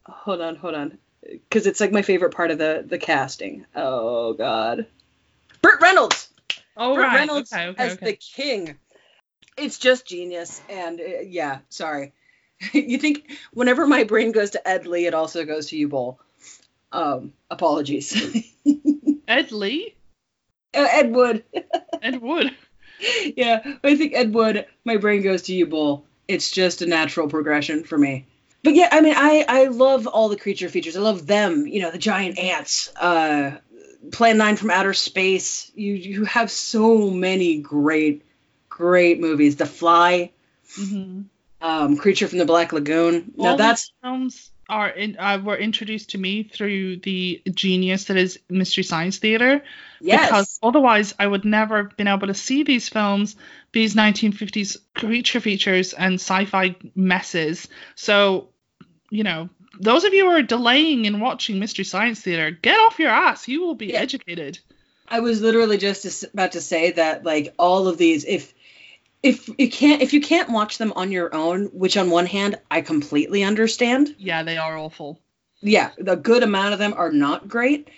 Hold 0.06 0.42
on, 0.42 0.56
hold 0.56 0.74
on, 0.74 0.98
because 1.22 1.68
it's 1.68 1.80
like 1.80 1.92
my 1.92 2.02
favorite 2.02 2.34
part 2.34 2.52
of 2.52 2.58
the 2.58 2.84
the 2.86 2.98
casting. 2.98 3.66
Oh 3.76 4.34
god, 4.34 4.88
Burt 5.62 5.82
Reynolds. 5.82 6.30
Oh 6.76 6.96
Burt 6.96 7.04
right. 7.04 7.16
Reynolds 7.16 7.52
okay, 7.52 7.68
okay, 7.68 7.84
as 7.84 7.94
okay. 7.94 8.06
the 8.06 8.14
king. 8.14 8.78
It's 9.58 9.78
just 9.80 10.06
genius, 10.06 10.62
and 10.70 11.00
uh, 11.00 11.04
yeah, 11.26 11.60
sorry. 11.70 12.14
you 12.74 12.98
think 12.98 13.32
whenever 13.54 13.86
my 13.88 14.04
brain 14.04 14.32
goes 14.32 14.52
to 14.52 14.68
Ed 14.68 14.86
Lee, 14.88 15.06
it 15.08 15.14
also 15.14 15.46
goes 15.46 15.68
to 15.68 15.78
you, 15.78 15.88
Boll. 15.88 16.20
Um, 16.92 17.34
apologies. 17.50 18.16
Ed 19.28 19.52
Lee, 19.52 19.96
Uh, 20.74 20.88
Ed 20.92 21.12
Wood. 21.12 21.44
Ed 22.02 22.22
Wood. 22.22 22.56
yeah, 23.36 23.62
I 23.84 23.96
think 23.96 24.14
Ed 24.14 24.34
Wood. 24.34 24.66
My 24.86 24.98
brain 24.98 25.22
goes 25.22 25.44
to 25.44 25.54
you, 25.56 25.66
Bull. 25.68 26.06
It's 26.28 26.52
just 26.52 26.82
a 26.82 26.86
natural 26.86 27.28
progression 27.28 27.84
for 27.84 27.98
me. 27.98 28.26
But 28.64 28.76
yeah, 28.76 28.90
I 28.92 29.02
mean, 29.02 29.14
I 29.16 29.46
I 29.48 29.66
love 29.66 30.08
all 30.08 30.30
the 30.30 30.38
creature 30.38 30.70
features. 30.70 30.98
I 30.98 31.02
love 31.02 31.26
them. 31.28 31.68
You 31.68 31.82
know, 31.82 31.92
the 31.92 31.98
giant 31.98 32.38
ants. 32.40 32.90
Uh, 32.96 33.58
Plan 34.12 34.38
Nine 34.38 34.56
from 34.56 34.72
Outer 34.72 34.94
Space. 34.94 35.72
You 35.76 35.94
you 35.94 36.26
have 36.26 36.50
so 36.52 37.10
many 37.10 37.60
great 37.60 38.24
great 38.78 39.20
movies. 39.20 39.56
The 39.56 39.66
Fly. 39.66 40.32
Mm-hmm. 40.80 41.22
Um, 41.60 41.98
Creature 41.98 42.28
from 42.28 42.38
the 42.38 42.46
Black 42.46 42.72
Lagoon. 42.72 43.34
Now 43.36 43.52
All 43.52 43.58
that's 43.58 43.92
films 44.04 44.52
are 44.70 44.90
in, 44.90 45.18
uh, 45.18 45.40
were 45.44 45.58
introduced 45.58 46.12
to 46.12 46.20
me 46.20 46.44
through 46.44 46.98
the 46.98 47.42
genius 47.52 48.06
that 48.06 48.18
is 48.18 48.38
Mystery 48.50 48.84
Science 48.84 49.18
Theater. 49.18 49.64
Yes. 50.00 50.28
Because 50.28 50.60
otherwise, 50.62 51.16
I 51.18 51.26
would 51.26 51.46
never 51.46 51.78
have 51.78 51.98
been 51.98 52.08
able 52.08 52.28
to 52.28 52.36
see 52.36 52.62
these 52.64 52.90
films, 52.90 53.36
these 53.72 53.96
1950s 53.96 54.78
creature 54.94 55.40
features 55.40 55.94
and 55.94 56.16
sci-fi 56.16 56.76
messes. 56.94 57.68
So, 57.96 58.50
you 59.10 59.24
know, 59.24 59.50
those 59.80 60.04
of 60.04 60.14
you 60.14 60.26
who 60.26 60.32
are 60.38 60.44
delaying 60.44 61.06
in 61.06 61.20
watching 61.20 61.58
Mystery 61.58 61.86
Science 61.86 62.22
Theater, 62.22 62.52
get 62.52 62.78
off 62.78 63.00
your 63.00 63.10
ass. 63.10 63.48
You 63.48 63.62
will 63.62 63.76
be 63.76 63.88
Yeah. 63.88 64.02
educated. 64.02 64.60
I 65.08 65.22
was 65.22 65.42
literally 65.42 65.78
just 65.78 66.26
about 66.26 66.52
to 66.52 66.62
say 66.62 66.92
that 66.92 67.24
like 67.24 67.54
all 67.58 67.88
of 67.88 67.98
these 67.98 68.26
if 68.26 68.54
if 69.24 69.50
you 69.58 69.70
can't 69.70 70.02
if 70.02 70.14
you 70.14 70.22
can't 70.22 70.50
watch 70.50 70.78
them 70.78 70.94
on 70.96 71.12
your 71.12 71.34
own, 71.34 71.66
which 71.68 71.98
on 71.98 72.10
one 72.10 72.26
hand 72.26 72.60
I 72.70 72.82
completely 72.82 73.44
understand. 73.44 74.16
Yeah, 74.18 74.44
they 74.44 74.58
are 74.58 74.78
awful. 74.78 75.20
Yeah, 75.62 75.92
the 75.98 76.16
good 76.16 76.44
amount 76.44 76.74
of 76.74 76.80
them 76.80 76.94
are 76.96 77.12
not 77.12 77.48
great. 77.48 77.90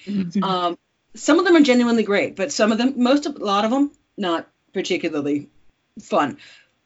Um 0.42 0.78
some 1.16 1.40
of 1.40 1.46
them 1.46 1.56
are 1.56 1.62
genuinely 1.62 2.04
great, 2.04 2.36
but 2.36 2.52
some 2.52 2.72
of 2.72 2.78
them 2.78 2.94
most 2.98 3.26
of 3.26 3.36
a 3.36 3.46
lot 3.46 3.66
of 3.66 3.72
them 3.72 3.92
not 4.18 4.48
particularly 4.74 5.50
fun. 6.02 6.38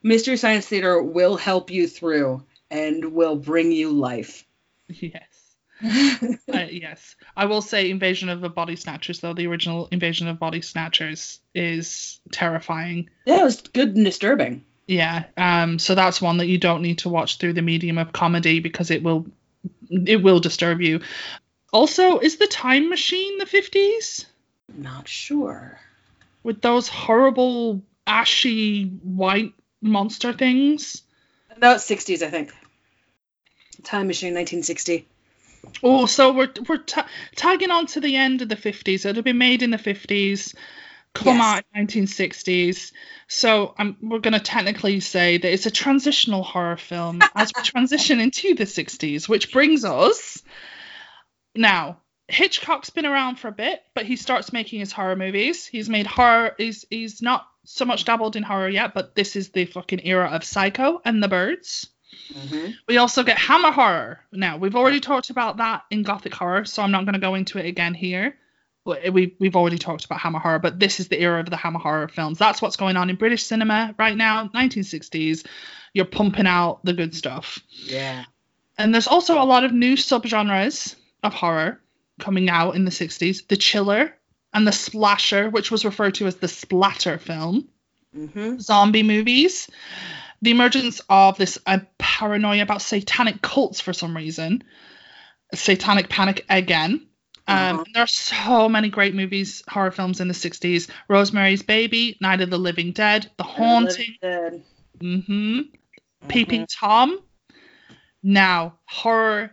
Mystery 0.01 0.37
Science 0.37 0.67
Theater 0.67 1.01
will 1.01 1.37
help 1.37 1.71
you 1.71 1.87
through 1.87 2.43
and 2.69 3.13
will 3.13 3.35
bring 3.35 3.71
you 3.71 3.91
life. 3.91 4.45
yes. 4.87 5.23
Uh, 6.53 6.67
yes, 6.69 7.15
I 7.35 7.45
will 7.45 7.61
say 7.61 7.89
Invasion 7.89 8.29
of 8.29 8.39
the 8.39 8.49
Body 8.49 8.75
Snatchers, 8.75 9.19
though 9.19 9.33
the 9.33 9.47
original 9.47 9.87
Invasion 9.91 10.27
of 10.27 10.39
Body 10.39 10.61
Snatchers 10.61 11.39
is 11.55 12.19
terrifying. 12.31 13.09
Yeah, 13.25 13.41
it 13.41 13.43
was 13.43 13.61
good 13.61 13.95
and 13.95 14.05
disturbing. 14.05 14.63
Yeah, 14.87 15.25
um, 15.35 15.79
so 15.79 15.95
that's 15.95 16.21
one 16.21 16.37
that 16.37 16.47
you 16.47 16.57
don't 16.57 16.81
need 16.83 16.99
to 16.99 17.09
watch 17.09 17.37
through 17.37 17.53
the 17.53 17.61
medium 17.61 17.97
of 17.97 18.13
comedy 18.13 18.59
because 18.59 18.91
it 18.91 19.01
will, 19.01 19.25
it 19.89 20.21
will 20.21 20.39
disturb 20.39 20.79
you. 20.81 21.01
Also, 21.71 22.19
is 22.19 22.37
the 22.37 22.47
Time 22.47 22.89
Machine 22.89 23.39
the 23.39 23.45
fifties 23.45 24.25
Not 24.73 25.07
sure. 25.07 25.79
with 26.43 26.61
those 26.61 26.87
horrible 26.87 27.81
ashy 28.05 28.85
white 29.03 29.53
monster 29.81 30.33
things? 30.33 31.01
No, 31.59 31.73
it's 31.73 31.89
60s, 31.89 32.21
I 32.21 32.29
think. 32.29 32.53
Time 33.83 34.07
Machine 34.07 34.33
1960. 34.33 35.07
Oh, 35.81 36.05
so 36.05 36.33
we're 36.33 36.51
we're 36.67 36.77
ta- 36.77 37.07
tagging 37.35 37.71
on 37.71 37.85
to 37.87 37.99
the 37.99 38.15
end 38.15 38.41
of 38.41 38.49
the 38.49 38.55
fifties. 38.55 39.05
It'll 39.05 39.23
be 39.23 39.33
made 39.33 39.61
in 39.63 39.71
the 39.71 39.77
fifties, 39.77 40.53
come 41.13 41.37
Yes. 41.37 41.43
out 41.45 41.57
in 41.73 41.79
nineteen 41.81 42.07
sixties. 42.07 42.91
So 43.27 43.73
um, 43.77 43.97
we're 44.01 44.19
going 44.19 44.33
to 44.33 44.39
technically 44.39 44.99
say 44.99 45.37
that 45.37 45.51
it's 45.53 45.65
a 45.65 45.71
transitional 45.71 46.43
horror 46.43 46.77
film 46.77 47.21
as 47.35 47.51
we 47.55 47.63
transition 47.63 48.19
into 48.19 48.55
the 48.55 48.65
sixties, 48.65 49.27
which 49.29 49.51
brings 49.51 49.83
us 49.85 50.41
now. 51.55 51.97
Hitchcock's 52.29 52.89
been 52.89 53.05
around 53.05 53.35
for 53.37 53.49
a 53.49 53.51
bit, 53.51 53.81
but 53.93 54.05
he 54.05 54.15
starts 54.15 54.53
making 54.53 54.79
his 54.79 54.93
horror 54.93 55.15
movies. 55.17 55.65
He's 55.67 55.89
made 55.89 56.07
horror. 56.07 56.55
He's 56.57 56.85
he's 56.89 57.21
not 57.21 57.45
so 57.65 57.83
much 57.85 58.05
dabbled 58.05 58.35
in 58.37 58.43
horror 58.43 58.69
yet, 58.69 58.93
but 58.93 59.13
this 59.13 59.35
is 59.35 59.49
the 59.49 59.65
fucking 59.65 60.05
era 60.05 60.27
of 60.29 60.43
Psycho 60.45 61.01
and 61.03 61.21
The 61.21 61.27
Birds. 61.27 61.87
We 62.87 62.97
also 62.97 63.23
get 63.23 63.37
Hammer 63.37 63.71
horror. 63.71 64.19
Now 64.31 64.57
we've 64.57 64.75
already 64.75 64.99
talked 64.99 65.29
about 65.29 65.57
that 65.57 65.83
in 65.91 66.03
Gothic 66.03 66.33
horror, 66.33 66.65
so 66.65 66.81
I'm 66.83 66.91
not 66.91 67.05
going 67.05 67.13
to 67.13 67.19
go 67.19 67.35
into 67.35 67.57
it 67.59 67.65
again 67.65 67.93
here. 67.93 68.35
But 68.85 69.13
we 69.13 69.35
we've 69.39 69.55
already 69.55 69.77
talked 69.77 70.03
about 70.05 70.19
Hammer 70.19 70.39
horror, 70.39 70.59
but 70.59 70.79
this 70.79 70.99
is 70.99 71.07
the 71.07 71.19
era 71.19 71.39
of 71.39 71.49
the 71.49 71.55
Hammer 71.55 71.79
horror 71.79 72.07
films. 72.09 72.37
That's 72.37 72.61
what's 72.61 72.75
going 72.75 72.97
on 72.97 73.09
in 73.09 73.15
British 73.15 73.43
cinema 73.43 73.95
right 73.97 74.15
now, 74.17 74.49
1960s. 74.53 75.45
You're 75.93 76.05
pumping 76.05 76.47
out 76.47 76.83
the 76.83 76.93
good 76.93 77.13
stuff, 77.15 77.59
Yeah. 77.69 78.25
and 78.77 78.93
there's 78.93 79.07
also 79.07 79.41
a 79.41 79.45
lot 79.45 79.63
of 79.63 79.71
new 79.71 79.95
subgenres 79.95 80.95
of 81.21 81.33
horror 81.33 81.79
coming 82.19 82.49
out 82.49 82.75
in 82.75 82.83
the 82.83 82.91
60s. 82.91 83.47
The 83.47 83.55
chiller 83.57 84.17
and 84.53 84.67
the 84.67 84.71
splasher, 84.71 85.49
which 85.49 85.71
was 85.71 85.85
referred 85.85 86.15
to 86.15 86.27
as 86.27 86.35
the 86.37 86.47
splatter 86.47 87.17
film 87.17 87.69
Mm-hmm. 88.15 88.59
zombie 88.59 89.01
movies, 89.01 89.69
the 90.43 90.51
emergence 90.51 91.01
of 91.09 91.37
this 91.37 91.57
uh, 91.65 91.79
paranoia 91.97 92.61
about 92.63 92.81
satanic 92.81 93.41
cults 93.41 93.79
for 93.79 93.93
some 93.93 94.15
reason, 94.15 94.63
satanic 95.55 96.09
panic 96.09 96.45
again. 96.49 97.07
Um, 97.47 97.57
Uh-huh. 97.57 97.83
There 97.93 98.03
are 98.03 98.07
so 98.07 98.69
many 98.69 98.89
great 98.89 99.15
movies, 99.15 99.63
horror 99.67 99.91
films 99.91 100.19
in 100.19 100.27
the 100.27 100.33
60s. 100.33 100.89
Rosemary's 101.07 101.63
Baby, 101.63 102.17
Night 102.21 102.41
of 102.41 102.49
the 102.49 102.57
Living 102.57 102.91
Dead, 102.91 103.31
The 103.37 103.43
Haunting, 103.43 104.15
hmm 104.99 105.61
Peeping 106.27 106.67
Tom. 106.67 107.19
Now, 108.21 108.79
horror 108.85 109.51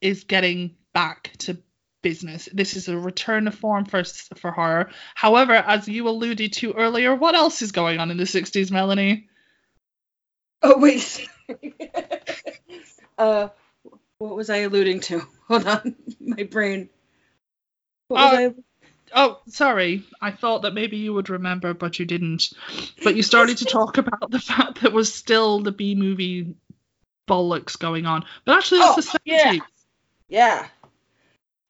is 0.00 0.24
getting 0.24 0.76
back 0.92 1.32
to 1.38 1.58
business. 2.02 2.48
This 2.52 2.76
is 2.76 2.88
a 2.88 2.98
return 2.98 3.44
to 3.44 3.52
form 3.52 3.84
for 3.84 4.02
for 4.36 4.50
horror. 4.50 4.90
However, 5.14 5.54
as 5.54 5.86
you 5.88 6.08
alluded 6.08 6.52
to 6.54 6.72
earlier, 6.72 7.14
what 7.14 7.34
else 7.36 7.62
is 7.62 7.70
going 7.72 8.00
on 8.00 8.10
in 8.10 8.16
the 8.16 8.26
60s, 8.26 8.70
Melanie? 8.72 9.28
Oh 10.62 10.78
wait. 10.78 11.28
uh, 13.18 13.48
what 14.18 14.36
was 14.36 14.50
I 14.50 14.58
alluding 14.58 15.00
to? 15.00 15.22
Hold 15.48 15.66
on, 15.66 15.96
my 16.20 16.44
brain. 16.44 16.88
Uh, 18.10 18.14
I? 18.14 18.54
Oh, 19.14 19.40
sorry. 19.48 20.04
I 20.20 20.30
thought 20.30 20.62
that 20.62 20.74
maybe 20.74 20.98
you 20.98 21.12
would 21.12 21.30
remember, 21.30 21.74
but 21.74 21.98
you 21.98 22.06
didn't. 22.06 22.52
But 23.02 23.16
you 23.16 23.22
started 23.22 23.58
to 23.58 23.64
talk 23.64 23.98
about 23.98 24.30
the 24.30 24.38
fact 24.40 24.82
that 24.82 24.92
was 24.92 25.12
still 25.12 25.60
the 25.60 25.72
B 25.72 25.94
movie 25.94 26.54
bollocks 27.28 27.78
going 27.78 28.06
on. 28.06 28.24
But 28.44 28.58
actually, 28.58 28.80
that's 28.80 28.98
Oh, 28.98 29.00
the 29.00 29.02
70s. 29.02 29.20
yeah. 29.24 29.60
Yeah. 30.28 30.66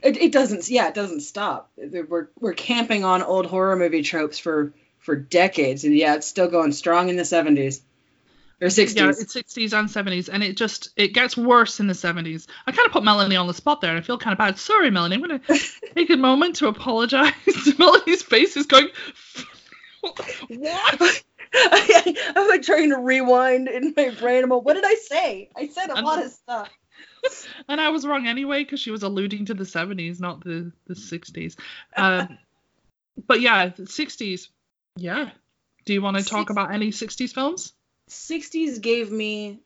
It, 0.02 0.16
it 0.18 0.32
doesn't. 0.32 0.68
Yeah, 0.68 0.88
it 0.88 0.94
doesn't 0.94 1.20
stop. 1.20 1.70
We're 1.76 2.28
we're 2.38 2.54
camping 2.54 3.04
on 3.04 3.22
old 3.22 3.46
horror 3.46 3.76
movie 3.76 4.02
tropes 4.02 4.38
for 4.38 4.74
for 4.98 5.16
decades, 5.16 5.84
and 5.84 5.94
yeah, 5.94 6.16
it's 6.16 6.26
still 6.26 6.48
going 6.48 6.72
strong 6.72 7.08
in 7.08 7.16
the 7.16 7.24
seventies 7.24 7.82
or 8.62 8.70
sixties. 8.70 9.00
Yeah, 9.00 9.08
it's 9.10 9.34
60s 9.34 9.72
and 9.78 9.88
70s, 9.88 10.28
and 10.32 10.42
it 10.42 10.56
just 10.56 10.90
it 10.96 11.08
gets 11.08 11.36
worse 11.36 11.80
in 11.80 11.86
the 11.88 11.92
70s. 11.92 12.46
I 12.66 12.72
kind 12.72 12.86
of 12.86 12.92
put 12.92 13.04
Melanie 13.04 13.36
on 13.36 13.46
the 13.46 13.54
spot 13.54 13.80
there, 13.80 13.90
and 13.90 13.98
I 13.98 14.02
feel 14.02 14.18
kind 14.18 14.32
of 14.32 14.38
bad. 14.38 14.58
Sorry, 14.58 14.90
Melanie. 14.90 15.16
I'm 15.16 15.20
gonna 15.20 15.40
take 15.94 16.10
a 16.10 16.16
moment 16.16 16.56
to 16.56 16.68
apologize. 16.68 17.32
Melanie's 17.78 18.22
face 18.22 18.56
is 18.56 18.66
going. 18.66 18.88
what? 20.00 21.22
I, 21.54 22.32
I'm 22.36 22.48
like 22.48 22.62
trying 22.62 22.90
to 22.90 22.98
rewind 22.98 23.68
in 23.68 23.92
my 23.96 24.10
brain. 24.10 24.44
I'm 24.44 24.50
like, 24.50 24.62
what 24.64 24.74
did 24.74 24.84
I 24.86 24.94
say? 24.94 25.50
I 25.56 25.68
said 25.68 25.90
a 25.90 25.94
I'm- 25.96 26.04
lot 26.04 26.24
of 26.24 26.30
stuff. 26.30 26.70
And 27.68 27.80
I 27.80 27.90
was 27.90 28.04
wrong 28.06 28.26
anyway 28.26 28.64
because 28.64 28.80
she 28.80 28.90
was 28.90 29.02
alluding 29.04 29.46
to 29.46 29.54
the 29.54 29.64
70s, 29.64 30.20
not 30.20 30.42
the 30.42 30.72
the 30.86 30.94
60s. 30.94 31.56
Um, 31.96 32.36
but 33.26 33.40
yeah, 33.40 33.68
the 33.68 33.84
60s. 33.84 34.48
Yeah. 34.96 35.30
Do 35.84 35.92
you 35.92 36.02
want 36.02 36.16
to 36.18 36.24
talk 36.24 36.50
about 36.50 36.72
any 36.72 36.90
60s 36.90 37.32
films? 37.32 37.72
60s 38.12 38.78
gave 38.78 39.10
me 39.10 39.60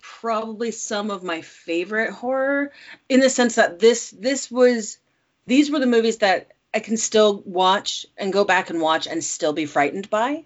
probably 0.00 0.70
some 0.70 1.10
of 1.10 1.22
my 1.22 1.42
favorite 1.42 2.12
horror 2.12 2.72
in 3.08 3.20
the 3.20 3.30
sense 3.30 3.56
that 3.56 3.78
this 3.78 4.10
this 4.10 4.50
was 4.50 4.98
these 5.46 5.70
were 5.70 5.80
the 5.80 5.86
movies 5.86 6.18
that 6.18 6.52
I 6.72 6.80
can 6.80 6.96
still 6.96 7.42
watch 7.44 8.06
and 8.16 8.32
go 8.32 8.44
back 8.44 8.70
and 8.70 8.80
watch 8.80 9.06
and 9.06 9.22
still 9.22 9.52
be 9.52 9.66
frightened 9.66 10.10
by. 10.10 10.44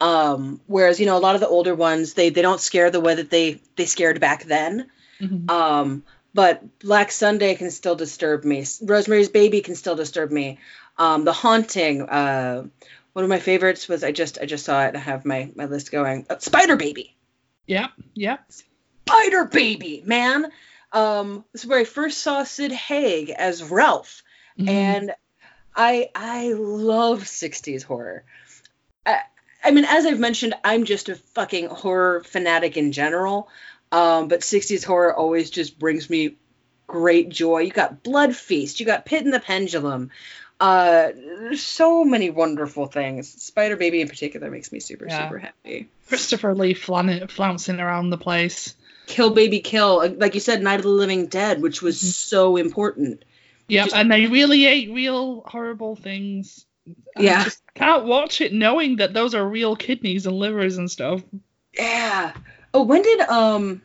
Um, 0.00 0.60
whereas 0.66 0.98
you 0.98 1.06
know 1.06 1.16
a 1.16 1.20
lot 1.20 1.34
of 1.34 1.40
the 1.40 1.48
older 1.48 1.74
ones 1.74 2.14
they 2.14 2.30
they 2.30 2.42
don't 2.42 2.60
scare 2.60 2.90
the 2.90 3.00
way 3.00 3.14
that 3.14 3.30
they 3.30 3.60
they 3.76 3.86
scared 3.86 4.20
back 4.20 4.44
then. 4.44 4.90
Mhm. 5.20 5.50
Um, 5.50 6.04
but 6.34 6.78
Black 6.78 7.12
Sunday 7.12 7.54
can 7.54 7.70
still 7.70 7.94
disturb 7.94 8.44
me. 8.44 8.64
Rosemary's 8.80 9.28
Baby 9.28 9.60
can 9.60 9.74
still 9.74 9.94
disturb 9.94 10.30
me. 10.30 10.58
Um, 10.96 11.24
The 11.24 11.32
Haunting. 11.32 12.02
Uh, 12.02 12.64
one 13.12 13.24
of 13.24 13.28
my 13.28 13.38
favorites 13.38 13.88
was 13.88 14.02
I 14.04 14.12
just 14.12 14.38
I 14.40 14.46
just 14.46 14.64
saw 14.64 14.84
it. 14.86 14.94
I 14.96 14.98
have 14.98 15.24
my 15.24 15.50
my 15.54 15.66
list 15.66 15.90
going. 15.92 16.26
Uh, 16.30 16.38
Spider 16.38 16.76
Baby. 16.76 17.16
Yeah, 17.66 17.88
yeah. 18.14 18.38
Spider 19.06 19.44
Baby, 19.44 20.02
man. 20.04 20.46
Um, 20.92 21.44
this 21.52 21.62
is 21.64 21.68
where 21.68 21.78
I 21.80 21.84
first 21.84 22.18
saw 22.18 22.44
Sid 22.44 22.72
Haig 22.72 23.30
as 23.30 23.62
Ralph, 23.62 24.22
Mhm. 24.58 24.68
and 24.68 25.14
I 25.74 26.10
I 26.14 26.52
love 26.52 27.26
'60s 27.26 27.82
horror. 27.82 28.24
I, 29.06 29.20
I 29.64 29.70
mean, 29.70 29.84
as 29.84 30.06
I've 30.06 30.18
mentioned, 30.18 30.54
I'm 30.64 30.84
just 30.84 31.08
a 31.08 31.14
fucking 31.16 31.66
horror 31.68 32.22
fanatic 32.24 32.76
in 32.76 32.92
general. 32.92 33.48
Um, 33.90 34.28
but 34.28 34.40
'60s 34.40 34.84
horror 34.84 35.14
always 35.14 35.50
just 35.50 35.78
brings 35.78 36.08
me 36.10 36.36
great 36.86 37.28
joy. 37.30 37.60
You 37.60 37.70
got 37.72 38.02
Blood 38.02 38.34
Feast, 38.36 38.80
you 38.80 38.86
got 38.86 39.06
Pit 39.06 39.22
in 39.24 39.30
the 39.30 39.40
Pendulum. 39.40 40.10
Uh, 40.60 41.10
there's 41.14 41.62
so 41.62 42.04
many 42.04 42.30
wonderful 42.30 42.86
things. 42.86 43.28
Spider 43.42 43.76
Baby 43.76 44.00
in 44.00 44.08
particular 44.08 44.50
makes 44.50 44.70
me 44.70 44.78
super 44.80 45.06
Yeah. 45.08 45.24
super 45.28 45.38
happy. 45.38 45.88
Christopher 46.08 46.54
Lee 46.54 46.74
flan- 46.74 47.26
flouncing 47.28 47.80
around 47.80 48.10
the 48.10 48.18
place. 48.18 48.74
Kill 49.06 49.30
Baby 49.30 49.60
Kill, 49.60 50.00
uh, 50.00 50.08
like 50.16 50.34
you 50.34 50.40
said, 50.40 50.62
Night 50.62 50.76
of 50.76 50.82
the 50.84 50.88
Living 50.88 51.26
Dead, 51.26 51.60
which 51.60 51.82
was 51.82 52.00
Mhm. 52.00 52.12
so 52.12 52.56
important. 52.56 53.24
Yeah, 53.68 53.84
Just- 53.84 53.96
and 53.96 54.10
they 54.10 54.26
really 54.26 54.66
ate 54.66 54.90
real 54.92 55.42
horrible 55.46 55.96
things. 55.96 56.64
I 57.16 57.22
Yeah. 57.22 57.44
just 57.44 57.60
can't 57.74 58.04
watch 58.04 58.40
it 58.40 58.52
knowing 58.52 58.96
that 58.96 59.14
those 59.14 59.34
are 59.34 59.46
real 59.48 59.74
kidneys 59.76 60.26
and 60.26 60.36
livers 60.36 60.78
and 60.78 60.90
stuff. 60.90 61.22
Yeah. 61.76 62.32
Oh, 62.74 62.82
when 62.82 63.02
did 63.02 63.20
um 63.22 63.82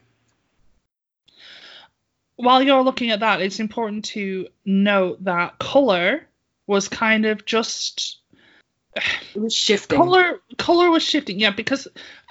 while 2.36 2.61
you're 2.61 2.84
looking 2.84 3.09
at 3.09 3.22
that, 3.22 3.41
it's 3.41 3.59
important 3.59 4.05
to 4.05 4.47
note 4.65 5.24
that 5.24 5.57
color 5.57 6.27
was 6.68 6.88
kind 6.88 7.26
of 7.26 7.45
just 7.45 8.20
It 8.95 9.39
was 9.41 9.53
shifting. 9.55 9.97
color 9.97 10.39
color 10.57 10.91
was 10.91 11.03
shifting 11.03 11.39
yeah 11.39 11.51
because 11.51 11.88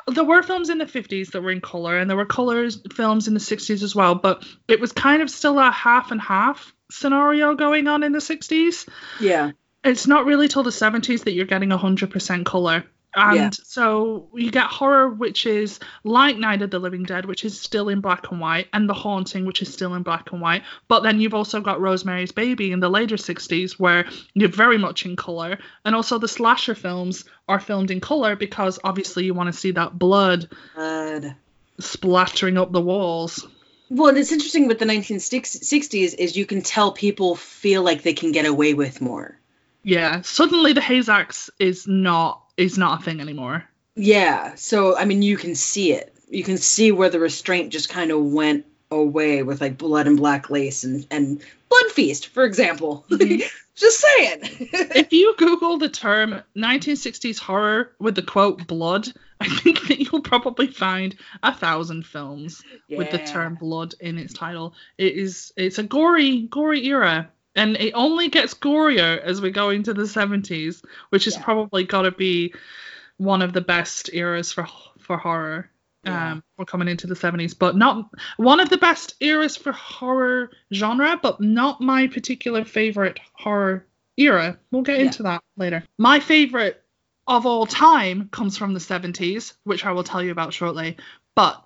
there 0.08 0.24
were 0.24 0.42
films 0.42 0.68
in 0.70 0.78
the 0.78 0.84
50s 0.84 1.32
that 1.32 1.42
were 1.42 1.50
in 1.50 1.60
color 1.60 1.98
and 1.98 2.08
there 2.08 2.16
were 2.16 2.26
color 2.26 2.68
films 2.92 3.26
in 3.26 3.34
the 3.34 3.40
60s 3.40 3.82
as 3.82 3.94
well 3.94 4.14
but 4.14 4.44
it 4.68 4.80
was 4.80 4.92
kind 4.92 5.20
of 5.22 5.28
still 5.30 5.58
a 5.58 5.70
half 5.70 6.12
and 6.12 6.20
half 6.20 6.72
scenario 6.92 7.54
going 7.56 7.88
on 7.88 8.02
in 8.04 8.12
the 8.12 8.20
60s 8.20 8.88
Yeah. 9.20 9.50
it's 9.82 10.06
not 10.06 10.24
really 10.26 10.46
till 10.48 10.62
the 10.62 10.70
70s 10.70 11.24
that 11.24 11.32
you're 11.32 11.46
getting 11.46 11.70
100% 11.70 12.44
color 12.44 12.84
and 13.16 13.36
Yeah. 13.36 13.50
so 13.64 14.28
you 14.34 14.50
get 14.50 14.66
horror 14.66 15.08
which 15.08 15.46
is 15.46 15.80
like 16.04 16.36
night 16.36 16.60
of 16.62 16.70
the 16.70 16.78
living 16.78 17.02
dead 17.02 17.24
which 17.24 17.44
is 17.44 17.58
still 17.58 17.88
in 17.88 18.00
black 18.00 18.30
and 18.30 18.40
white 18.40 18.68
and 18.72 18.88
the 18.88 18.94
haunting 18.94 19.46
which 19.46 19.62
is 19.62 19.72
still 19.72 19.94
in 19.94 20.02
black 20.02 20.30
and 20.32 20.40
white 20.40 20.62
but 20.86 21.02
then 21.02 21.18
you've 21.18 21.34
also 21.34 21.60
got 21.60 21.80
rosemary's 21.80 22.30
baby 22.32 22.70
in 22.72 22.80
the 22.80 22.88
later 22.90 23.16
60s 23.16 23.72
where 23.72 24.04
you're 24.34 24.48
very 24.50 24.76
much 24.78 25.06
in 25.06 25.16
color 25.16 25.58
and 25.84 25.94
also 25.96 26.18
the 26.18 26.28
slasher 26.28 26.74
films 26.74 27.24
are 27.48 27.58
filmed 27.60 27.90
in 27.90 28.00
color 28.00 28.36
because 28.36 28.78
obviously 28.84 29.24
you 29.24 29.32
want 29.34 29.52
to 29.52 29.58
see 29.58 29.70
that 29.70 29.98
blood 29.98 30.48
Blood. 30.74 31.34
splattering 31.78 32.58
up 32.58 32.70
the 32.72 32.80
walls 32.80 33.46
Well, 33.88 34.08
and 34.08 34.18
it's 34.18 34.32
interesting 34.32 34.66
with 34.68 34.78
the 34.78 34.84
1960s 34.84 36.14
is 36.18 36.36
you 36.36 36.44
can 36.44 36.60
tell 36.62 36.92
people 36.92 37.34
feel 37.36 37.82
like 37.82 38.02
they 38.02 38.12
can 38.14 38.32
get 38.32 38.44
away 38.46 38.74
with 38.74 39.00
more. 39.00 39.38
yeah 39.82 40.20
suddenly 40.22 40.72
the 40.74 40.80
Hays 40.82 41.06
Code 41.06 41.34
is 41.58 41.86
not 41.86 42.42
is 42.56 42.78
not 42.78 43.00
a 43.00 43.04
thing 43.04 43.20
anymore 43.20 43.64
Yeah. 43.94 44.54
So 44.56 44.96
I 44.96 45.04
mean, 45.04 45.22
you 45.22 45.36
can 45.36 45.54
see 45.54 45.92
it. 45.92 46.12
You 46.28 46.44
can 46.44 46.58
see 46.58 46.92
where 46.92 47.08
the 47.10 47.20
restraint 47.20 47.72
just 47.72 47.88
kind 47.88 48.10
of 48.10 48.20
went 48.22 48.66
away 48.90 49.42
with 49.42 49.60
like 49.60 49.78
blood 49.78 50.06
and 50.06 50.16
black 50.16 50.50
lace 50.50 50.84
and 50.84 51.06
and 51.10 51.40
blood 51.68 51.92
feast, 51.92 52.28
for 52.28 52.44
example. 52.44 53.04
Mhm. 53.08 53.42
just 53.76 54.00
saying. 54.00 54.40
if 54.94 55.12
you 55.12 55.34
Google 55.36 55.78
the 55.78 55.88
term 55.88 56.42
1960s 56.56 57.38
horror 57.38 57.92
with 57.98 58.14
the 58.14 58.22
quote 58.22 58.66
blood, 58.66 59.08
I 59.40 59.48
think 59.48 59.86
that 59.88 60.00
you'll 60.00 60.22
probably 60.22 60.66
find 60.68 61.14
a 61.42 61.54
thousand 61.54 62.06
films 62.06 62.62
with 62.88 63.10
the 63.10 63.18
term 63.18 63.54
blood 63.54 63.94
in 64.00 64.18
its 64.18 64.32
title. 64.32 64.74
It 64.98 65.14
is 65.14 65.52
it's 65.56 65.78
a 65.78 65.82
gory, 65.82 66.42
gory 66.42 66.84
era. 66.86 67.30
And 67.56 67.76
it 67.78 67.92
only 67.94 68.28
gets 68.28 68.54
gorier 68.54 69.18
as 69.20 69.40
we 69.40 69.50
go 69.50 69.70
into 69.70 69.94
the 69.94 70.02
70s, 70.02 70.82
which 71.08 71.24
has 71.24 71.34
Yeah. 71.36 71.42
probably 71.42 71.84
got 71.84 72.02
to 72.02 72.12
be 72.12 72.54
one 73.16 73.42
of 73.42 73.52
the 73.52 73.62
best 73.62 74.10
eras 74.12 74.52
for 74.52 74.66
for 75.00 75.16
horror. 75.16 75.70
Yeah. 76.04 76.32
Um, 76.32 76.44
we're 76.58 76.66
coming 76.66 76.86
into 76.88 77.06
the 77.06 77.14
70s, 77.16 77.58
but 77.58 77.76
not 77.76 78.08
one 78.36 78.60
of 78.60 78.68
the 78.68 78.76
best 78.76 79.14
eras 79.20 79.56
for 79.56 79.72
horror 79.72 80.50
genre, 80.72 81.18
but 81.20 81.40
not 81.40 81.80
my 81.80 82.06
particular 82.06 82.64
favorite 82.64 83.18
horror 83.32 83.86
era. 84.16 84.58
We'll 84.70 84.82
get 84.82 84.98
Yeah. 84.98 85.06
into 85.06 85.22
that 85.24 85.42
later. 85.56 85.82
My 85.98 86.20
favorite 86.20 86.82
of 87.26 87.44
all 87.46 87.66
time 87.66 88.28
comes 88.30 88.56
from 88.56 88.72
the 88.74 88.80
70s, 88.80 89.54
which 89.64 89.84
I 89.84 89.92
will 89.92 90.04
tell 90.04 90.22
you 90.22 90.30
about 90.30 90.52
shortly. 90.54 90.96
But 91.34 91.60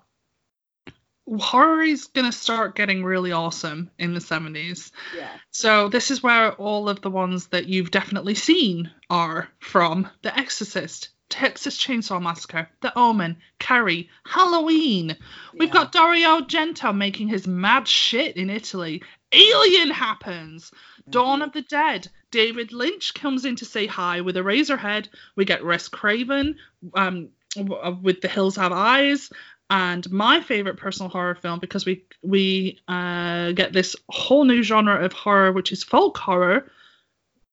horror 1.39 1.81
is 1.81 2.07
going 2.07 2.29
to 2.29 2.37
start 2.37 2.75
getting 2.75 3.03
really 3.03 3.31
awesome 3.31 3.89
in 3.97 4.13
the 4.13 4.19
70s. 4.19 4.91
Yeah. 5.15 5.29
So 5.51 5.89
this 5.89 6.11
is 6.11 6.21
where 6.21 6.53
all 6.53 6.89
of 6.89 7.01
the 7.01 7.09
ones 7.09 7.47
that 7.47 7.67
you've 7.67 7.91
definitely 7.91 8.35
seen 8.35 8.91
are 9.09 9.49
from. 9.59 10.09
The 10.23 10.37
Exorcist, 10.37 11.09
Texas 11.29 11.77
Chainsaw 11.77 12.21
Massacre, 12.21 12.69
The 12.81 12.97
Omen, 12.97 13.37
Carrie, 13.59 14.09
Halloween. 14.25 15.15
We've 15.57 15.71
got 15.71 15.91
Dario 15.91 16.41
Argento 16.41 16.95
making 16.95 17.29
his 17.29 17.47
mad 17.47 17.87
shit 17.87 18.35
in 18.35 18.49
Italy. 18.49 19.01
Alien 19.31 19.91
happens. 19.91 20.71
Dawn 21.09 21.41
of 21.41 21.53
the 21.53 21.61
Dead. 21.61 22.09
David 22.31 22.71
Lynch 22.71 23.13
comes 23.13 23.45
in 23.45 23.55
to 23.57 23.65
say 23.65 23.87
hi 23.87 24.21
with 24.21 24.35
Eraserhead. 24.35 25.07
We 25.35 25.45
get 25.45 25.65
Wes 25.65 25.87
Craven 25.87 26.57
um, 26.93 27.29
uh, 27.57 27.93
with 28.01 28.21
The 28.21 28.27
Hills 28.27 28.55
Have 28.55 28.71
Eyes. 28.71 29.29
And 29.71 30.11
my 30.11 30.41
favorite 30.41 30.75
personal 30.75 31.09
horror 31.09 31.35
film 31.35 31.59
because 31.59 31.85
we 31.85 32.03
we 32.21 32.79
uh, 32.89 33.53
get 33.53 33.71
this 33.71 33.95
whole 34.09 34.43
new 34.43 34.61
genre 34.63 35.03
of 35.03 35.13
horror, 35.13 35.53
which 35.53 35.71
is 35.71 35.81
folk 35.81 36.17
horror. 36.17 36.69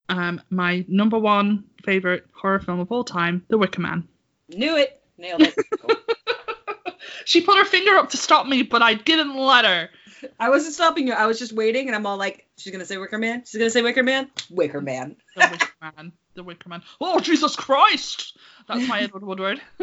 Um, 0.09 0.41
my 0.49 0.83
number 0.89 1.17
one 1.17 1.63
favorite 1.83 2.25
horror 2.33 2.59
film 2.59 2.81
of 2.81 2.91
all 2.91 3.05
time, 3.05 3.45
The 3.47 3.57
Wicker 3.57 3.81
Man. 3.81 4.07
Knew 4.49 4.75
it. 4.75 5.01
Nailed 5.17 5.41
it. 5.41 5.55
She 7.29 7.41
put 7.41 7.59
her 7.59 7.65
finger 7.65 7.95
up 7.95 8.09
to 8.09 8.17
stop 8.17 8.47
me, 8.47 8.63
but 8.63 8.81
I 8.81 8.95
didn't 8.95 9.35
let 9.35 9.63
her. 9.63 9.89
I 10.39 10.49
wasn't 10.49 10.73
stopping 10.73 11.07
you. 11.07 11.13
I 11.13 11.25
was 11.25 11.39
just 11.39 11.53
waiting, 11.53 11.87
and 11.87 11.95
I'm 11.95 12.05
all 12.05 12.17
like, 12.17 12.47
"She's 12.57 12.71
gonna 12.71 12.85
say 12.85 12.97
Wicker 12.97 13.17
Man. 13.17 13.43
She's 13.45 13.57
gonna 13.57 13.69
say 13.69 13.81
Wicker 13.81 14.03
Man. 14.03 14.29
Wicker 14.49 14.81
Man." 14.81 15.15
The 15.35 15.47
Wicker 15.51 15.73
Man. 15.81 16.11
The 16.35 16.43
Wicker 16.43 16.69
Man. 16.69 16.81
Oh 16.99 17.19
Jesus 17.19 17.55
Christ! 17.55 18.37
That's 18.67 18.87
my 18.87 19.01
Edward 19.01 19.23
Woodward. 19.23 19.61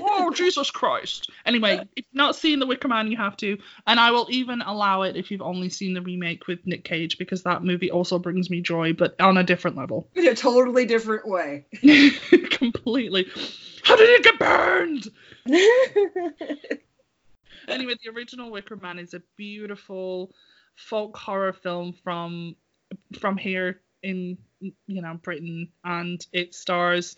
oh 0.00 0.32
Jesus 0.32 0.70
Christ! 0.70 1.30
Anyway, 1.44 1.74
if 1.74 1.88
you've 1.96 2.06
not 2.14 2.36
seen 2.36 2.58
The 2.58 2.66
Wicker 2.66 2.88
Man, 2.88 3.10
you 3.10 3.16
have 3.16 3.36
to, 3.38 3.58
and 3.86 3.98
I 3.98 4.10
will 4.10 4.26
even 4.30 4.62
allow 4.62 5.02
it 5.02 5.16
if 5.16 5.30
you've 5.30 5.42
only 5.42 5.68
seen 5.68 5.94
the 5.94 6.02
remake 6.02 6.46
with 6.46 6.66
Nick 6.66 6.84
Cage 6.84 7.18
because 7.18 7.42
that 7.42 7.64
movie 7.64 7.90
also 7.90 8.18
brings 8.18 8.50
me 8.50 8.60
joy, 8.60 8.92
but 8.92 9.20
on 9.20 9.36
a 9.36 9.44
different 9.44 9.76
level. 9.76 10.08
In 10.14 10.26
a 10.26 10.34
totally 10.34 10.86
different 10.86 11.26
way. 11.26 11.66
Completely. 12.50 13.26
How 13.82 13.96
did 13.96 14.10
it 14.10 14.22
get 14.24 14.38
burned? 14.38 15.08
Anyway, 17.68 17.94
the 18.02 18.10
original 18.10 18.50
Wicker 18.50 18.76
Man 18.76 18.98
is 18.98 19.14
a 19.14 19.22
beautiful 19.36 20.32
folk 20.74 21.16
horror 21.16 21.52
film 21.52 21.92
from 22.04 22.56
from 23.18 23.36
here 23.36 23.80
in 24.02 24.38
you 24.86 25.02
know 25.02 25.14
Britain, 25.22 25.68
and 25.84 26.24
it 26.32 26.54
stars 26.54 27.16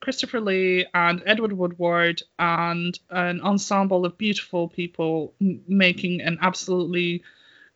Christopher 0.00 0.40
Lee 0.40 0.86
and 0.92 1.22
Edward 1.24 1.52
Woodward 1.52 2.22
and 2.38 2.98
an 3.10 3.40
ensemble 3.40 4.04
of 4.04 4.18
beautiful 4.18 4.68
people 4.68 5.32
m- 5.40 5.62
making 5.66 6.20
an 6.20 6.38
absolutely 6.42 7.22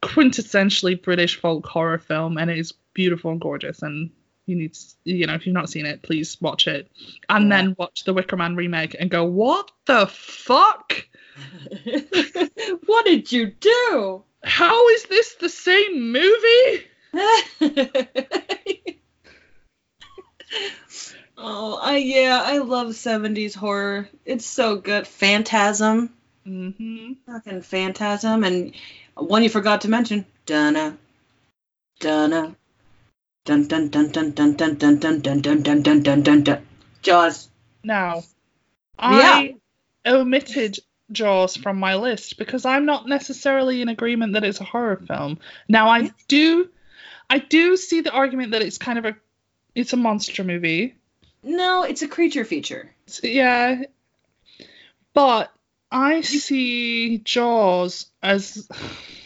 quintessentially 0.02 1.00
British 1.00 1.40
folk 1.40 1.66
horror 1.66 1.98
film, 1.98 2.38
and 2.38 2.50
it 2.50 2.58
is 2.58 2.72
beautiful 2.94 3.30
and 3.32 3.40
gorgeous. 3.40 3.82
And 3.82 4.10
you 4.46 4.56
need, 4.56 4.70
s- 4.72 4.96
you 5.04 5.26
know, 5.26 5.34
if 5.34 5.46
you've 5.46 5.54
not 5.54 5.70
seen 5.70 5.86
it, 5.86 6.02
please 6.02 6.40
watch 6.40 6.66
it, 6.66 6.90
and 7.28 7.44
Yeah. 7.48 7.56
then 7.56 7.74
watch 7.78 8.04
the 8.04 8.12
Wicker 8.14 8.36
Man 8.36 8.56
remake 8.56 8.96
and 8.98 9.10
go, 9.10 9.24
what 9.24 9.70
the 9.86 10.06
fuck? 10.06 11.06
What 12.86 13.04
did 13.04 13.30
you 13.32 13.46
do? 13.46 14.24
How 14.42 14.88
is 14.90 15.04
this 15.04 15.34
the 15.34 15.48
same 15.48 16.12
movie? 16.12 16.86
oh, 21.36 21.78
I 21.82 21.96
yeah, 21.96 22.42
I 22.44 22.58
love 22.58 22.88
70s 22.88 23.54
horror. 23.54 24.08
It's 24.24 24.46
so 24.46 24.76
good. 24.76 25.06
Phantasm. 25.06 26.10
Mm-hmm. 26.46 27.12
Fucking 27.26 27.62
Phantasm. 27.62 28.44
And 28.44 28.74
one 29.14 29.42
you 29.42 29.48
forgot 29.48 29.82
to 29.82 29.88
mention. 29.88 30.24
Dunna. 30.46 30.96
Dunna. 32.00 32.56
Dun 33.44 33.68
dun 33.68 33.88
dun 33.88 34.10
dun 34.10 34.32
dun 34.32 34.54
dun 34.54 34.76
dun 34.76 34.98
dun 34.98 35.20
dun 35.20 35.40
dun 35.40 35.62
dun 35.62 35.82
dun 35.82 36.02
dun 36.02 36.22
dun 36.22 36.44
dun. 36.44 36.66
Jaws. 37.02 37.48
Now, 37.82 38.22
I 38.98 39.56
omitted 40.04 40.78
Jaws 41.12 41.56
from 41.56 41.78
my 41.78 41.96
list 41.96 42.38
because 42.38 42.64
I'm 42.64 42.86
not 42.86 43.06
necessarily 43.06 43.82
in 43.82 43.88
agreement 43.88 44.34
that 44.34 44.44
it's 44.44 44.60
a 44.60 44.64
horror 44.64 44.96
film. 45.06 45.38
Now, 45.68 45.88
I 45.88 46.10
do, 46.28 46.68
I 47.28 47.38
do 47.38 47.76
see 47.76 48.00
the 48.00 48.12
argument 48.12 48.52
that 48.52 48.62
it's 48.62 48.78
kind 48.78 48.98
of 48.98 49.04
a, 49.04 49.16
it's 49.74 49.92
a 49.92 49.96
monster 49.96 50.44
movie. 50.44 50.94
No, 51.42 51.84
it's 51.84 52.02
a 52.02 52.08
creature 52.08 52.44
feature. 52.44 52.94
Yeah, 53.22 53.82
but 55.14 55.52
I 55.90 56.20
see 56.20 57.18
Jaws 57.18 58.06
as 58.22 58.68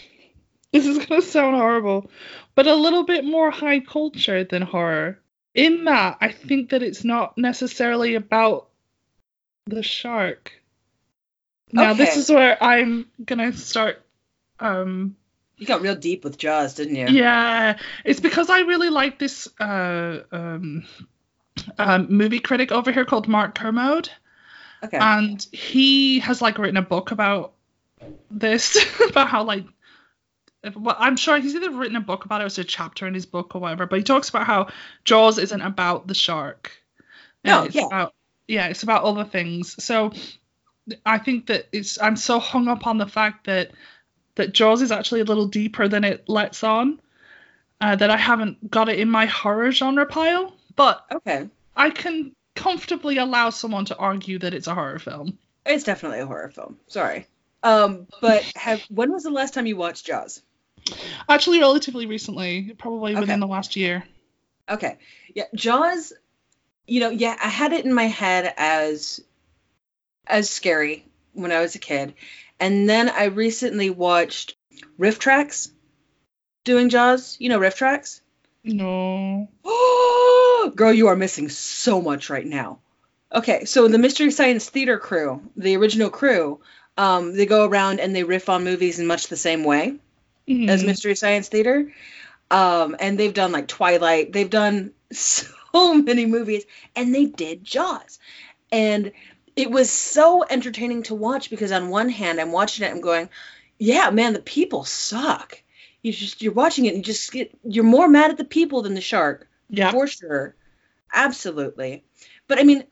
this 0.72 0.86
is 0.86 1.04
gonna 1.06 1.22
sound 1.22 1.56
horrible, 1.56 2.10
but 2.54 2.66
a 2.66 2.74
little 2.74 3.04
bit 3.04 3.24
more 3.24 3.50
high 3.50 3.80
culture 3.80 4.44
than 4.44 4.62
horror. 4.62 5.18
In 5.54 5.84
that, 5.84 6.18
I 6.20 6.32
think 6.32 6.70
that 6.70 6.82
it's 6.82 7.04
not 7.04 7.38
necessarily 7.38 8.14
about 8.14 8.68
the 9.66 9.82
shark. 9.82 10.52
Now, 11.74 11.94
this 11.94 12.16
is 12.16 12.30
where 12.30 12.62
I'm 12.62 13.06
gonna 13.24 13.52
start. 13.52 14.00
Um, 14.60 15.16
You 15.58 15.66
got 15.66 15.82
real 15.82 15.96
deep 15.96 16.24
with 16.24 16.38
Jaws, 16.38 16.74
didn't 16.74 16.96
you? 16.96 17.08
yeah, 17.08 17.78
it's 18.04 18.20
because 18.20 18.48
I 18.50 18.60
really 18.60 18.88
like 18.90 19.18
this 19.18 19.48
uh, 19.60 20.22
um, 20.32 20.84
um, 21.78 22.06
movie 22.10 22.38
critic 22.40 22.72
over 22.72 22.92
here 22.92 23.04
called 23.04 23.28
Mark 23.28 23.54
Kermode 23.54 24.08
Okay. 24.82 24.98
and 24.98 25.44
he 25.52 26.18
has 26.20 26.42
like 26.42 26.58
written 26.58 26.76
a 26.76 26.82
book 26.82 27.10
about 27.10 27.52
this 28.30 28.76
about 29.08 29.28
how 29.28 29.44
like 29.44 29.64
if- 30.62 30.76
well, 30.76 30.96
I'm 30.98 31.16
sure 31.16 31.38
he's 31.38 31.54
either 31.54 31.70
written 31.70 31.96
a 31.96 32.00
book 32.00 32.24
about 32.24 32.40
it 32.40 32.44
or 32.44 32.46
it's 32.46 32.58
a 32.58 32.64
chapter 32.64 33.06
in 33.06 33.14
his 33.14 33.26
book 33.26 33.54
or 33.54 33.60
whatever, 33.60 33.86
but 33.86 33.98
he 33.98 34.02
talks 34.02 34.28
about 34.28 34.46
how 34.46 34.68
Jaws 35.04 35.38
isn't 35.38 35.60
about 35.60 36.06
the 36.06 36.14
shark. 36.14 36.72
No, 37.44 37.64
it's 37.64 37.74
yeah. 37.74 37.86
about 37.86 38.14
yeah, 38.46 38.66
it's 38.68 38.82
about 38.82 39.04
other 39.04 39.24
things. 39.24 39.82
So 39.82 40.12
I 41.04 41.18
think 41.18 41.46
that 41.46 41.66
it's 41.72 42.00
I'm 42.00 42.16
so 42.16 42.38
hung 42.38 42.68
up 42.68 42.86
on 42.86 42.98
the 42.98 43.06
fact 43.06 43.46
that 43.46 43.70
that 44.34 44.52
Jaws 44.52 44.82
is 44.82 44.92
actually 44.92 45.20
a 45.20 45.24
little 45.24 45.46
deeper 45.46 45.88
than 45.88 46.04
it 46.04 46.28
lets 46.28 46.62
on. 46.64 47.00
Uh, 47.80 47.96
that 47.96 48.08
I 48.08 48.16
haven't 48.16 48.70
got 48.70 48.88
it 48.88 48.98
in 48.98 49.10
my 49.10 49.26
horror 49.26 49.70
genre 49.72 50.06
pile, 50.06 50.54
but 50.76 51.04
Okay. 51.12 51.48
I 51.76 51.90
can 51.90 52.32
comfortably 52.54 53.18
allow 53.18 53.50
someone 53.50 53.84
to 53.86 53.96
argue 53.96 54.38
that 54.38 54.54
it's 54.54 54.68
a 54.68 54.74
horror 54.74 54.98
film. 54.98 55.38
It's 55.66 55.84
definitely 55.84 56.20
a 56.20 56.26
horror 56.26 56.50
film. 56.50 56.78
Sorry. 56.86 57.26
Um, 57.62 58.06
but 58.20 58.44
have 58.54 58.80
when 58.88 59.12
was 59.12 59.24
the 59.24 59.30
last 59.30 59.54
time 59.54 59.66
you 59.66 59.76
watched 59.76 60.06
Jaws? 60.06 60.40
Actually, 61.28 61.60
relatively 61.60 62.06
recently, 62.06 62.74
probably 62.78 63.12
Okay. 63.12 63.20
within 63.20 63.40
the 63.40 63.46
last 63.46 63.76
year. 63.76 64.04
Okay. 64.70 64.96
Yeah, 65.34 65.44
Jaws, 65.54 66.12
you 66.86 67.00
know, 67.00 67.10
yeah, 67.10 67.36
I 67.42 67.48
had 67.48 67.72
it 67.72 67.84
in 67.84 67.92
my 67.92 68.04
head 68.04 68.54
as 68.56 69.20
as 70.26 70.48
scary 70.50 71.04
when 71.32 71.52
I 71.52 71.60
was 71.60 71.74
a 71.74 71.78
kid. 71.78 72.14
And 72.60 72.88
then 72.88 73.08
I 73.08 73.24
recently 73.24 73.90
watched 73.90 74.56
RiffTrax 74.98 75.70
doing 76.64 76.88
Jaws. 76.88 77.36
You 77.38 77.48
know 77.48 77.58
RiffTrax? 77.58 78.20
No. 78.64 79.48
Girl, 80.74 80.92
you 80.92 81.08
are 81.08 81.16
missing 81.16 81.48
so 81.48 82.00
much 82.00 82.30
right 82.30 82.46
now. 82.46 82.78
Okay, 83.32 83.64
so 83.64 83.88
the 83.88 83.98
Mystery 83.98 84.30
Science 84.30 84.70
Theater 84.70 84.98
crew, 84.98 85.42
the 85.56 85.76
original 85.76 86.08
crew, 86.08 86.60
um, 86.96 87.34
they 87.36 87.46
go 87.46 87.66
around 87.66 87.98
and 88.00 88.14
they 88.14 88.22
riff 88.22 88.48
on 88.48 88.64
movies 88.64 88.98
in 89.00 89.06
much 89.06 89.26
the 89.26 89.36
same 89.36 89.64
way 89.64 89.96
as 90.48 90.82
Mhm. 90.82 90.86
Mystery 90.86 91.16
Science 91.16 91.48
Theater. 91.48 91.92
Um, 92.50 92.94
and 93.00 93.18
they've 93.18 93.34
done 93.34 93.50
like 93.52 93.66
Twilight. 93.66 94.32
They've 94.32 94.48
done 94.48 94.92
so 95.12 95.94
many 95.94 96.26
movies, 96.26 96.64
and 96.94 97.14
they 97.14 97.24
did 97.24 97.64
Jaws. 97.64 98.18
And 98.70 99.12
it 99.56 99.70
was 99.70 99.90
so 99.90 100.44
entertaining 100.48 101.04
to 101.04 101.14
watch 101.14 101.50
because 101.50 101.72
on 101.72 101.88
one 101.88 102.08
hand, 102.08 102.40
I'm 102.40 102.52
watching 102.52 102.86
it, 102.86 102.90
I'm 102.90 103.00
going, 103.00 103.28
yeah, 103.78 104.10
man, 104.10 104.32
the 104.32 104.40
people 104.40 104.84
suck. 104.84 105.60
You 106.02 106.12
just 106.12 106.42
you're 106.42 106.52
watching 106.52 106.84
it 106.86 106.94
and 106.94 106.98
you 106.98 107.02
just 107.04 107.32
get 107.32 107.56
you're 107.64 107.84
more 107.84 108.08
mad 108.08 108.30
at 108.30 108.36
the 108.36 108.44
people 108.44 108.82
than 108.82 108.94
the 108.94 109.00
shark 109.00 109.48
Yeah. 109.70 109.90
for 109.90 110.06
sure, 110.06 110.54
absolutely. 111.12 112.04
But 112.46 112.58
I 112.58 112.64
mean, 112.64 112.84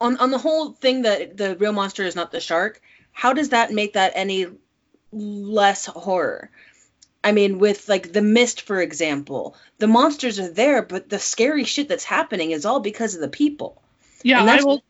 on 0.00 0.18
on 0.18 0.30
the 0.30 0.38
whole 0.38 0.72
thing 0.72 1.02
that 1.02 1.36
the 1.36 1.56
real 1.56 1.72
monster 1.72 2.04
is 2.04 2.14
not 2.16 2.30
the 2.30 2.40
shark, 2.40 2.82
how 3.12 3.32
does 3.32 3.50
that 3.50 3.72
make 3.72 3.94
that 3.94 4.12
any 4.14 4.46
less 5.10 5.86
horror? 5.86 6.50
I 7.24 7.32
mean, 7.32 7.58
with 7.58 7.88
like 7.88 8.12
the 8.12 8.22
mist, 8.22 8.60
for 8.62 8.80
example, 8.80 9.56
the 9.78 9.86
monsters 9.88 10.38
are 10.38 10.50
there, 10.52 10.82
but 10.82 11.08
the 11.08 11.18
scary 11.18 11.64
shit 11.64 11.88
that's 11.88 12.04
happening 12.04 12.50
is 12.50 12.64
all 12.66 12.80
because 12.80 13.14
of 13.14 13.20
the 13.20 13.28
people. 13.28 13.82
Yeah, 14.22 14.44
I 14.44 14.62
will. 14.62 14.82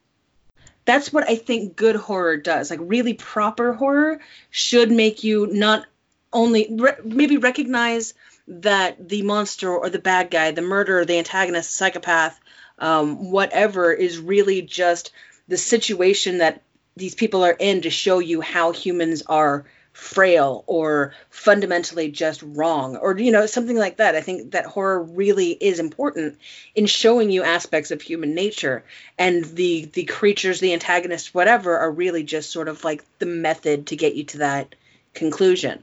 That's 0.88 1.12
what 1.12 1.28
I 1.28 1.36
think 1.36 1.76
good 1.76 1.96
horror 1.96 2.38
does. 2.38 2.70
Like 2.70 2.80
really 2.82 3.12
proper 3.12 3.74
horror 3.74 4.20
should 4.48 4.90
make 4.90 5.22
you 5.22 5.46
not 5.46 5.84
only 6.32 6.66
re- 6.70 6.96
maybe 7.04 7.36
recognize 7.36 8.14
that 8.46 9.06
the 9.06 9.20
monster 9.20 9.70
or 9.70 9.90
the 9.90 9.98
bad 9.98 10.30
guy, 10.30 10.50
the 10.52 10.62
murderer, 10.62 11.04
the 11.04 11.18
antagonist, 11.18 11.76
psychopath, 11.76 12.40
um, 12.78 13.30
whatever, 13.30 13.92
is 13.92 14.18
really 14.18 14.62
just 14.62 15.10
the 15.46 15.58
situation 15.58 16.38
that 16.38 16.62
these 16.96 17.14
people 17.14 17.44
are 17.44 17.56
in 17.58 17.82
to 17.82 17.90
show 17.90 18.18
you 18.18 18.40
how 18.40 18.72
humans 18.72 19.22
are 19.26 19.66
frail 19.98 20.62
or 20.68 21.12
fundamentally 21.28 22.08
just 22.08 22.40
wrong 22.42 22.94
or 22.94 23.18
you 23.18 23.32
know 23.32 23.46
something 23.46 23.76
like 23.76 23.96
that 23.96 24.14
i 24.14 24.20
think 24.20 24.52
that 24.52 24.64
horror 24.64 25.02
really 25.02 25.50
is 25.50 25.80
important 25.80 26.38
in 26.76 26.86
showing 26.86 27.30
you 27.30 27.42
aspects 27.42 27.90
of 27.90 28.00
human 28.00 28.32
nature 28.32 28.84
and 29.18 29.44
the 29.44 29.86
the 29.94 30.04
creatures 30.04 30.60
the 30.60 30.72
antagonists 30.72 31.34
whatever 31.34 31.76
are 31.76 31.90
really 31.90 32.22
just 32.22 32.52
sort 32.52 32.68
of 32.68 32.84
like 32.84 33.02
the 33.18 33.26
method 33.26 33.88
to 33.88 33.96
get 33.96 34.14
you 34.14 34.22
to 34.22 34.38
that 34.38 34.72
conclusion 35.14 35.82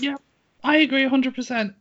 Yeah. 0.00 0.16
I 0.64 0.76
agree 0.76 1.04
100%. 1.04 1.74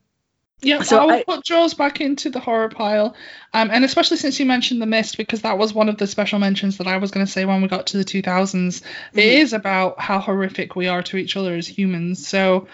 Yeah, 0.62 0.82
So 0.82 0.98
I 1.00 1.06
will 1.06 1.12
I- 1.14 1.24
put 1.24 1.46
Jaws 1.46 1.74
back 1.74 2.02
into 2.02 2.30
the 2.30 2.40
horror 2.40 2.68
pile. 2.70 3.16
Um, 3.54 3.70
and 3.72 3.86
especially 3.86 4.18
since 4.18 4.40
you 4.40 4.46
mentioned 4.46 4.82
The 4.82 4.86
Mist, 4.86 5.16
because 5.18 5.42
that 5.44 5.58
was 5.58 5.74
one 5.74 5.88
of 5.88 5.98
the 5.98 6.06
special 6.08 6.38
mentions 6.40 6.78
that 6.78 6.88
I 6.88 6.98
was 6.98 7.12
going 7.12 7.26
to 7.26 7.32
say 7.32 7.46
when 7.46 7.62
we 7.62 7.68
got 7.70 7.88
to 7.88 7.98
the 7.98 8.04
2000s. 8.04 8.82
It 9.14 9.20
Mhm. 9.22 9.42
is 9.42 9.54
about 9.54 10.00
how 10.02 10.20
horrific 10.20 10.76
we 10.76 10.88
are 10.88 11.02
to 11.04 11.18
each 11.18 11.38
other 11.38 11.56
as 11.56 11.66
humans. 11.68 12.28
So, 12.28 12.68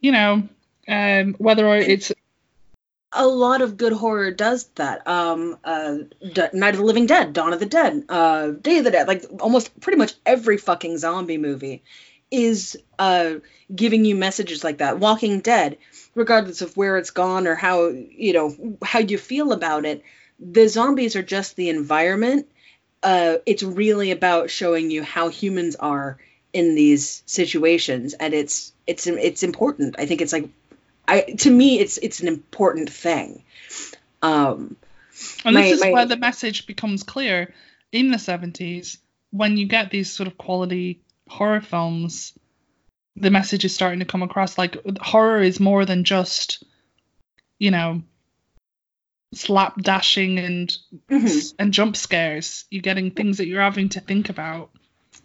you 0.00 0.12
know, 0.12 0.48
um, 0.86 1.34
whether 1.38 1.74
it's. 1.76 2.12
a 3.16 3.26
lot 3.26 3.62
of 3.62 3.76
good 3.76 3.92
horror 3.92 4.30
does 4.32 4.64
that. 4.74 5.06
Um, 5.06 5.56
uh, 5.64 5.98
D- 6.32 6.42
Night 6.52 6.74
of 6.74 6.78
the 6.78 6.84
Living 6.84 7.06
Dead, 7.06 7.32
Dawn 7.32 7.52
of 7.52 7.60
the 7.60 7.66
Dead, 7.66 8.04
uh, 8.08 8.48
Day 8.48 8.78
of 8.78 8.84
the 8.84 8.90
Dead, 8.90 9.06
like 9.06 9.24
almost 9.40 9.78
pretty 9.80 9.98
much 9.98 10.14
every 10.26 10.56
fucking 10.56 10.98
zombie 10.98 11.38
movie 11.38 11.82
is 12.34 12.76
uh, 12.98 13.34
giving 13.74 14.04
you 14.04 14.14
messages 14.16 14.64
like 14.64 14.78
that. 14.78 14.98
Walking 14.98 15.40
Dead, 15.40 15.78
regardless 16.14 16.62
of 16.62 16.76
where 16.76 16.96
it's 16.98 17.10
gone 17.10 17.46
or 17.46 17.54
how 17.54 17.88
you 17.88 18.32
know 18.32 18.76
how 18.82 18.98
you 18.98 19.18
feel 19.18 19.52
about 19.52 19.84
it, 19.84 20.02
the 20.40 20.68
zombies 20.68 21.16
are 21.16 21.22
just 21.22 21.56
the 21.56 21.68
environment. 21.68 22.46
Uh, 23.02 23.36
it's 23.46 23.62
really 23.62 24.10
about 24.10 24.50
showing 24.50 24.90
you 24.90 25.02
how 25.02 25.28
humans 25.28 25.76
are 25.76 26.18
in 26.52 26.74
these 26.74 27.22
situations, 27.26 28.14
and 28.14 28.34
it's 28.34 28.72
it's 28.86 29.06
it's 29.06 29.42
important. 29.42 29.96
I 29.98 30.06
think 30.06 30.20
it's 30.20 30.32
like 30.32 30.48
I 31.06 31.20
to 31.20 31.50
me 31.50 31.78
it's 31.80 31.98
it's 31.98 32.20
an 32.20 32.28
important 32.28 32.90
thing. 32.90 33.42
Um 34.22 34.76
And 35.44 35.54
My- 35.54 35.62
this 35.62 35.72
is 35.72 35.80
my- 35.80 35.92
where 35.92 36.06
the 36.06 36.16
message 36.16 36.66
becomes 36.66 37.02
clear 37.02 37.54
in 37.92 38.10
the 38.10 38.18
70s 38.18 38.98
when 39.30 39.56
you 39.56 39.66
get 39.66 39.90
these 39.90 40.10
sort 40.10 40.26
of 40.26 40.36
quality 40.38 41.00
horror 41.34 41.60
films. 41.60 42.32
The 43.16 43.30
message 43.30 43.64
is 43.64 43.74
starting 43.74 44.00
to 44.00 44.04
come 44.04 44.22
across 44.22 44.56
like 44.56 44.76
horror 45.00 45.42
is 45.42 45.60
more 45.60 45.84
than 45.84 46.04
just, 46.04 46.64
you 47.58 47.70
know, 47.70 48.02
slap 49.34 49.80
dashing 49.80 50.38
and 50.38 50.76
mhm. 51.10 51.54
and 51.58 51.72
jump 51.72 51.96
scares. 51.96 52.64
You're 52.70 52.82
getting 52.82 53.10
things 53.10 53.38
that 53.38 53.46
you're 53.46 53.60
having 53.60 53.90
to 53.90 54.00
think 54.00 54.28
about. 54.28 54.70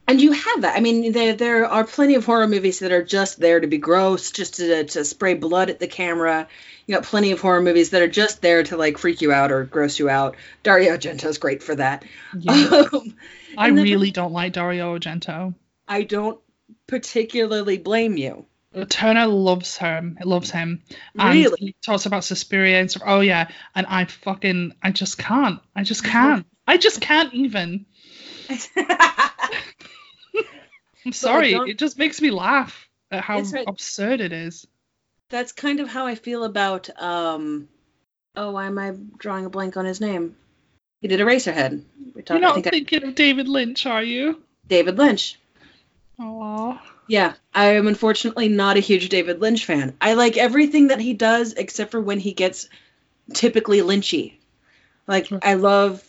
and 0.07 0.19
you 0.19 0.31
have 0.31 0.61
that. 0.61 0.75
I 0.75 0.81
mean 0.81 1.11
there 1.11 1.33
there 1.33 1.65
are 1.65 1.83
plenty 1.83 2.15
of 2.15 2.25
horror 2.25 2.47
movies 2.47 2.79
that 2.79 2.91
are 2.91 3.03
just 3.03 3.39
there 3.39 3.59
to 3.59 3.67
be 3.67 3.77
gross, 3.77 4.31
just 4.31 4.55
to 4.55 4.83
to 4.85 5.05
spray 5.05 5.35
blood 5.35 5.69
at 5.69 5.79
the 5.79 5.87
camera. 5.87 6.47
You 6.85 6.95
got 6.95 7.03
plenty 7.03 7.31
of 7.31 7.41
horror 7.41 7.61
movies 7.61 7.91
that 7.91 8.01
are 8.01 8.07
just 8.07 8.41
there 8.41 8.63
to 8.63 8.77
like 8.77 8.97
freak 8.97 9.21
you 9.21 9.31
out 9.31 9.51
or 9.51 9.63
gross 9.63 9.99
you 9.99 10.09
out. 10.09 10.35
Dario 10.63 10.95
Argento's 10.95 11.37
great 11.37 11.61
for 11.63 11.75
that. 11.75 12.03
Um, 12.47 13.15
I 13.57 13.69
really 13.69 14.11
don't 14.11 14.31
like 14.31 14.53
Dario 14.53 14.97
Argento. 14.97 15.53
I 15.89 16.03
don't 16.03 16.39
particularly 16.87 17.77
blame 17.79 18.15
you. 18.15 18.45
Turner 18.87 19.25
loves 19.25 19.75
him. 19.77 20.17
Loves 20.23 20.51
him. 20.51 20.83
And 21.17 21.33
Really? 21.33 21.57
he 21.59 21.75
talks 21.83 22.05
about 22.05 22.23
Suspiria 22.23 22.79
and 22.79 22.89
stuff. 22.89 23.01
Oh 23.05 23.19
yeah, 23.21 23.49
and 23.73 23.87
I 23.87 24.05
fucking 24.05 24.73
I 24.83 24.91
just 24.91 25.17
can't. 25.17 25.59
I 25.75 25.83
just 25.83 26.03
can't. 26.03 26.45
I 26.67 26.77
just 26.77 27.01
can't 27.01 27.33
even. 27.33 27.87
I'm 31.05 31.13
sorry. 31.13 31.53
It 31.53 31.77
just 31.79 31.97
makes 31.97 32.21
me 32.21 32.29
laugh 32.29 32.87
at 33.09 33.23
how 33.23 33.39
right. 33.41 33.65
absurd 33.67 34.21
it 34.21 34.33
is. 34.33 34.67
That's 35.29 35.51
kind 35.51 35.79
of 35.79 35.87
how 35.89 36.05
I 36.05 36.15
feel 36.15 36.43
about 36.43 36.89
um 37.01 37.69
oh 38.35 38.51
why 38.51 38.65
am 38.67 38.77
I 38.77 38.93
drawing 39.17 39.45
a 39.45 39.49
blank 39.49 39.77
on 39.77 39.85
his 39.85 40.01
name? 40.01 40.35
He 41.01 41.07
did 41.07 41.19
Eraserhead. 41.21 41.71
We 41.97 42.11
You're 42.15 42.23
talked, 42.23 42.31
I 42.37 42.39
not 42.39 42.53
think 42.55 42.67
I- 42.67 42.71
thinking 42.71 43.03
of 43.05 43.15
David 43.15 43.47
Lynch, 43.47 43.85
are 43.85 44.03
you? 44.03 44.41
David 44.67 44.97
Lynch. 44.97 45.38
Oh. 46.19 46.79
Yeah, 47.07 47.33
I 47.53 47.75
am 47.75 47.87
unfortunately 47.87 48.49
not 48.49 48.77
a 48.77 48.81
huge 48.81 49.09
David 49.09 49.39
Lynch 49.41 49.65
fan. 49.65 49.95
I 50.01 50.13
like 50.13 50.37
everything 50.37 50.89
that 50.89 50.99
he 50.99 51.13
does 51.13 51.53
except 51.53 51.91
for 51.91 52.01
when 52.01 52.19
he 52.19 52.33
gets 52.33 52.69
typically 53.33 53.79
lynchy. 53.79 54.35
Like. 55.07 55.29
I 55.41 55.55
love 55.55 56.03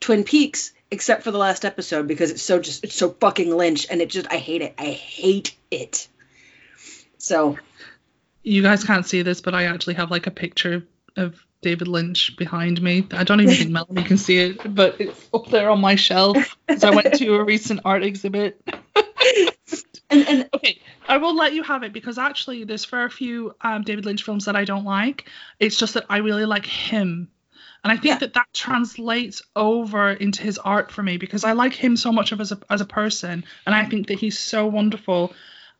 Twin 0.00 0.24
Peaks 0.24 0.72
except 0.90 1.22
for 1.22 1.30
the 1.30 1.38
last 1.38 1.64
episode 1.64 2.06
because 2.06 2.30
it's 2.30 2.42
so 2.42 2.58
just 2.58 2.84
it's 2.84 2.94
so 2.94 3.10
fucking 3.10 3.56
Lynch 3.56 3.86
and 3.88 4.02
it 4.02 4.10
just 4.10 4.30
I 4.30 4.36
hate 4.36 4.62
it. 4.62 4.74
I 4.78 4.90
hate 4.90 5.56
it. 5.70 6.06
So, 7.16 7.56
You 8.42 8.62
guys 8.62 8.82
can't 8.84 9.06
see 9.06 9.22
this, 9.22 9.40
but 9.40 9.54
I 9.54 9.64
actually 9.64 9.94
have 9.94 10.10
like 10.10 10.26
a 10.26 10.32
picture 10.32 10.84
of 11.16 11.40
David 11.62 11.86
Lynch 11.86 12.36
behind 12.36 12.82
me. 12.82 13.06
I 13.12 13.22
don't 13.22 13.40
even 13.40 13.54
think 13.54 13.70
Melanie 13.88 14.02
can 14.02 14.18
see 14.18 14.38
it, 14.38 14.74
but 14.74 15.00
it's 15.00 15.28
up 15.32 15.46
there 15.48 15.70
on 15.70 15.80
my 15.80 15.94
shelf. 15.94 16.56
So 16.76 16.88
I 16.88 16.94
went 16.94 17.14
to 17.14 17.34
a 17.36 17.44
recent 17.44 17.80
art 17.84 18.02
exhibit. 18.02 18.60
and 20.10 20.28
and 20.28 20.48
Okay, 20.54 20.80
I 21.08 21.18
will 21.18 21.34
let 21.34 21.54
you 21.54 21.62
have 21.62 21.82
it 21.82 21.92
because 21.92 22.18
actually 22.18 22.64
there's 22.64 22.84
very 22.84 23.10
few 23.10 23.54
um, 23.60 23.82
David 23.82 24.04
Lynch 24.04 24.22
films 24.22 24.44
that 24.46 24.56
I 24.56 24.64
don't 24.64 24.84
like. 24.84 25.28
It's 25.58 25.78
just 25.78 25.94
that 25.94 26.06
I 26.08 26.18
really 26.18 26.44
like 26.44 26.66
him. 26.66 27.28
And 27.84 27.90
I 27.90 27.96
think 27.96 28.04
Yeah. 28.14 28.18
that 28.18 28.34
that 28.34 28.46
translates 28.52 29.42
over 29.56 30.10
into 30.10 30.42
his 30.42 30.58
art 30.58 30.92
for 30.92 31.02
me 31.02 31.16
because 31.16 31.42
I 31.42 31.52
like 31.52 31.74
him 31.74 31.96
so 31.96 32.12
much 32.12 32.30
of 32.32 32.40
as 32.40 32.52
a 32.52 32.58
as 32.70 32.80
a 32.80 32.84
person, 32.86 33.44
and 33.66 33.74
I 33.74 33.84
think 33.84 34.08
that 34.08 34.18
he's 34.18 34.38
so 34.38 34.66
wonderful 34.66 35.34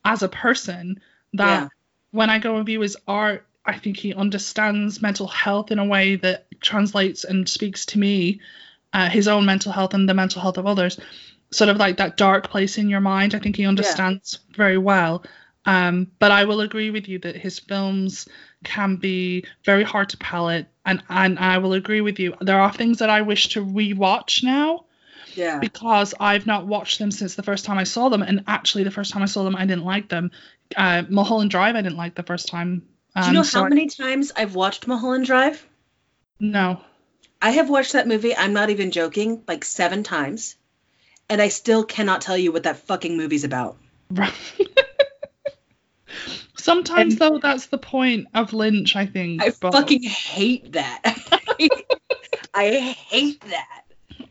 as 0.04 0.22
a 0.22 0.28
person 0.28 1.00
that 1.34 1.60
Yeah. 1.62 1.68
when 2.10 2.28
I 2.28 2.38
go 2.40 2.56
and 2.56 2.66
view 2.66 2.80
his 2.80 2.96
art, 3.06 3.46
I 3.64 3.78
think 3.78 3.96
he 3.96 4.14
understands 4.14 5.00
mental 5.00 5.28
health 5.28 5.70
in 5.70 5.78
a 5.78 5.84
way 5.84 6.16
that 6.16 6.46
translates 6.60 7.22
and 7.24 7.48
speaks 7.48 7.86
to 7.86 7.98
me, 7.98 8.40
uh, 8.92 9.08
his 9.08 9.28
own 9.28 9.46
mental 9.46 9.70
health 9.70 9.94
and 9.94 10.08
the 10.08 10.14
mental 10.14 10.42
health 10.42 10.58
of 10.58 10.66
others. 10.66 10.98
Sort 11.52 11.68
of 11.70 11.76
like 11.76 11.98
that 11.98 12.16
dark 12.16 12.48
place 12.50 12.78
in 12.78 12.88
your 12.88 13.00
mind. 13.00 13.34
I 13.34 13.38
think 13.38 13.56
he 13.56 13.66
understands 13.66 14.38
very 14.56 14.78
well. 14.78 15.24
Um, 15.64 16.10
but 16.18 16.32
I 16.32 16.44
will 16.44 16.60
agree 16.60 16.90
with 16.90 17.06
you 17.08 17.18
that 17.20 17.36
his 17.36 17.58
films 17.60 18.26
can 18.64 18.96
be 18.96 19.44
very 19.64 19.84
hard 19.84 20.08
to 20.08 20.16
palate, 20.16 20.66
and 20.84 21.02
and 21.08 21.38
I 21.38 21.58
will 21.58 21.72
agree 21.74 22.00
with 22.00 22.18
you. 22.18 22.34
There 22.40 22.58
are 22.60 22.72
things 22.72 22.98
that 22.98 23.10
I 23.10 23.22
wish 23.22 23.50
to 23.50 23.64
rewatch 23.64 24.42
now 24.42 24.86
Yeah. 25.36 25.58
because 25.60 26.14
I've 26.18 26.46
not 26.46 26.66
watched 26.66 26.98
them 26.98 27.10
since 27.12 27.36
the 27.36 27.44
first 27.44 27.64
time 27.64 27.78
I 27.78 27.84
saw 27.84 28.08
them, 28.08 28.22
and 28.22 28.42
actually 28.48 28.82
the 28.84 28.90
first 28.90 29.12
time 29.12 29.22
I 29.22 29.26
saw 29.26 29.44
them 29.44 29.54
I 29.54 29.66
didn't 29.66 29.84
like 29.84 30.08
them. 30.08 30.32
Uh, 30.76 31.02
Mulholland 31.08 31.50
Drive 31.52 31.76
I 31.76 31.82
didn't 31.82 31.96
like 31.98 32.16
the 32.16 32.22
first 32.24 32.48
time. 32.48 32.82
Do 33.14 33.26
you 33.26 33.32
know 33.34 33.40
Um, 33.40 33.44
so 33.44 33.58
how 33.60 33.66
I- 33.66 33.68
many 33.68 33.86
times 33.88 34.32
I've 34.34 34.54
watched 34.56 34.86
Mulholland 34.88 35.26
Drive? 35.26 35.64
No. 36.40 36.80
I 37.40 37.50
have 37.50 37.68
watched 37.70 37.92
that 37.92 38.08
movie, 38.08 38.34
I'm 38.36 38.52
not 38.52 38.70
even 38.70 38.90
joking, 38.90 39.42
like 39.46 39.64
seven 39.64 40.02
times. 40.02 40.56
And 41.28 41.40
I 41.40 41.48
still 41.48 41.84
cannot 41.84 42.20
tell 42.20 42.36
you 42.36 42.52
what 42.52 42.64
that 42.64 42.78
fucking 42.78 43.16
movie's 43.16 43.44
about. 43.44 43.76
Right. 44.10 44.32
Sometimes 46.56 47.14
And- 47.14 47.20
though 47.20 47.38
that's 47.38 47.66
the 47.66 47.78
point 47.78 48.28
of 48.34 48.52
Lynch, 48.52 48.94
I 48.96 49.06
think. 49.06 49.42
I 49.42 49.52
but 49.60 49.72
fucking 49.72 50.02
hate 50.02 50.72
that. 50.72 51.02
I 52.54 52.70
hate 53.08 53.40
that. 53.42 53.82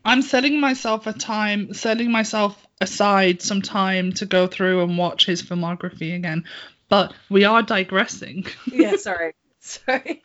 I'm 0.05 0.21
setting 0.21 0.59
myself 0.59 1.07
a 1.07 1.13
time, 1.13 1.73
setting 1.73 2.11
myself 2.11 2.57
aside 2.79 3.41
some 3.41 3.61
time 3.61 4.13
to 4.13 4.25
go 4.25 4.47
through 4.47 4.83
and 4.83 4.97
watch 4.97 5.25
his 5.25 5.43
filmography 5.43 6.15
again. 6.15 6.45
But 6.89 7.13
we 7.29 7.45
are 7.45 7.61
digressing. 7.61 8.45
Yeah, 8.71 8.95
sorry. 8.97 9.33
Sorry. 9.59 10.23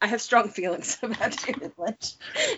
I 0.00 0.06
have 0.06 0.20
strong 0.20 0.48
feelings 0.48 0.98
about 1.02 1.36
David 1.44 1.72
Lynch. 1.78 2.14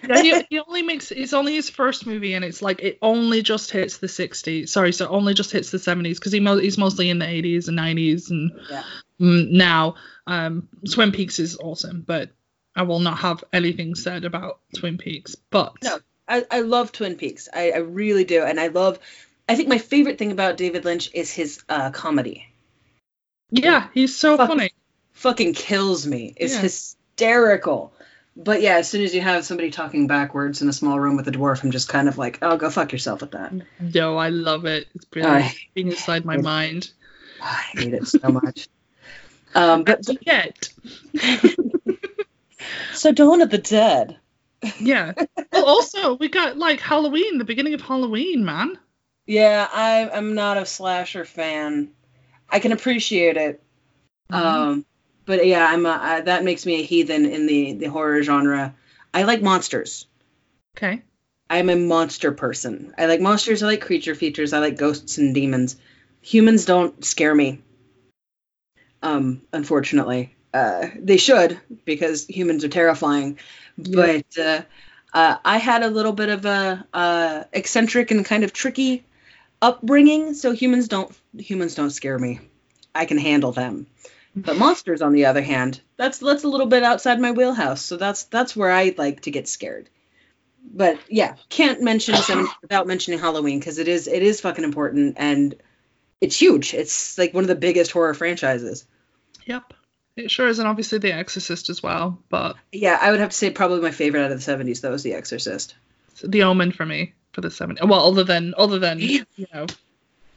Yeah, 0.08 0.22
he, 0.22 0.42
he 0.50 0.58
only 0.60 0.82
makes 0.82 1.10
it's 1.10 1.32
only 1.32 1.54
his 1.54 1.70
first 1.70 2.06
movie, 2.06 2.34
and 2.34 2.44
it's 2.44 2.62
like 2.62 2.80
it 2.82 2.98
only 3.02 3.42
just 3.42 3.70
hits 3.70 3.98
the 3.98 4.06
60s. 4.06 4.68
Sorry, 4.68 4.92
so 4.92 5.08
only 5.08 5.34
just 5.34 5.50
hits 5.52 5.70
the 5.70 5.78
70s 5.78 6.14
because 6.16 6.32
he 6.32 6.40
mo- 6.40 6.58
he's 6.58 6.78
mostly 6.78 7.10
in 7.10 7.18
the 7.18 7.26
80s 7.26 7.68
and 7.68 7.78
90s 7.78 8.30
and 8.30 8.52
Yeah. 8.70 8.82
mm, 9.20 9.50
now. 9.50 9.96
Um, 10.26 10.68
Twin 10.90 11.12
Peaks 11.12 11.38
is 11.38 11.58
awesome, 11.58 12.02
but 12.06 12.30
I 12.74 12.82
will 12.82 13.00
not 13.00 13.18
have 13.18 13.44
anything 13.52 13.94
said 13.94 14.24
about 14.24 14.60
Twin 14.74 14.96
Peaks. 14.98 15.34
But 15.50 15.74
No. 15.82 15.98
I, 16.26 16.44
I 16.50 16.60
love 16.60 16.90
Twin 16.90 17.16
Peaks. 17.16 17.48
I, 17.52 17.72
I 17.72 17.78
really 17.78 18.24
do. 18.24 18.42
And 18.42 18.58
I 18.58 18.68
love 18.68 18.98
I 19.46 19.56
think 19.56 19.68
my 19.68 19.76
favorite 19.76 20.16
thing 20.18 20.32
about 20.32 20.56
David 20.56 20.86
Lynch 20.86 21.10
is 21.12 21.30
his 21.30 21.62
uh, 21.68 21.90
comedy. 21.90 22.46
yeah, 23.50 23.88
he's 23.92 24.16
so 24.16 24.36
Fuck. 24.38 24.48
funny. 24.48 24.70
Fucking 25.12 25.52
kills 25.52 26.06
me. 26.06 26.32
It's 26.36 26.54
Yeah. 26.54 26.60
Hysterical. 27.16 27.92
But 28.36 28.62
yeah, 28.62 28.78
as 28.78 28.88
soon 28.90 29.02
as 29.02 29.14
you 29.14 29.20
have 29.20 29.44
somebody 29.44 29.70
talking 29.70 30.08
backwards 30.08 30.60
in 30.60 30.68
a 30.68 30.72
small 30.72 30.98
room 30.98 31.16
with 31.16 31.28
a 31.28 31.30
dwarf, 31.30 31.62
I'm 31.62 31.70
just 31.70 31.88
kind 31.88 32.08
of 32.08 32.18
like, 32.18 32.38
oh, 32.42 32.56
go 32.56 32.68
fuck 32.68 32.90
yourself 32.90 33.20
with 33.20 33.30
that. 33.32 33.52
Yo, 33.80 34.16
I 34.16 34.30
love 34.30 34.64
it. 34.64 34.88
It's 34.94 35.04
brilliant. 35.04 35.44
I- 35.44 35.54
Being 35.74 35.88
inside 35.88 36.24
my 36.24 36.36
mind. 36.38 36.90
I 37.40 37.62
hate 37.74 37.94
it 37.94 38.06
so 38.08 38.28
much. 38.30 38.68
um, 39.54 39.84
but 39.84 40.04
yet, 40.26 40.68
so 42.94 43.12
Dawn 43.12 43.40
of 43.42 43.50
the 43.50 43.58
Dead. 43.58 44.16
yeah. 44.80 45.12
Well, 45.52 45.64
also 45.66 46.14
we 46.14 46.28
got 46.28 46.56
like 46.56 46.80
Halloween, 46.80 47.38
the 47.38 47.44
beginning 47.44 47.74
of 47.74 47.82
Halloween, 47.82 48.44
man. 48.44 48.78
Yeah, 49.26 49.68
I, 49.72 50.08
I'm 50.10 50.34
not 50.34 50.56
a 50.56 50.66
slasher 50.66 51.24
fan. 51.24 51.90
I 52.48 52.58
can 52.58 52.72
appreciate 52.72 53.36
it. 53.36 53.62
Um, 54.30 54.84
but 55.26 55.46
yeah, 55.46 55.66
I'm 55.66 55.86
a, 55.86 55.98
I, 56.00 56.20
that 56.22 56.44
makes 56.44 56.66
me 56.66 56.80
a 56.80 56.84
heathen 56.84 57.26
in 57.26 57.46
the 57.46 57.72
the 57.74 57.86
horror 57.86 58.22
genre. 58.22 58.74
I 59.12 59.22
like 59.24 59.42
monsters. 59.42 60.06
Okay. 60.76 61.02
I'm 61.48 61.68
a 61.70 61.76
monster 61.76 62.32
person. 62.32 62.94
I 62.98 63.06
like 63.06 63.20
monsters. 63.20 63.62
I 63.62 63.66
like 63.66 63.82
creature 63.82 64.14
features. 64.14 64.52
I 64.52 64.58
like 64.58 64.78
ghosts 64.78 65.18
and 65.18 65.34
demons. 65.34 65.76
Humans 66.22 66.64
don't 66.64 67.04
scare 67.04 67.34
me. 67.34 67.60
Um, 69.02 69.42
unfortunately, 69.52 70.34
uh, 70.54 70.88
they 70.98 71.18
should 71.18 71.60
because 71.84 72.26
humans 72.26 72.64
are 72.64 72.68
terrifying. 72.68 73.38
Yeah. 73.76 74.20
But 74.32 74.38
uh, 74.42 74.62
uh, 75.12 75.36
I 75.44 75.58
had 75.58 75.82
a 75.82 75.90
little 75.90 76.12
bit 76.12 76.30
of 76.30 76.46
a 76.46 76.86
uh, 76.92 77.44
eccentric 77.52 78.10
and 78.10 78.24
kind 78.24 78.44
of 78.44 78.52
tricky 78.52 79.04
upbringing, 79.60 80.34
so 80.34 80.52
humans 80.52 80.88
don't 80.88 81.14
humans 81.36 81.74
don't 81.74 81.90
scare 81.90 82.18
me. 82.18 82.40
I 82.94 83.04
can 83.04 83.18
handle 83.18 83.52
them. 83.52 83.86
But 84.36 84.58
monsters, 84.58 85.00
on 85.00 85.12
the 85.12 85.26
other 85.26 85.42
hand, 85.42 85.80
that's 85.96 86.18
that's 86.18 86.44
a 86.44 86.48
little 86.48 86.66
bit 86.66 86.82
outside 86.82 87.20
my 87.20 87.30
wheelhouse. 87.30 87.82
So 87.82 87.96
that's 87.96 88.24
that's 88.24 88.56
where 88.56 88.70
I 88.70 88.94
like 88.96 89.22
to 89.22 89.30
get 89.30 89.48
scared. 89.48 89.88
But 90.64 90.98
yeah, 91.08 91.36
can't 91.48 91.82
mention 91.82 92.16
some 92.16 92.48
without 92.62 92.86
mentioning 92.86 93.20
Halloween 93.20 93.58
because 93.58 93.78
it 93.78 93.86
is 93.86 94.08
it 94.08 94.22
is 94.22 94.40
fucking 94.40 94.64
important 94.64 95.16
and 95.18 95.54
it's 96.20 96.40
huge. 96.40 96.74
It's 96.74 97.16
like 97.16 97.32
one 97.32 97.44
of 97.44 97.48
the 97.48 97.54
biggest 97.54 97.92
horror 97.92 98.14
franchises. 98.14 98.86
Yep. 99.46 99.74
It 100.16 100.30
sure 100.30 100.46
is, 100.46 100.60
and 100.60 100.68
obviously 100.68 100.98
The 100.98 101.12
Exorcist 101.12 101.70
as 101.70 101.82
well. 101.82 102.18
But 102.28 102.56
Yeah, 102.72 102.98
I 103.00 103.10
would 103.10 103.20
have 103.20 103.30
to 103.30 103.36
say 103.36 103.50
probably 103.50 103.80
my 103.80 103.90
favorite 103.90 104.24
out 104.24 104.32
of 104.32 104.44
the 104.44 104.52
'70s 104.52 104.80
though 104.80 104.94
is 104.94 105.02
The 105.02 105.14
Exorcist. 105.14 105.74
The 106.22 106.44
Omen 106.44 106.72
for 106.72 106.86
me 106.86 107.14
for 107.32 107.40
the 107.40 107.48
70s. 107.48 107.86
Well, 107.86 108.06
other 108.06 108.24
than 108.24 108.54
other 108.56 108.78
than 108.78 108.98
you 109.00 109.26
know, 109.52 109.66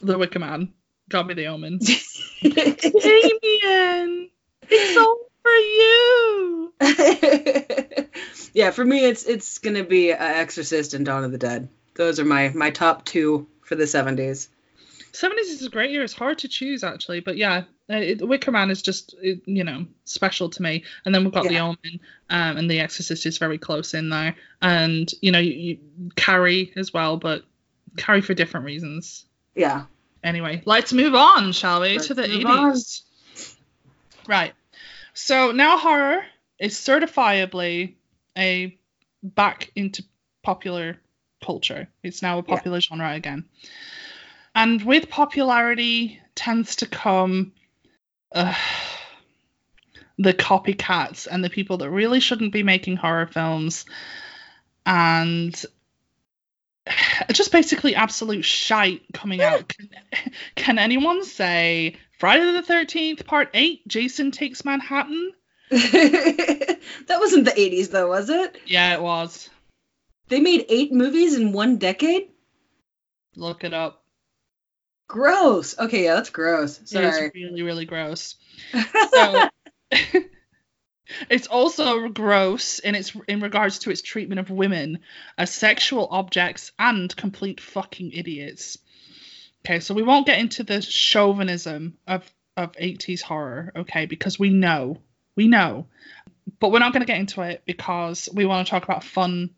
The 0.01 0.17
Wicker 0.17 0.39
Man 0.39 0.73
got 1.09 1.27
me 1.27 1.33
The 1.33 1.47
Omen. 1.47 1.79
Damien, 2.41 4.29
it's 4.69 4.97
all 4.97 5.17
for 5.41 5.51
you. 5.51 6.73
yeah, 8.53 8.71
for 8.71 8.85
me 8.85 9.05
it's 9.05 9.25
it's 9.25 9.59
gonna 9.59 9.83
be 9.83 10.11
uh, 10.13 10.17
Exorcist 10.17 10.93
and 10.93 11.05
Dawn 11.05 11.23
of 11.23 11.31
the 11.31 11.37
Dead. 11.37 11.69
Those 11.95 12.19
are 12.19 12.25
my 12.25 12.49
my 12.49 12.69
top 12.69 13.05
two 13.05 13.47
for 13.61 13.75
the 13.75 13.85
'70s. 13.85 14.49
70s 15.13 15.49
is 15.49 15.65
a 15.65 15.69
great 15.69 15.89
year. 15.89 16.03
It's 16.03 16.13
hard 16.13 16.39
to 16.39 16.47
choose 16.47 16.83
actually, 16.83 17.21
but 17.21 17.37
yeah, 17.37 17.63
uh, 17.89 17.95
it, 17.95 18.27
Wicker 18.27 18.51
Man 18.51 18.69
is 18.69 18.81
just 18.81 19.15
it, 19.21 19.41
you 19.45 19.63
know 19.63 19.87
special 20.03 20.49
to 20.49 20.61
me. 20.61 20.83
And 21.05 21.15
then 21.15 21.23
we've 21.23 21.33
got 21.33 21.47
The 21.47 21.59
Omen, 21.59 21.99
um, 22.29 22.57
and 22.57 22.69
The 22.69 22.79
Exorcist 22.81 23.25
is 23.25 23.37
very 23.37 23.57
close 23.57 23.93
in 23.93 24.09
there. 24.09 24.35
And 24.61 25.11
you 25.21 25.31
know, 25.31 25.39
you, 25.39 25.53
you, 25.53 25.77
Carrie 26.15 26.71
as 26.75 26.93
well, 26.93 27.17
but 27.17 27.43
Carrie 27.95 28.21
for 28.21 28.33
different 28.33 28.65
reasons. 28.65 29.25
Yeah. 29.55 29.85
Anyway, 30.23 30.61
let's 30.65 30.93
move 30.93 31.15
on, 31.15 31.51
shall 31.51 31.81
we, 31.81 31.95
Let's 31.95 32.07
to 32.07 32.13
the 32.13 32.27
move 32.27 32.45
80s. 32.45 33.03
Right. 34.27 34.53
So 35.13 35.51
now 35.51 35.77
horror 35.77 36.25
is 36.59 36.75
certifiably 36.75 37.95
a 38.37 38.77
back 39.23 39.71
into 39.75 40.03
popular 40.43 40.97
culture. 41.43 41.87
It's 42.03 42.21
now 42.21 42.39
a 42.39 42.43
Yeah. 42.47 42.55
popular 42.55 42.81
genre 42.81 43.13
again. 43.13 43.45
And 44.53 44.83
with 44.83 45.09
popularity 45.09 46.19
tends 46.35 46.77
to 46.77 46.87
come 46.87 47.53
uh, 48.31 48.53
the 50.17 50.33
copycats 50.33 51.27
and 51.29 51.43
the 51.43 51.49
people 51.49 51.77
that 51.77 51.89
really 51.89 52.19
shouldn't 52.19 52.51
be 52.53 52.63
making 52.63 52.97
horror 52.97 53.27
films 53.27 53.85
and 54.85 55.65
just 57.31 57.51
basically 57.51 57.95
absolute 57.95 58.45
shite 58.45 59.01
coming 59.13 59.41
out. 59.41 59.67
Can, 59.67 59.89
can 60.55 60.79
anyone 60.79 61.23
say 61.23 61.95
Friday 62.19 62.51
the 62.51 62.61
13th, 62.61 63.25
part 63.25 63.49
8, 63.53 63.87
Jason 63.87 64.31
Takes 64.31 64.65
Manhattan? 64.65 65.31
that 65.69 66.79
wasn't 67.09 67.45
the 67.45 67.51
80s 67.51 67.91
though, 67.91 68.09
was 68.09 68.29
it? 68.29 68.59
Yeah, 68.65 68.93
it 68.93 69.01
was. 69.01 69.49
They 70.29 70.39
made 70.39 70.65
eight 70.69 70.91
movies 70.91 71.35
in 71.35 71.53
one 71.53 71.77
decade? 71.77 72.29
Look 73.35 73.63
it 73.63 73.73
up. 73.73 74.03
Gross. 75.07 75.77
Okay, 75.79 76.05
yeah, 76.05 76.15
that's 76.15 76.29
gross. 76.29 76.81
It 76.81 76.89
Sorry. 76.89 77.07
is 77.07 77.31
really, 77.33 77.61
really 77.61 77.85
gross. 77.85 78.35
So 79.13 79.49
it's 81.29 81.47
also 81.47 82.07
gross 82.09 82.79
in 82.79 82.95
its 82.95 83.13
in 83.27 83.39
regards 83.39 83.79
to 83.79 83.91
its 83.91 84.01
treatment 84.01 84.39
of 84.39 84.49
women 84.49 84.99
as 85.37 85.53
sexual 85.53 86.07
objects 86.11 86.71
and 86.77 87.15
complete 87.15 87.59
fucking 87.61 88.11
idiots. 88.11 88.77
Okay, 89.65 89.79
so 89.79 89.93
we 89.93 90.03
won't 90.03 90.25
get 90.25 90.39
into 90.39 90.63
the 90.63 90.81
chauvinism 90.81 91.97
of 92.07 92.29
of 92.55 92.71
80s 92.73 93.21
horror, 93.21 93.71
okay, 93.75 94.07
because 94.07 94.39
we 94.39 94.49
know. 94.49 94.97
We 95.35 95.47
know. 95.47 95.87
But 96.59 96.71
we're 96.71 96.79
not 96.79 96.91
going 96.91 97.01
to 97.01 97.07
get 97.07 97.19
into 97.19 97.41
it 97.41 97.61
because 97.65 98.27
we 98.33 98.45
want 98.45 98.65
to 98.65 98.71
talk 98.71 98.83
about 98.83 99.03
fun 99.03 99.51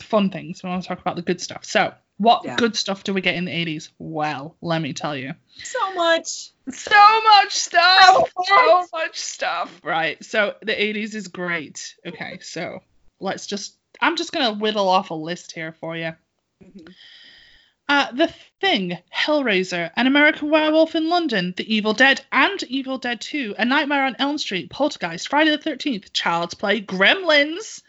fun 0.00 0.30
things. 0.30 0.62
We 0.62 0.68
want 0.68 0.82
to 0.82 0.88
talk 0.88 1.00
about 1.00 1.16
the 1.16 1.22
good 1.22 1.40
stuff. 1.40 1.64
So, 1.64 1.94
what 2.18 2.44
Yeah. 2.44 2.56
good 2.56 2.76
stuff 2.76 3.02
do 3.04 3.14
we 3.14 3.20
get 3.20 3.34
in 3.36 3.44
the 3.46 3.52
80s? 3.52 3.90
Well, 3.98 4.56
let 4.60 4.82
me 4.82 4.92
tell 4.92 5.16
you. 5.16 5.34
so 5.62 5.94
much. 5.94 6.50
So 6.70 7.22
much 7.22 7.52
stuff. 7.54 8.30
So 8.44 8.44
So 8.46 8.86
much. 8.92 9.18
stuff. 9.18 9.80
Right. 9.82 10.22
So 10.24 10.54
the 10.60 10.72
80s 10.74 11.14
is 11.14 11.28
great. 11.28 11.94
Okay. 12.06 12.38
So 12.42 12.82
let's 13.20 13.46
just, 13.46 13.76
I'm 14.00 14.16
just 14.16 14.32
going 14.32 14.46
to 14.54 14.60
whittle 14.60 14.88
off 14.88 15.10
a 15.10 15.14
list 15.14 15.52
here 15.52 15.72
for 15.72 15.96
you. 15.96 16.12
Mhm. 16.62 16.92
Uh, 17.90 18.12
the 18.12 18.30
Thing, 18.60 18.98
Hellraiser, 19.16 19.90
An 19.96 20.06
American 20.06 20.50
Werewolf 20.50 20.94
in 20.94 21.08
London, 21.08 21.54
The 21.56 21.74
Evil 21.74 21.94
Dead, 21.94 22.20
and 22.30 22.62
Evil 22.64 22.98
Dead 22.98 23.18
2, 23.20 23.54
A 23.56 23.64
Nightmare 23.64 24.04
on 24.04 24.14
Elm 24.18 24.36
Street, 24.36 24.68
Poltergeist, 24.68 25.28
Friday 25.28 25.50
the 25.52 25.58
13th, 25.58 26.12
Child's 26.12 26.52
Play, 26.54 26.82
Gremlins, 26.82 27.80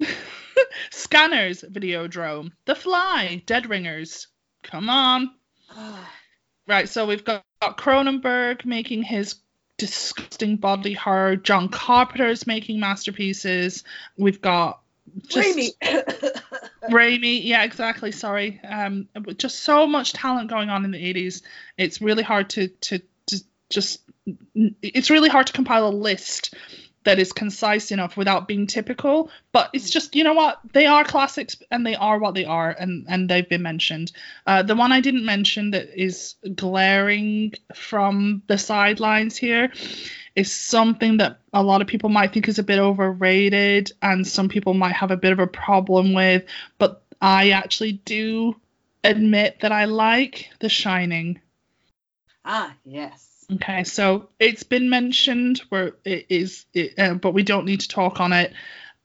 Scanners, 0.90 1.62
Videodrome, 1.62 2.52
The 2.64 2.74
Fly, 2.74 3.42
Dead 3.46 3.68
Ringers. 3.68 4.28
Come 4.62 4.90
on. 4.90 5.30
Right. 6.66 6.86
So 6.86 7.06
we've 7.06 7.24
got, 7.24 7.46
got 7.62 7.78
Cronenberg 7.78 8.66
making 8.66 9.02
his 9.02 9.36
disgusting 9.78 10.56
bodily 10.56 10.92
horror. 10.92 11.34
John 11.34 11.70
Carpenter's 11.70 12.46
making 12.46 12.78
masterpieces. 12.78 13.84
We've 14.18 14.42
got 14.42 14.82
just 15.26 15.56
Raimi. 15.56 15.70
Raimi, 16.90 17.44
yeah, 17.44 17.64
exactly. 17.64 18.12
Sorry, 18.12 18.60
um, 18.68 19.08
just 19.36 19.60
so 19.60 19.86
much 19.86 20.12
talent 20.12 20.50
going 20.50 20.68
on 20.68 20.84
in 20.84 20.90
the 20.90 20.98
'80s. 20.98 21.42
It's 21.76 22.02
really 22.02 22.22
hard 22.22 22.50
to 22.50 22.68
to, 22.68 23.00
to 23.26 23.44
just. 23.70 24.02
It's 24.54 25.08
really 25.08 25.30
hard 25.30 25.46
to 25.46 25.54
compile 25.54 25.88
a 25.88 25.90
list 25.90 26.54
that 27.04 27.18
is 27.18 27.32
concise 27.32 27.90
enough 27.90 28.16
without 28.16 28.48
being 28.48 28.66
typical. 28.66 29.30
But 29.52 29.70
it's 29.72 29.90
just 29.90 30.14
you 30.14 30.24
know 30.24 30.34
what 30.34 30.60
they 30.72 30.86
are 30.86 31.04
classics 31.04 31.56
and 31.70 31.86
they 31.86 31.94
are 31.94 32.18
what 32.18 32.34
they 32.34 32.44
are 32.44 32.70
and 32.70 33.06
and 33.08 33.28
they've 33.28 33.48
been 33.48 33.62
mentioned. 33.62 34.12
Uh, 34.46 34.62
the 34.62 34.76
one 34.76 34.92
I 34.92 35.00
didn't 35.00 35.24
mention 35.24 35.70
that 35.72 36.00
is 36.00 36.34
glaring 36.54 37.54
from 37.74 38.42
the 38.46 38.58
sidelines 38.58 39.36
here 39.36 39.72
is 40.34 40.52
something 40.52 41.16
that 41.16 41.40
a 41.52 41.62
lot 41.62 41.80
of 41.82 41.88
people 41.88 42.10
might 42.10 42.32
think 42.32 42.48
is 42.48 42.60
a 42.60 42.62
bit 42.62 42.78
overrated 42.78 43.92
and 44.00 44.26
some 44.26 44.48
people 44.48 44.72
might 44.72 44.94
have 44.94 45.10
a 45.10 45.16
bit 45.16 45.32
of 45.32 45.40
a 45.40 45.48
problem 45.48 46.14
with, 46.14 46.44
but 46.78 47.02
I 47.20 47.50
actually 47.50 47.92
do 47.92 48.54
admit 49.02 49.60
that 49.60 49.72
I 49.72 49.86
like 49.86 50.50
The 50.60 50.68
Shining. 50.68 51.40
ah, 52.44 52.72
yes. 52.84 53.27
Okay, 53.54 53.84
so 53.84 54.28
it's 54.38 54.62
been 54.62 54.90
mentioned 54.90 55.62
where 55.70 55.92
it 56.04 56.26
is, 56.28 56.66
it, 56.74 56.98
uh, 56.98 57.14
but 57.14 57.32
we 57.32 57.42
don't 57.42 57.64
need 57.64 57.80
to 57.80 57.88
talk 57.88 58.20
on 58.20 58.32
it. 58.32 58.52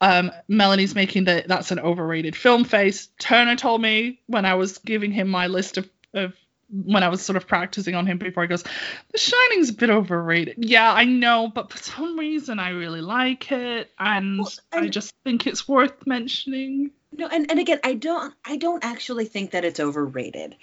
Um, 0.02 0.32
Melanie's 0.50 0.96
making 0.96 1.26
that 1.26 1.48
that's 1.48 1.72
an 1.72 1.80
overrated 1.80 2.36
film 2.36 2.66
face. 2.66 3.08
Turner 3.20 3.56
told 3.56 3.82
me 3.82 4.20
when 4.28 4.46
I 4.46 4.56
was 4.56 4.80
giving 4.80 5.14
him 5.14 5.30
my 5.30 5.48
list 5.48 5.78
of, 5.78 5.90
of 6.14 6.34
when 6.70 7.04
I 7.04 7.10
was 7.10 7.22
sort 7.22 7.38
of 7.38 7.48
practicing 7.48 7.96
on 7.96 8.06
him 8.06 8.18
before 8.18 8.44
he 8.44 8.48
goes, 8.48 8.64
The 8.64 9.18
Shining's 9.18 9.70
a 9.70 9.74
bit 9.74 9.90
overrated. 9.90 10.56
Yeah, 10.58 10.92
I 10.92 11.06
know, 11.06 11.48
but 11.48 11.72
for 11.72 11.78
some 11.78 12.20
reason 12.20 12.60
I 12.60 12.72
really 12.72 13.02
like 13.02 13.50
it, 13.52 13.92
and 13.98 14.40
Well, 14.40 14.52
I 14.74 14.88
just 14.88 15.14
think 15.24 15.48
it's 15.48 15.70
worth 15.70 16.06
mentioning. 16.06 16.92
No, 17.14 17.28
and, 17.28 17.50
and 17.50 17.60
again, 17.60 17.80
I 17.84 17.94
don't 17.94 18.34
I 18.44 18.58
don't 18.58 18.84
actually 18.84 19.26
think 19.26 19.52
that 19.52 19.64
it's 19.64 19.80
overrated. 19.80 20.56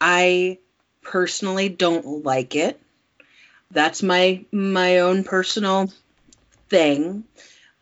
I 0.00 0.58
personally 1.02 1.68
don't 1.68 2.24
like 2.24 2.54
it. 2.54 2.80
That's 3.70 4.02
my 4.02 4.44
my 4.52 4.98
own 4.98 5.24
personal 5.24 5.90
thing. 6.68 7.24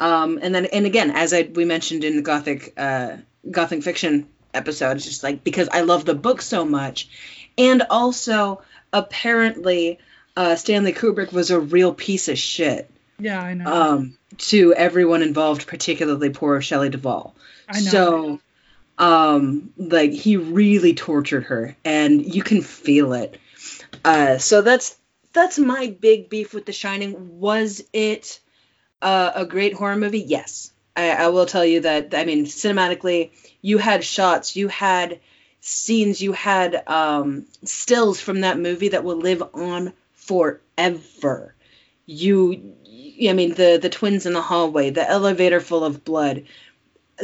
Um, 0.01 0.39
and 0.43 0.55
then 0.55 0.67
and 0.67 0.87
again, 0.87 1.11
as 1.11 1.33
I 1.33 1.43
we 1.43 1.65
mentioned 1.65 2.05
in 2.05 2.17
the 2.17 2.23
gothic 2.23 2.75
uh, 2.77 3.17
gothic 3.51 3.83
fiction 3.83 4.27
episode, 4.55 4.97
it's 4.97 5.07
just 5.07 5.23
like 5.23 5.45
because 5.45 5.69
I 5.71 5.83
love 5.83 6.05
the 6.05 6.15
book 6.15 6.43
so 6.43 6.65
much, 6.65 7.09
and 7.57 7.83
also 7.91 8.63
apparently 8.93 9.99
uh, 10.37 10.57
Stanley 10.57 10.93
Kubrick 10.93 11.33
was 11.33 11.51
a 11.51 11.61
real 11.61 11.95
piece 11.95 12.29
of 12.29 12.39
shit 12.39 12.91
Yeah, 13.19 13.41
I 13.41 13.55
know. 13.55 13.73
um, 13.73 14.19
to 14.39 14.75
everyone 14.75 15.23
involved, 15.23 15.67
particularly 15.67 16.31
poor 16.31 16.61
Shelley 16.61 16.89
Duvall. 16.89 17.35
I 17.69 17.81
know. 17.81 17.91
So, 17.91 18.41
um, 18.99 19.73
like 19.77 20.13
he 20.13 20.37
really 20.37 20.95
tortured 20.95 21.45
her, 21.45 21.77
and 21.85 22.35
you 22.35 22.43
can 22.43 22.63
feel 22.63 23.13
it. 23.13 23.39
Uh, 24.05 24.39
so 24.39 24.63
that's 24.63 24.97
that's 25.33 25.59
my 25.59 25.97
big 26.01 26.29
beef 26.29 26.55
with 26.55 26.67
The 26.67 26.73
Shining. 26.73 27.39
Was 27.41 27.83
it 27.93 28.41
uh, 29.01 29.33
a 29.35 29.47
great 29.47 29.75
horror 29.75 29.97
movie? 29.97 30.21
Yes, 30.27 30.73
I, 30.97 31.11
I 31.11 31.29
will 31.29 31.47
tell 31.47 31.65
you 31.65 31.81
that. 31.81 32.15
I 32.15 32.25
mean, 32.25 32.47
cinematically, 32.47 33.31
you 33.61 33.79
had 33.79 34.05
shots, 34.05 34.57
you 34.57 34.69
had 34.69 35.21
scenes, 35.61 36.21
you 36.21 36.33
had 36.33 36.87
um, 36.89 37.47
stills 37.65 38.21
from 38.21 38.41
that 38.43 38.59
movie 38.59 38.89
that 38.89 39.05
will 39.05 39.17
live 39.17 39.43
on 39.55 39.93
forever. 40.15 41.55
You, 42.07 42.75
I 43.29 43.33
mean, 43.33 43.55
the 43.55 43.79
the 43.81 43.89
twins 43.91 44.27
in 44.27 44.33
the 44.33 44.43
hallway, 44.43 44.91
the 44.91 45.09
elevator 45.09 45.61
full 45.61 45.85
of 45.85 46.05
blood 46.05 46.45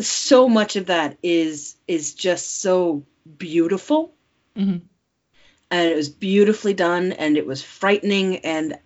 so 0.01 0.49
much 0.49 0.77
of 0.77 0.87
that 0.87 1.17
is 1.23 1.77
is 1.87 2.15
just 2.15 2.61
so 2.61 3.05
beautiful 3.39 4.13
Mhm. 4.57 4.83
And 5.71 5.91
it 5.91 5.97
was 5.97 6.09
beautifully 6.09 6.75
done 6.75 7.12
and 7.12 7.37
it 7.37 7.47
was 7.47 7.62
frightening 7.62 8.39
and 8.39 8.79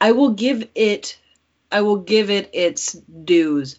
i 0.00 0.12
will 0.12 0.30
give 0.30 0.68
it 0.74 1.18
i 1.72 1.80
will 1.80 1.96
give 1.98 2.30
it 2.30 2.50
its 2.52 2.92
dues 2.92 3.78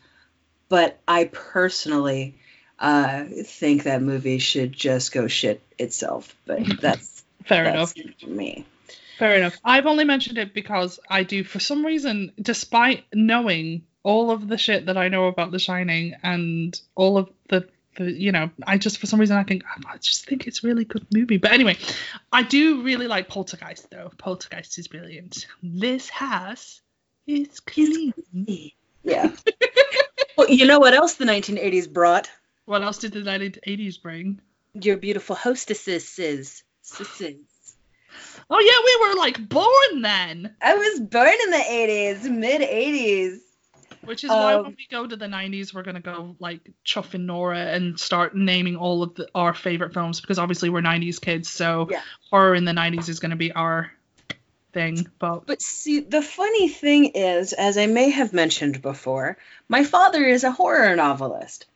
but 0.67 0.99
i 1.07 1.25
personally 1.25 2.35
uh 2.79 3.23
think 3.43 3.83
that 3.83 4.01
movie 4.01 4.39
should 4.39 4.71
just 4.71 5.11
go 5.11 5.27
shit 5.27 5.61
itself 5.77 6.35
but 6.45 6.59
that's 6.81 7.23
Fair 7.45 7.63
that's 7.63 7.93
enough. 7.93 8.27
me 8.27 8.65
Fair 9.19 9.35
enough. 9.35 9.59
I've 9.65 9.85
only 9.85 10.05
mentioned 10.05 10.37
it 10.37 10.53
because 10.53 10.97
I 11.09 11.23
do, 11.23 11.43
for 11.43 11.59
some 11.59 11.85
reason, 11.85 12.31
despite 12.41 13.03
knowing 13.13 13.83
all 14.01 14.31
of 14.31 14.47
the 14.47 14.57
shit 14.57 14.85
that 14.85 14.95
I 14.97 15.09
know 15.09 15.27
about 15.27 15.51
The 15.51 15.59
Shining 15.59 16.15
and 16.23 16.79
all 16.95 17.17
of 17.17 17.29
you 17.97 18.31
know, 18.31 18.49
I 18.65 18.77
just 18.77 18.97
for 18.97 19.07
some 19.07 19.19
reason 19.19 19.37
I 19.37 19.43
think 19.43 19.63
I 19.87 19.97
just 19.97 20.25
think 20.27 20.47
it's 20.47 20.63
a 20.63 20.67
really 20.67 20.85
good 20.85 21.05
movie. 21.13 21.37
But 21.37 21.51
anyway, 21.51 21.77
I 22.31 22.43
do 22.43 22.81
really 22.83 23.07
like 23.07 23.27
Poltergeist 23.27 23.89
though. 23.89 24.11
Poltergeist 24.17 24.77
is 24.77 24.87
brilliant. 24.87 25.47
This 25.63 26.09
house 26.09 26.81
is 27.27 27.59
clean. 27.59 28.13
yeah 29.03 29.31
well 30.37 30.49
you 30.49 30.65
know 30.65 30.79
what 30.79 30.93
else 30.93 31.13
the 31.15 31.25
1980s 31.25 31.91
brought 31.91 32.29
What 32.65 32.81
else 32.81 32.97
did 32.97 33.13
the 33.13 33.19
1980s 33.19 34.01
bring? 34.01 34.41
your 34.73 34.97
beautiful 34.97 35.35
hostesses 35.35 36.07
sis 36.07 36.63
Oh 38.49 38.59
yeah, 38.59 38.79
we 38.85 39.09
were 39.09 39.19
like 39.19 39.47
born 39.49 40.01
then. 40.01 40.55
I 40.61 40.73
was 40.75 40.99
born 41.01 41.27
in 41.27 41.49
the 41.51 41.57
80s, 41.57 42.23
mid 42.31 42.61
80s. 42.61 43.37
Which 44.09 44.23
is 44.23 44.31
why 44.31 44.55
Um, 44.55 44.63
when 44.63 44.75
we 44.75 44.87
go 44.89 45.05
to 45.05 45.15
the 45.15 45.27
90s, 45.27 45.71
we're 45.71 45.83
going 45.83 45.93
to 45.93 46.01
go 46.01 46.35
like 46.39 46.71
chuffing 46.83 47.25
Nora 47.25 47.59
and 47.59 47.99
start 47.99 48.35
naming 48.35 48.75
all 48.75 49.03
of 49.03 49.13
the, 49.13 49.29
our 49.35 49.53
favorite 49.53 49.93
films 49.93 50.19
because 50.19 50.39
obviously 50.39 50.69
we're 50.71 50.81
90s 50.81 51.19
kids. 51.21 51.47
So 51.47 51.89
Yeah. 51.91 52.01
horror 52.31 52.55
in 52.55 52.65
the 52.65 52.71
90s 52.71 53.07
is 53.07 53.19
going 53.19 53.29
to 53.29 53.37
be 53.37 53.51
our 53.51 53.91
thing. 54.73 55.05
But 55.19 55.45
But 55.45 55.61
see, 55.61 55.99
the 55.99 56.23
funny 56.23 56.69
thing 56.69 57.11
is, 57.13 57.53
as 57.53 57.77
I 57.77 57.85
may 57.85 58.09
have 58.09 58.33
mentioned 58.33 58.81
before, 58.81 59.37
my 59.67 59.83
father 59.83 60.25
is 60.25 60.43
a 60.43 60.51
horror 60.51 60.95
novelist. 60.95 61.67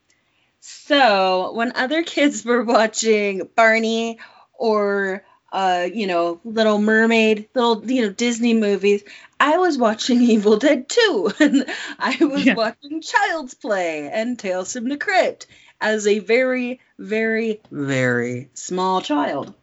So 0.60 1.54
when 1.54 1.74
other 1.76 2.02
kids 2.02 2.44
were 2.44 2.64
watching 2.64 3.48
Barney 3.56 4.18
or 4.54 5.24
uh, 5.54 5.88
you 5.94 6.08
know, 6.08 6.42
Little 6.44 6.80
Mermaid, 6.80 7.48
little 7.54 7.86
you 7.90 8.02
know 8.02 8.10
Disney 8.10 8.54
movies, 8.54 9.04
I 9.40 9.58
was 9.58 9.78
watching 9.78 10.22
Evil 10.34 10.58
Dead 10.58 10.90
2, 10.90 11.32
and 11.40 11.66
I 12.00 12.18
was 12.26 12.46
Yeah. 12.46 12.56
watching 12.56 13.02
Child's 13.02 13.54
Play 13.54 14.10
and 14.12 14.38
Tales 14.38 14.74
from 14.74 14.90
the 14.90 14.98
Crypt 14.98 15.48
as 15.80 16.08
a 16.08 16.20
very, 16.20 16.80
very, 16.98 17.62
very 17.72 18.50
small 18.56 19.02
child. 19.02 19.54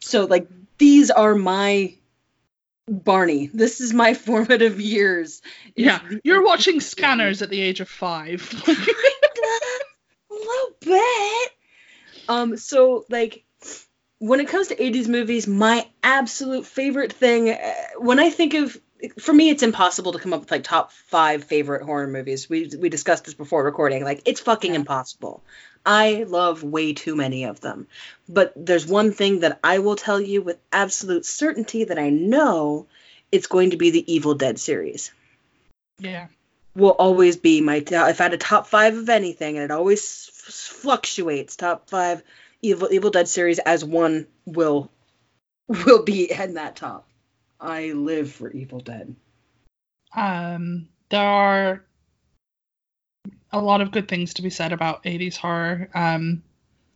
So 0.00 0.24
like 0.24 0.48
these 0.78 1.10
are 1.10 1.34
my 1.34 1.94
Barney. 2.88 3.46
This 3.52 3.80
is 3.80 3.92
my 3.92 4.14
formative 4.26 4.80
years. 4.80 5.42
yeah, 5.76 6.00
you're 6.24 6.44
watching 6.44 6.80
Scanners 6.80 7.40
at 7.42 7.50
the 7.50 7.60
age 7.60 7.80
of 7.80 7.88
five. 7.88 8.52
a 8.66 10.34
little 10.34 10.76
bit. 10.80 11.50
Um, 12.28 12.56
so 12.56 13.04
like 13.08 13.44
when 14.20 14.38
it 14.38 14.48
comes 14.48 14.68
to 14.68 14.76
80s 14.76 15.08
movies, 15.08 15.48
my 15.48 15.88
absolute 16.02 16.66
favorite 16.66 17.12
thing 17.12 17.50
uh, 17.50 17.74
when 17.98 18.20
I 18.20 18.30
think 18.30 18.54
of 18.54 18.78
for 19.18 19.32
me 19.32 19.48
it's 19.48 19.62
impossible 19.62 20.12
to 20.12 20.18
come 20.18 20.34
up 20.34 20.40
with 20.40 20.50
like 20.50 20.62
top 20.62 20.92
5 20.92 21.44
favorite 21.44 21.82
horror 21.82 22.06
movies. 22.06 22.48
We 22.48 22.70
we 22.78 22.88
discussed 22.88 23.24
this 23.24 23.34
before 23.34 23.64
recording. 23.64 24.04
Like 24.04 24.22
it's 24.26 24.40
fucking 24.40 24.74
impossible. 24.74 25.42
I 25.84 26.24
love 26.28 26.62
way 26.62 26.92
too 26.92 27.16
many 27.16 27.44
of 27.44 27.60
them. 27.60 27.88
But 28.28 28.52
there's 28.54 28.86
one 28.86 29.12
thing 29.12 29.40
that 29.40 29.58
I 29.64 29.78
will 29.78 29.96
tell 29.96 30.20
you 30.20 30.42
with 30.42 30.58
absolute 30.70 31.26
certainty 31.26 31.84
that 31.84 31.98
I 31.98 32.10
know 32.10 32.86
it's 33.32 33.46
going 33.46 33.70
to 33.70 33.78
be 33.78 33.90
the 33.90 34.12
Evil 34.12 34.34
Dead 34.34 34.60
series 34.60 35.10
yeah. 36.00 36.26
will 36.74 36.90
always 36.90 37.36
be 37.36 37.60
my 37.60 37.76
if 37.76 38.20
I 38.20 38.24
had 38.24 38.34
a 38.34 38.38
top 38.38 38.66
five 38.66 38.96
of 38.96 39.08
anything, 39.08 39.56
and 39.56 39.64
it 39.64 39.70
always 39.70 40.30
f- 40.30 40.54
fluctuates. 40.54 41.56
Top 41.56 41.88
five 41.88 42.22
Evil 42.62 42.88
Evil 42.90 43.10
Dead 43.10 43.28
series 43.28 43.58
as 43.58 43.84
one 43.84 44.26
will 44.46 44.90
will 45.68 46.02
be 46.02 46.30
in 46.30 46.54
that 46.54 46.76
top. 46.76 47.08
I 47.60 47.92
live 47.92 48.32
for 48.32 48.50
Evil 48.50 48.80
Dead. 48.80 49.14
Um, 50.14 50.88
there 51.10 51.20
are 51.20 51.84
a 53.52 53.60
lot 53.60 53.80
of 53.80 53.90
good 53.90 54.08
things 54.08 54.34
to 54.34 54.42
be 54.42 54.50
said 54.50 54.72
about 54.72 55.04
80s 55.04 55.36
horror. 55.36 55.88
Um, 55.94 56.42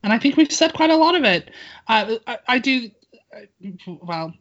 and 0.03 0.13
I 0.13 0.19
think 0.19 0.37
we've 0.37 0.53
said 0.53 0.73
quite 0.75 0.91
a 0.91 0.97
lot 0.97 1.15
of 1.15 1.25
it. 1.25 1.51
Uh, 1.87 2.17
I, 2.27 2.39
I 2.47 2.59
do, 2.59 2.91
well, 3.87 4.35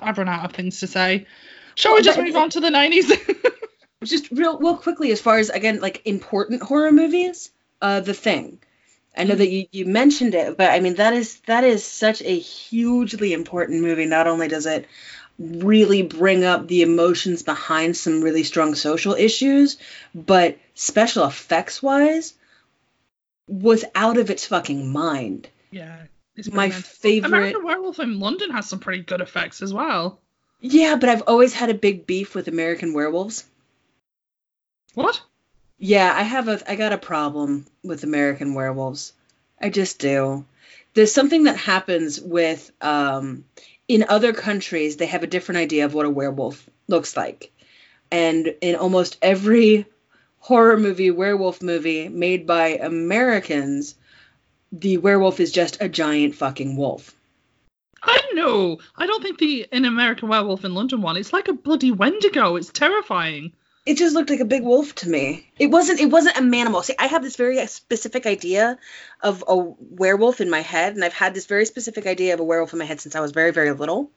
I've 0.00 0.18
run 0.18 0.28
out 0.28 0.44
of 0.44 0.52
things 0.52 0.80
to 0.80 0.86
say. 0.86 1.26
Shall 1.74 1.94
we 1.94 2.02
just 2.02 2.18
move 2.18 2.36
on 2.36 2.50
to 2.50 2.60
the 2.60 2.70
90s? 2.70 3.44
Just 4.04 4.30
real 4.30 4.60
real 4.60 4.76
quickly, 4.76 5.10
as 5.10 5.20
far 5.20 5.38
as 5.38 5.50
again 5.50 5.80
like 5.80 6.02
important 6.06 6.62
horror 6.62 6.92
movies, 6.92 7.50
uh, 7.82 7.98
The 7.98 8.14
Thing. 8.14 8.60
I 9.18 9.24
know 9.24 9.34
that 9.34 9.50
you, 9.50 9.66
you 9.72 9.84
mentioned 9.84 10.34
it, 10.34 10.56
but 10.56 10.70
I 10.70 10.78
mean 10.78 10.94
that 10.94 11.12
is 11.12 11.40
that 11.40 11.64
is 11.64 11.84
such 11.84 12.22
a 12.22 12.38
hugely 12.38 13.32
important 13.32 13.82
movie. 13.82 14.06
Not 14.06 14.28
only 14.28 14.46
does 14.46 14.64
it 14.64 14.86
really 15.38 16.02
bring 16.02 16.44
up 16.44 16.68
the 16.68 16.82
emotions 16.82 17.42
behind 17.42 17.96
some 17.96 18.22
really 18.22 18.44
strong 18.44 18.74
social 18.74 19.14
issues, 19.14 19.76
but 20.14 20.58
special 20.74 21.26
effects 21.26 21.82
wise 21.82 22.34
was 23.48 23.84
out 23.94 24.18
of 24.18 24.30
its 24.30 24.46
fucking 24.46 24.92
mind. 24.92 25.48
Yeah. 25.70 26.02
it's 26.36 26.50
My 26.50 26.70
favorite 26.70 27.28
American 27.28 27.64
Werewolf 27.64 27.98
in 27.98 28.20
London 28.20 28.50
has 28.50 28.68
some 28.68 28.78
pretty 28.78 29.02
good 29.02 29.20
effects 29.20 29.62
as 29.62 29.72
well. 29.72 30.20
Yeah, 30.60 30.96
but 30.96 31.08
I've 31.08 31.22
always 31.22 31.54
had 31.54 31.70
a 31.70 31.74
big 31.74 32.06
beef 32.06 32.34
with 32.34 32.48
American 32.48 32.92
werewolves. 32.92 33.44
What? 34.94 35.20
Yeah, 35.78 36.12
I 36.14 36.22
have 36.22 36.48
a 36.48 36.60
I 36.70 36.74
got 36.74 36.92
a 36.92 36.98
problem 36.98 37.66
with 37.84 38.02
American 38.04 38.54
werewolves. 38.54 39.12
I 39.60 39.70
just 39.70 39.98
do. 40.00 40.44
There's 40.94 41.12
something 41.12 41.44
that 41.44 41.56
happens 41.56 42.20
with 42.20 42.70
um 42.80 43.44
in 43.86 44.04
other 44.08 44.32
countries 44.32 44.96
they 44.96 45.06
have 45.06 45.22
a 45.22 45.28
different 45.28 45.60
idea 45.60 45.84
of 45.84 45.94
what 45.94 46.06
a 46.06 46.10
werewolf 46.10 46.68
looks 46.88 47.16
like. 47.16 47.52
And 48.10 48.54
in 48.60 48.74
almost 48.74 49.18
every 49.22 49.86
horror 50.40 50.76
movie, 50.78 51.10
werewolf 51.10 51.62
movie 51.62 52.08
made 52.08 52.46
by 52.46 52.68
Americans, 52.68 53.94
the 54.72 54.96
werewolf 54.98 55.40
is 55.40 55.52
just 55.52 55.80
a 55.80 55.88
giant 55.88 56.34
fucking 56.34 56.76
wolf. 56.76 57.14
I 58.02 58.20
know. 58.34 58.78
I 58.96 59.06
don't 59.06 59.22
think 59.22 59.38
the 59.38 59.66
in 59.70 59.84
American 59.84 60.28
Werewolf 60.28 60.64
in 60.64 60.74
London 60.74 61.02
one. 61.02 61.16
It's 61.16 61.32
like 61.32 61.48
a 61.48 61.52
bloody 61.52 61.90
Wendigo. 61.90 62.56
It's 62.56 62.70
terrifying. 62.70 63.52
It 63.88 63.96
just 63.96 64.14
looked 64.14 64.28
like 64.28 64.40
a 64.40 64.44
big 64.44 64.64
wolf 64.64 64.94
to 64.96 65.08
me. 65.08 65.50
It 65.58 65.68
wasn't. 65.68 65.98
It 65.98 66.10
wasn't 66.10 66.36
a 66.36 66.42
manimal. 66.42 66.84
See, 66.84 66.94
I 66.98 67.06
have 67.06 67.22
this 67.22 67.36
very 67.36 67.66
specific 67.68 68.26
idea 68.26 68.78
of 69.22 69.42
a 69.48 69.56
werewolf 69.56 70.42
in 70.42 70.50
my 70.50 70.60
head, 70.60 70.94
and 70.94 71.02
I've 71.02 71.14
had 71.14 71.32
this 71.32 71.46
very 71.46 71.64
specific 71.64 72.06
idea 72.06 72.34
of 72.34 72.40
a 72.40 72.44
werewolf 72.44 72.74
in 72.74 72.78
my 72.80 72.84
head 72.84 73.00
since 73.00 73.16
I 73.16 73.20
was 73.20 73.32
very, 73.32 73.50
very 73.50 73.72
little. 73.72 74.10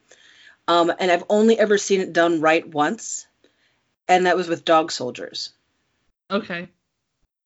Um, 0.67 0.91
and 0.99 1.09
I've 1.09 1.23
only 1.29 1.57
ever 1.57 1.77
seen 1.77 2.01
it 2.01 2.11
done 2.11 2.41
right 2.41 2.67
once, 2.67 3.25
and 4.09 4.25
that 4.25 4.35
was 4.35 4.49
with 4.49 4.65
Dog 4.65 4.91
Soldiers. 4.91 5.51
Okay. 6.29 6.67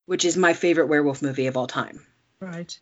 Which 0.07 0.25
is 0.25 0.35
my 0.35 0.53
favorite 0.53 0.87
werewolf 0.87 1.21
movie 1.21 1.45
of 1.45 1.57
all 1.57 1.67
time. 1.67 2.03
Right. 2.39 2.75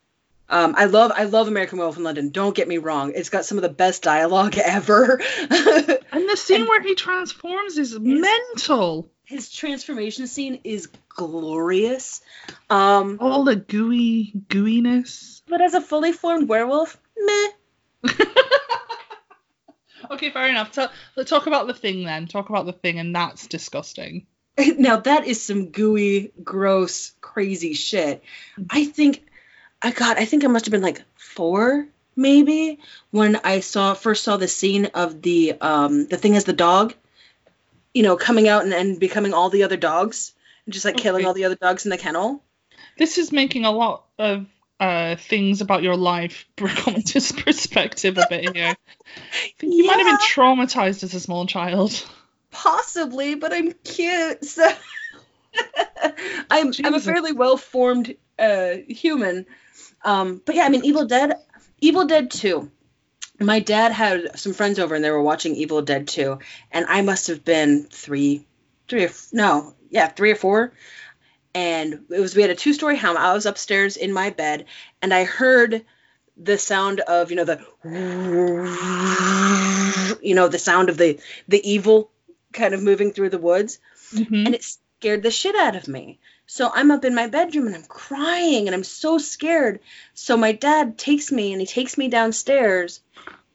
Um, 0.48 0.74
I 0.78 0.86
love 0.86 1.12
I 1.14 1.26
love 1.26 1.50
American 1.50 1.80
Werewolf 1.80 1.98
in 1.98 2.04
London. 2.04 2.30
Don't 2.30 2.56
get 2.56 2.70
me 2.70 2.78
wrong; 2.78 3.12
it's 3.14 3.30
got 3.30 3.44
some 3.44 3.58
of 3.58 3.62
the 3.62 3.68
best 3.68 4.04
dialogue 4.04 4.58
ever. 4.64 5.20
and 5.20 6.30
the 6.30 6.38
scene 6.38 6.62
and 6.62 6.70
where 6.70 6.82
he 6.82 6.96
transforms 6.96 7.78
is 7.78 8.00
mental. 8.00 9.10
His 9.34 9.50
transformation 9.50 10.28
scene 10.28 10.60
is 10.64 10.90
glorious. 11.10 12.22
Um, 12.70 13.18
All 13.20 13.44
the 13.44 13.56
gooey 13.56 14.32
gooiness. 14.48 15.42
But 15.48 15.60
as 15.60 15.74
a 15.74 15.82
fully 15.82 16.12
formed 16.12 16.48
werewolf, 16.48 16.96
meh. 17.18 17.48
okay, 20.12 20.30
fair 20.30 20.50
enough. 20.50 20.76
So 20.76 20.88
let's 21.16 21.32
talk 21.32 21.48
about 21.48 21.66
the 21.66 21.74
thing 21.74 22.04
then. 22.04 22.28
Talk 22.28 22.50
about 22.50 22.68
the 22.68 22.74
thing, 22.74 23.00
and 23.00 23.16
that's 23.16 23.48
disgusting. 23.48 24.28
Now 24.78 24.98
that 24.98 25.26
is 25.26 25.42
some 25.42 25.70
gooey, 25.72 26.32
gross, 26.44 27.14
crazy 27.20 27.74
shit. 27.74 28.22
I 28.70 28.86
think 28.86 29.26
I 29.82 29.90
got 29.90 30.20
I 30.20 30.26
think 30.26 30.44
I 30.44 30.48
must 30.48 30.66
have 30.66 30.72
been 30.72 30.84
like 30.84 31.02
four 31.16 31.88
maybe 32.16 32.78
when 33.10 33.38
I 33.38 33.62
saw 33.62 33.96
first 33.96 34.24
saw 34.24 34.38
the 34.38 34.48
scene 34.48 34.92
of 34.94 35.24
the 35.24 35.54
um 35.60 36.06
the 36.06 36.18
thing 36.18 36.36
as 36.36 36.44
the 36.44 36.54
dog, 36.54 36.94
you 37.94 38.04
know, 38.04 38.16
coming 38.18 38.48
out 38.48 38.64
and, 38.64 38.74
and 38.74 39.00
becoming 39.00 39.34
all 39.34 39.50
the 39.50 39.64
other 39.64 39.78
dogs 39.78 40.34
and 40.66 40.74
just 40.74 40.86
like 40.86 40.96
okay. 40.96 41.04
killing 41.04 41.26
all 41.26 41.34
the 41.34 41.46
other 41.46 41.56
dogs 41.56 41.86
in 41.86 41.92
the 41.92 41.98
kennel. 41.98 42.44
This 42.98 43.18
is 43.18 43.32
making 43.32 43.66
a 43.66 43.72
lot 43.72 44.06
of 44.18 44.46
uh, 44.80 45.16
things 45.16 45.62
about 45.62 45.84
your 45.84 45.96
life 45.96 46.46
into 46.58 47.34
perspective 47.34 48.18
a 48.18 48.28
bit 48.30 48.56
here. 48.56 48.76
you 49.62 49.84
yeah. 49.84 49.88
might 49.88 50.00
have 50.00 50.08
been 50.08 50.28
traumatized 50.28 51.04
as 51.04 51.14
a 51.14 51.20
small 51.20 51.46
child. 51.46 52.06
Possibly, 52.52 53.36
but 53.36 53.54
I'm 53.54 53.74
cute, 53.84 54.46
so 54.46 54.68
I'm 56.52 56.72
Jesus. 56.72 56.86
I'm 56.86 56.94
a 56.94 57.00
fairly 57.00 57.32
well 57.32 57.58
formed 57.58 58.16
uh, 58.38 58.76
human. 58.88 59.46
Um, 60.04 60.42
but 60.46 60.56
yeah, 60.56 60.66
I 60.66 60.70
mean, 60.70 60.86
Evil 60.86 61.06
Dead, 61.06 61.34
Evil 61.80 62.06
Dead 62.06 62.30
2. 62.30 62.70
My 63.40 63.60
dad 63.60 63.92
had 63.92 64.40
some 64.40 64.54
friends 64.54 64.80
over 64.80 64.96
and 64.96 65.04
they 65.04 65.12
were 65.12 65.22
watching 65.22 65.56
Evil 65.56 65.82
Dead 65.82 66.08
2, 66.08 66.40
and 66.72 66.86
I 66.88 67.02
must 67.02 67.28
have 67.28 67.44
been 67.44 67.88
three, 67.90 68.46
three 68.88 69.06
or 69.06 69.10
no, 69.32 69.74
yeah, 69.90 70.08
three 70.08 70.32
or 70.32 70.36
four. 70.36 70.74
And 71.56 72.06
it 72.10 72.20
was 72.20 72.36
we 72.36 72.42
had 72.42 72.52
a 72.52 72.56
two 72.56 72.74
story 72.74 72.98
home. 72.98 73.18
I 73.18 73.34
was 73.34 73.46
upstairs 73.46 73.98
in 73.98 74.14
my 74.14 74.32
bed, 74.32 74.66
and 75.02 75.14
I 75.14 75.24
heard 75.24 75.86
the 76.36 76.58
sound 76.58 77.00
of 77.02 77.30
you 77.30 77.38
know 77.38 77.46
the 77.46 77.60
you 80.22 80.34
know 80.34 80.48
the 80.48 80.58
sound 80.58 80.90
of 80.90 80.98
the 80.98 81.20
the 81.48 81.70
evil 81.70 82.10
kind 82.54 82.74
of 82.74 82.82
moving 82.82 83.14
through 83.14 83.30
the 83.30 83.38
woods, 83.38 83.80
mm-hmm. 84.14 84.48
and 84.48 84.56
it 84.56 84.64
scared 84.64 85.22
the 85.22 85.32
shit 85.32 85.56
out 85.56 85.76
of 85.76 85.88
me. 85.88 86.20
So 86.46 86.72
I'm 86.74 86.92
up 86.92 87.06
in 87.06 87.16
my 87.16 87.28
bedroom 87.28 87.68
and 87.68 87.76
I'm 87.76 87.84
crying 87.84 88.68
and 88.68 88.76
I'm 88.76 88.84
so 88.84 89.18
scared. 89.18 89.80
So 90.14 90.38
my 90.38 90.52
dad 90.52 90.98
takes 90.98 91.32
me 91.32 91.52
and 91.52 91.62
he 91.62 91.68
takes 91.68 91.98
me 91.98 92.10
downstairs 92.10 93.00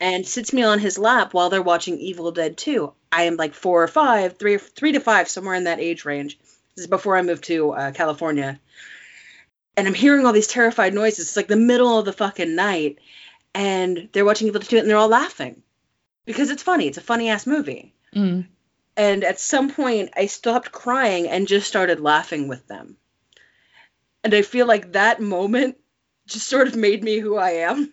and 0.01 0.27
sits 0.27 0.53
me 0.53 0.63
on 0.63 0.79
his 0.79 0.99
lap 0.99 1.35
while 1.35 1.51
they're 1.51 1.63
watching 1.63 1.99
Evil 1.99 2.31
Dead 2.31 2.57
2. 2.57 2.93
I 3.11 3.25
am 3.25 3.37
like 3.37 3.55
four 3.55 3.83
or 3.83 3.89
five, 3.89 4.39
three, 4.39 4.59
three 4.59 4.93
to 4.93 5.01
five, 5.01 5.29
somewhere 5.29 5.55
in 5.55 5.65
that 5.65 5.81
age 5.81 6.05
range. 6.05 6.39
This 6.77 6.85
is 6.85 6.87
before 6.87 7.17
I 7.17 7.23
moved 7.23 7.45
to 7.45 7.73
uh, 7.73 7.93
California. 7.93 8.59
And 9.77 9.87
I'm 9.87 9.95
hearing 9.95 10.27
all 10.27 10.33
these 10.33 10.47
terrified 10.47 10.95
noises. 10.95 11.29
It's 11.29 11.37
like 11.37 11.49
the 11.49 11.57
middle 11.57 11.99
of 11.99 12.05
the 12.05 12.13
fucking 12.13 12.55
night. 12.55 12.99
And 13.55 14.09
they're 14.13 14.25
watching 14.25 14.49
Evil 14.49 14.61
Dead 14.61 14.71
2 14.71 14.79
and 14.79 14.89
they're 14.91 14.97
all 14.97 15.09
laughing 15.09 15.63
because 16.27 16.51
it's 16.51 16.63
funny. 16.63 16.87
It's 16.87 16.99
a 16.99 17.03
funny 17.03 17.29
ass 17.31 17.47
movie. 17.47 17.95
Mm. 18.15 18.47
And 18.99 19.23
at 19.23 19.39
some 19.39 19.71
point, 19.71 20.11
I 20.17 20.27
stopped 20.27 20.73
crying 20.73 21.29
and 21.29 21.47
just 21.47 21.69
started 21.69 22.01
laughing 22.01 22.49
with 22.49 22.67
them. 22.67 22.97
And 24.25 24.35
I 24.35 24.43
feel 24.43 24.67
like 24.67 24.93
that 24.93 25.23
moment 25.23 25.77
just 26.27 26.49
sort 26.49 26.67
of 26.67 26.75
made 26.75 27.05
me 27.05 27.21
who 27.21 27.37
I 27.37 27.51
am. 27.51 27.93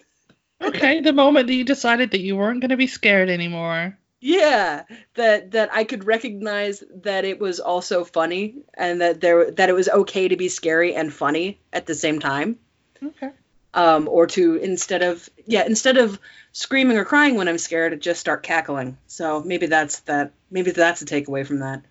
okay, 0.61 1.01
the 1.01 1.13
moment 1.13 1.45
that 1.45 1.53
you 1.53 1.63
decided 1.63 2.09
that 2.11 2.21
you 2.21 2.35
weren't 2.35 2.59
going 2.59 2.71
to 2.71 2.77
be 2.77 2.87
scared 2.87 3.29
anymore. 3.29 3.95
Yeah, 4.19 4.83
that 5.13 5.51
that 5.51 5.69
I 5.71 5.83
could 5.83 6.05
recognize 6.05 6.83
that 7.03 7.23
it 7.23 7.39
was 7.39 7.59
also 7.59 8.03
funny 8.03 8.55
and 8.73 9.01
that 9.01 9.21
there 9.21 9.51
that 9.51 9.69
it 9.69 9.73
was 9.73 9.87
okay 9.87 10.27
to 10.27 10.35
be 10.35 10.49
scary 10.49 10.95
and 10.95 11.13
funny 11.13 11.59
at 11.71 11.85
the 11.85 11.93
same 11.93 12.19
time. 12.19 12.57
Okay 13.03 13.29
um, 13.75 14.07
or 14.07 14.25
to 14.25 14.55
instead 14.55 15.03
of 15.03 15.29
yeah 15.45 15.65
instead 15.65 15.97
of 15.97 16.19
screaming 16.55 16.97
or 16.97 17.03
crying 17.03 17.35
when 17.35 17.49
I'm 17.49 17.57
scared, 17.57 17.91
I 17.91 17.97
just 17.97 18.21
start 18.21 18.41
cackling. 18.41 18.97
So 19.07 19.43
maybe 19.43 19.67
that's 19.67 19.99
that. 20.01 20.31
Maybe 20.49 20.71
that's 20.71 21.01
a 21.01 21.05
takeaway 21.05 21.45
from 21.45 21.59
that. 21.59 21.83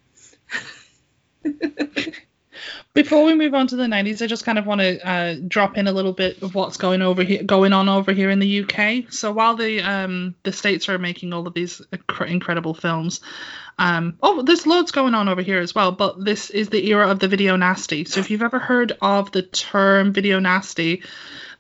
Before 2.95 3.25
we 3.25 3.35
move 3.35 3.53
on 3.53 3.67
to 3.67 3.77
the 3.77 3.85
90s, 3.85 4.23
I 4.23 4.27
just 4.27 4.47
kind 4.47 4.59
of 4.59 4.67
want 4.67 4.81
to 4.81 5.07
uh, 5.07 5.37
drop 5.47 5.77
in 5.77 5.87
a 5.87 5.93
little 5.93 6.15
bit 6.15 6.43
of 6.43 6.55
what's 6.55 6.79
going 6.79 7.03
over 7.03 7.23
here, 7.23 7.43
going 7.43 7.75
on 7.75 7.91
over 7.91 8.13
here 8.13 8.31
in 8.31 8.39
the 8.39 8.63
UK. 8.63 9.13
So 9.13 9.33
while 9.33 9.55
the 9.57 9.83
um, 9.83 10.35
the 10.45 10.53
states 10.53 10.89
are 10.89 10.97
making 10.97 11.35
all 11.35 11.47
of 11.47 11.53
these 11.53 11.83
incredible 12.27 12.73
films, 12.73 13.21
um, 13.79 14.17
oh, 14.23 14.43
there's 14.43 14.67
loads 14.67 14.93
going 14.93 15.15
on 15.15 15.29
over 15.29 15.43
here 15.43 15.59
as 15.59 15.75
well. 15.75 15.93
But 15.93 16.25
this 16.25 16.49
is 16.49 16.71
the 16.71 16.89
era 16.89 17.11
of 17.11 17.19
the 17.19 17.29
video 17.29 17.57
nasty. 17.57 18.07
So 18.07 18.21
if 18.21 18.31
you've 18.31 18.43
ever 18.43 18.61
heard 18.61 18.97
of 19.03 19.31
the 19.31 19.43
term 19.43 20.15
video 20.15 20.39
nasty, 20.39 21.03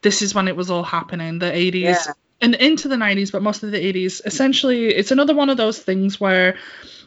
this 0.00 0.22
is 0.22 0.34
when 0.34 0.48
it 0.48 0.56
was 0.56 0.70
all 0.70 0.84
happening, 0.84 1.38
the 1.38 1.50
80s. 1.50 1.82
Yeah. 1.82 2.12
And 2.40 2.54
into 2.54 2.88
the 2.88 2.96
90s, 2.96 3.32
but 3.32 3.42
most 3.42 3.62
of 3.62 3.70
the 3.70 3.78
80s. 3.78 4.20
Essentially, 4.24 4.88
it's 4.88 5.10
another 5.10 5.34
one 5.34 5.50
of 5.50 5.56
those 5.56 5.78
things 5.78 6.20
where 6.20 6.56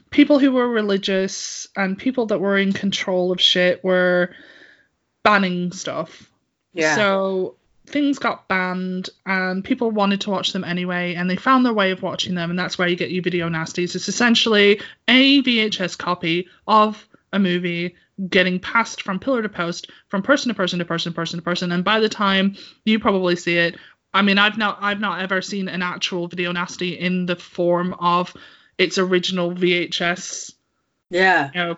people 0.09 0.39
who 0.39 0.51
were 0.51 0.67
religious 0.67 1.67
and 1.75 1.97
people 1.97 2.27
that 2.27 2.39
were 2.39 2.57
in 2.57 2.73
control 2.73 3.31
of 3.31 3.41
shit 3.41 3.83
were 3.83 4.33
banning 5.23 5.71
stuff. 5.71 6.31
Yeah. 6.73 6.95
So 6.95 7.55
things 7.87 8.19
got 8.19 8.47
banned 8.47 9.09
and 9.25 9.63
people 9.63 9.91
wanted 9.91 10.21
to 10.21 10.29
watch 10.29 10.53
them 10.53 10.63
anyway 10.63 11.15
and 11.15 11.29
they 11.29 11.37
found 11.37 11.65
their 11.65 11.73
way 11.73 11.91
of 11.91 12.01
watching 12.01 12.35
them 12.35 12.49
and 12.49 12.59
that's 12.59 12.77
where 12.77 12.87
you 12.87 12.95
get 12.95 13.11
your 13.11 13.23
video 13.23 13.49
nasties. 13.49 13.95
It's 13.95 14.09
essentially 14.09 14.81
a 15.07 15.41
VHS 15.41 15.97
copy 15.97 16.49
of 16.67 17.07
a 17.31 17.39
movie 17.39 17.95
getting 18.29 18.59
passed 18.59 19.03
from 19.03 19.19
pillar 19.19 19.41
to 19.41 19.49
post, 19.49 19.91
from 20.09 20.23
person 20.23 20.49
to 20.49 20.55
person 20.55 20.79
to 20.79 20.85
person, 20.85 21.11
to 21.11 21.15
person 21.15 21.39
to 21.39 21.43
person, 21.43 21.71
and 21.71 21.83
by 21.83 21.99
the 21.99 22.09
time 22.09 22.55
you 22.83 22.99
probably 22.99 23.35
see 23.35 23.57
it, 23.57 23.77
I 24.13 24.21
mean, 24.21 24.37
I've 24.37 24.57
not, 24.57 24.79
I've 24.81 24.99
not 24.99 25.21
ever 25.21 25.41
seen 25.41 25.67
an 25.67 25.81
actual 25.81 26.27
video 26.27 26.51
nasty 26.51 26.97
in 26.97 27.25
the 27.25 27.35
form 27.35 27.93
of 27.93 28.33
its 28.77 28.97
original 28.97 29.51
VHS. 29.51 30.53
Yeah. 31.09 31.49
You 31.53 31.59
know, 31.59 31.77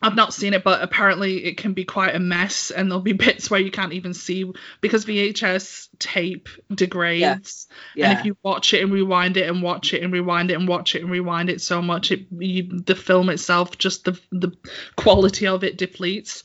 I've 0.00 0.14
not 0.14 0.32
seen 0.32 0.54
it, 0.54 0.62
but 0.62 0.80
apparently 0.82 1.44
it 1.44 1.56
can 1.56 1.72
be 1.72 1.84
quite 1.84 2.14
a 2.14 2.20
mess, 2.20 2.70
and 2.70 2.88
there'll 2.88 3.02
be 3.02 3.12
bits 3.14 3.50
where 3.50 3.60
you 3.60 3.70
can't 3.70 3.92
even 3.92 4.14
see 4.14 4.50
because 4.80 5.04
VHS 5.04 5.88
tape 5.98 6.48
degrades. 6.72 7.66
Yeah. 7.94 8.04
Yeah. 8.04 8.10
And 8.10 8.18
if 8.20 8.24
you 8.24 8.36
watch 8.42 8.74
it 8.74 8.82
and 8.82 8.92
rewind 8.92 9.36
it 9.36 9.48
and 9.48 9.62
watch 9.62 9.92
it 9.94 10.02
and 10.02 10.12
rewind 10.12 10.50
it 10.50 10.54
and 10.54 10.68
watch 10.68 10.94
it 10.94 11.02
and 11.02 11.10
rewind 11.10 11.50
it 11.50 11.60
so 11.60 11.82
much, 11.82 12.12
it 12.12 12.26
you, 12.30 12.80
the 12.84 12.94
film 12.94 13.28
itself, 13.28 13.76
just 13.76 14.04
the 14.04 14.20
the 14.30 14.52
quality 14.96 15.48
of 15.48 15.64
it 15.64 15.76
depletes. 15.76 16.44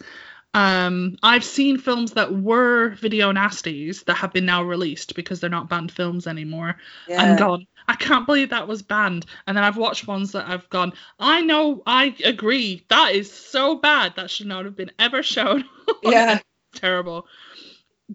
Um, 0.54 1.18
I've 1.24 1.44
seen 1.44 1.80
films 1.80 2.14
that 2.14 2.32
were 2.34 2.90
video 2.90 3.32
nasties 3.32 4.06
that 4.06 4.16
have 4.16 4.34
been 4.34 4.46
now 4.46 4.64
released 4.64 5.16
because 5.16 5.40
they're 5.40 5.50
not 5.50 5.68
banned 5.70 5.92
films 5.92 6.28
anymore, 6.28 6.78
and 7.10 7.40
gone. 7.40 7.68
I 7.88 7.96
can't 7.96 8.26
believe 8.26 8.50
that 8.52 8.68
was 8.68 8.82
banned. 8.82 9.26
And 9.48 9.58
then 9.58 9.64
I've 9.64 9.78
watched 9.78 10.08
ones 10.08 10.32
that 10.34 10.48
I've 10.48 10.70
gone. 10.70 10.94
I 11.20 11.42
know. 11.42 11.82
I 11.86 12.16
agree. 12.24 12.86
That 12.90 13.16
is 13.16 13.32
so 13.32 13.76
bad. 13.76 14.16
That 14.16 14.30
should 14.30 14.48
not 14.48 14.66
have 14.66 14.76
been 14.76 14.92
ever 15.00 15.24
shown. 15.24 15.66
Yeah. 16.04 16.40
terrible. 16.76 17.28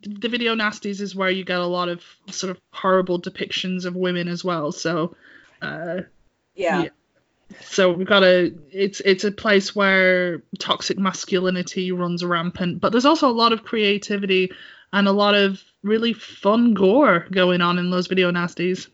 The 0.02 0.28
video 0.28 0.54
nasties 0.54 1.00
is 1.00 1.14
where 1.14 1.30
you 1.30 1.44
get 1.44 1.58
a 1.58 1.66
lot 1.66 1.88
of 1.88 2.02
sort 2.30 2.50
of 2.50 2.60
horrible 2.72 3.20
depictions 3.20 3.84
of 3.84 3.94
women 3.94 4.28
as 4.28 4.44
well. 4.44 4.72
So, 4.72 5.16
uh, 5.62 6.02
yeah. 6.54 6.82
yeah. 6.82 6.88
So 7.60 7.92
we've 7.92 8.06
got 8.06 8.22
a 8.22 8.52
it's 8.70 9.00
it's 9.00 9.24
a 9.24 9.32
place 9.32 9.74
where 9.74 10.42
toxic 10.58 10.98
masculinity 10.98 11.92
runs 11.92 12.24
rampant, 12.24 12.80
but 12.80 12.92
there's 12.92 13.06
also 13.06 13.28
a 13.28 13.32
lot 13.32 13.52
of 13.52 13.64
creativity 13.64 14.52
and 14.92 15.08
a 15.08 15.12
lot 15.12 15.34
of 15.34 15.62
really 15.82 16.12
fun 16.12 16.74
gore 16.74 17.26
going 17.30 17.60
on 17.60 17.78
in 17.78 17.90
those 17.90 18.06
video 18.06 18.30
nasties. 18.30 18.88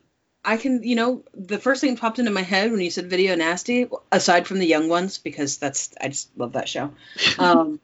I 0.45 0.59
can, 0.59 0.83
you 0.83 0.95
know, 0.95 1.23
the 1.33 1.59
first 1.59 1.81
thing 1.81 1.95
that 1.95 2.01
popped 2.01 2.19
into 2.19 2.31
my 2.31 2.43
head 2.43 2.71
when 2.71 2.81
you 2.81 2.91
said 2.91 3.09
video 3.09 3.35
nasty, 3.35 3.89
aside 4.13 4.47
from 4.47 4.59
the 4.59 4.67
young 4.67 4.89
ones, 4.89 5.17
because 5.17 5.57
that's 5.57 5.95
I 6.01 6.09
just 6.09 6.29
love 6.37 6.53
that 6.53 6.69
show. 6.69 6.93
Um, 7.39 7.81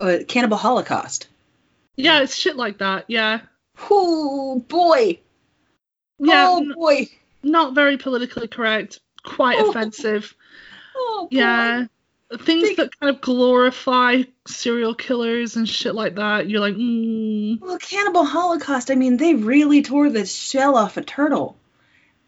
uh, 0.00 0.18
Cannibal 0.26 0.56
Holocaust. 0.56 1.28
Yeah, 1.96 2.22
it's 2.22 2.34
shit 2.34 2.56
like 2.56 2.78
that. 2.78 3.04
Yeah. 3.08 3.40
Oh 3.90 4.58
boy. 4.66 5.20
Yeah. 6.18 6.46
oh 6.48 6.58
n- 6.58 6.72
boy. 6.74 7.08
not 7.42 7.74
very 7.74 7.98
politically 7.98 8.48
correct, 8.48 9.00
quite 9.24 9.58
Oh. 9.58 9.70
offensive. 9.70 10.34
Oh. 10.96 11.28
Yeah. 11.30 11.86
Things 12.42 12.76
that 12.76 12.98
kind 13.00 13.14
of 13.14 13.20
glorify 13.20 14.22
serial 14.46 14.94
killers 14.94 15.56
and 15.56 15.68
shit 15.68 15.94
like 15.96 16.14
that. 16.14 16.48
You're 16.48 16.60
like, 16.60 16.76
mm. 16.76 17.60
Well, 17.60 17.78
Cannibal 17.78 18.24
Holocaust. 18.24 18.90
I 18.90 18.94
mean, 18.94 19.16
they 19.16 19.34
really 19.34 19.82
tore 19.82 20.10
the 20.10 20.24
shell 20.26 20.76
off 20.76 20.96
a 20.96 21.02
turtle, 21.02 21.56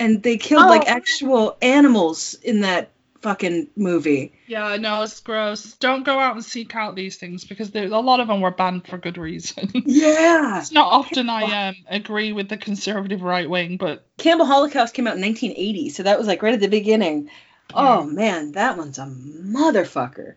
and 0.00 0.20
they 0.20 0.38
killed 0.38 0.64
Oh. 0.64 0.68
like 0.68 0.88
actual 0.88 1.56
animals 1.62 2.34
in 2.34 2.62
that 2.62 2.90
fucking 3.22 3.70
movie. 3.76 4.32
Yeah, 4.46 4.76
no, 4.76 5.02
it's 5.02 5.20
gross. 5.20 5.74
Don't 5.74 6.04
go 6.04 6.18
out 6.18 6.34
and 6.34 6.44
seek 6.44 6.74
out 6.74 6.94
these 6.96 7.16
things 7.16 7.44
because 7.44 7.70
there, 7.70 7.86
a 7.86 8.00
lot 8.00 8.20
of 8.20 8.28
them 8.28 8.40
were 8.40 8.50
banned 8.50 8.86
for 8.86 8.98
good 8.98 9.18
reason. 9.18 9.70
Yeah. 9.86 10.58
it's 10.58 10.72
not 10.72 10.92
often 10.92 11.28
I 11.28 11.68
um 11.68 11.76
agree 11.88 12.32
with 12.32 12.48
the 12.48 12.56
conservative 12.56 13.22
right 13.22 13.48
wing, 13.48 13.76
but 13.76 14.06
Cannibal 14.18 14.46
Holocaust 14.46 14.94
came 14.94 15.06
out 15.06 15.16
in 15.16 15.22
1980, 15.22 15.90
so 15.90 16.02
that 16.02 16.18
was 16.18 16.26
like 16.26 16.42
right 16.42 16.54
at 16.54 16.60
the 16.60 16.68
beginning. 16.68 17.30
Oh 17.74 18.04
man, 18.04 18.52
that 18.52 18.76
one's 18.76 18.98
a 18.98 19.06
motherfucker. 19.06 20.34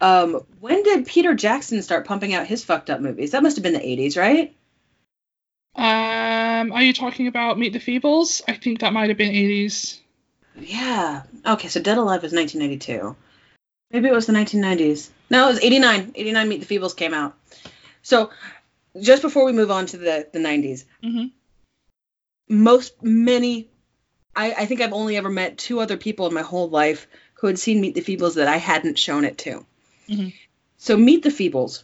Um, 0.00 0.42
when 0.60 0.82
did 0.82 1.06
Peter 1.06 1.34
Jackson 1.34 1.82
start 1.82 2.06
pumping 2.06 2.34
out 2.34 2.46
his 2.46 2.64
fucked 2.64 2.90
up 2.90 3.00
movies? 3.00 3.32
That 3.32 3.42
must 3.42 3.56
have 3.56 3.62
been 3.62 3.72
the 3.72 3.80
80s, 3.80 4.16
right? 4.16 4.54
um, 5.74 6.72
are 6.72 6.82
you 6.82 6.92
talking 6.92 7.26
about 7.28 7.58
Meet 7.58 7.72
the 7.72 7.78
Feebles? 7.78 8.42
I 8.48 8.54
think 8.54 8.80
that 8.80 8.92
might 8.92 9.08
have 9.10 9.18
been 9.18 9.32
80s. 9.32 9.98
Yeah. 10.60 11.22
Okay, 11.46 11.68
so 11.68 11.80
Dead 11.80 11.98
Alive 11.98 12.22
was 12.22 12.32
1992. 12.32 13.16
Maybe 13.90 14.08
it 14.08 14.12
was 14.12 14.26
the 14.26 14.32
1990s. 14.32 15.08
No, 15.30 15.46
it 15.46 15.52
was 15.52 15.60
89. 15.62 16.12
89 16.14 16.48
Meet 16.48 16.68
the 16.68 16.78
Feebles 16.78 16.96
came 16.96 17.14
out. 17.14 17.36
So, 18.02 18.30
just 19.00 19.22
before 19.22 19.44
we 19.44 19.52
move 19.52 19.70
on 19.70 19.86
to 19.86 19.96
the, 19.98 20.26
the 20.32 20.38
90s, 20.38 20.84
hmm 21.02 21.26
most, 22.50 23.02
many, 23.02 23.68
I, 24.34 24.52
I 24.52 24.66
think 24.66 24.80
I've 24.80 24.94
only 24.94 25.16
ever 25.18 25.28
met 25.28 25.58
two 25.58 25.80
other 25.80 25.98
people 25.98 26.26
in 26.26 26.32
my 26.32 26.40
whole 26.42 26.70
life 26.70 27.06
who 27.34 27.46
had 27.46 27.58
seen 27.58 27.80
Meet 27.80 27.94
the 27.94 28.00
Feebles 28.00 28.34
that 28.36 28.48
I 28.48 28.56
hadn't 28.56 28.98
shown 28.98 29.24
it 29.24 29.36
to. 29.38 29.66
Mhm. 30.08 30.32
So, 30.78 30.96
Meet 30.96 31.22
the 31.24 31.28
Feebles 31.30 31.82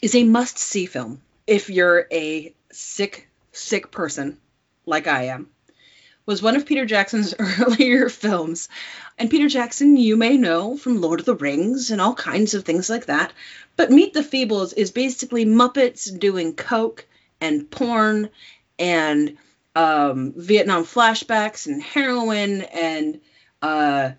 is 0.00 0.14
a 0.14 0.22
must 0.24 0.58
see 0.58 0.86
film 0.86 1.20
if 1.46 1.70
you're 1.70 2.06
a 2.12 2.54
sick, 2.70 3.28
sick 3.52 3.90
person 3.90 4.38
like 4.86 5.06
I 5.08 5.24
am. 5.24 5.50
Was 6.26 6.40
one 6.42 6.56
of 6.56 6.64
Peter 6.66 6.86
Jackson's 6.86 7.34
earlier 7.38 8.08
films. 8.08 8.68
And 9.18 9.30
Peter 9.30 9.48
Jackson, 9.48 9.96
you 9.96 10.16
may 10.16 10.36
know 10.38 10.76
from 10.76 11.00
Lord 11.00 11.20
of 11.20 11.26
the 11.26 11.34
Rings 11.34 11.90
and 11.90 12.00
all 12.00 12.14
kinds 12.14 12.54
of 12.54 12.64
things 12.64 12.88
like 12.88 13.06
that. 13.06 13.32
But 13.76 13.90
Meet 13.90 14.14
the 14.14 14.20
Feebles 14.20 14.72
is 14.76 14.90
basically 14.90 15.44
Muppets 15.44 16.16
doing 16.18 16.54
coke 16.56 17.04
and 17.40 17.70
porn 17.70 18.30
and 18.78 19.36
um, 19.76 20.32
Vietnam 20.36 20.84
flashbacks 20.84 21.66
and 21.66 21.82
heroin 21.82 22.62
and 22.62 23.20
uh, 23.60 24.12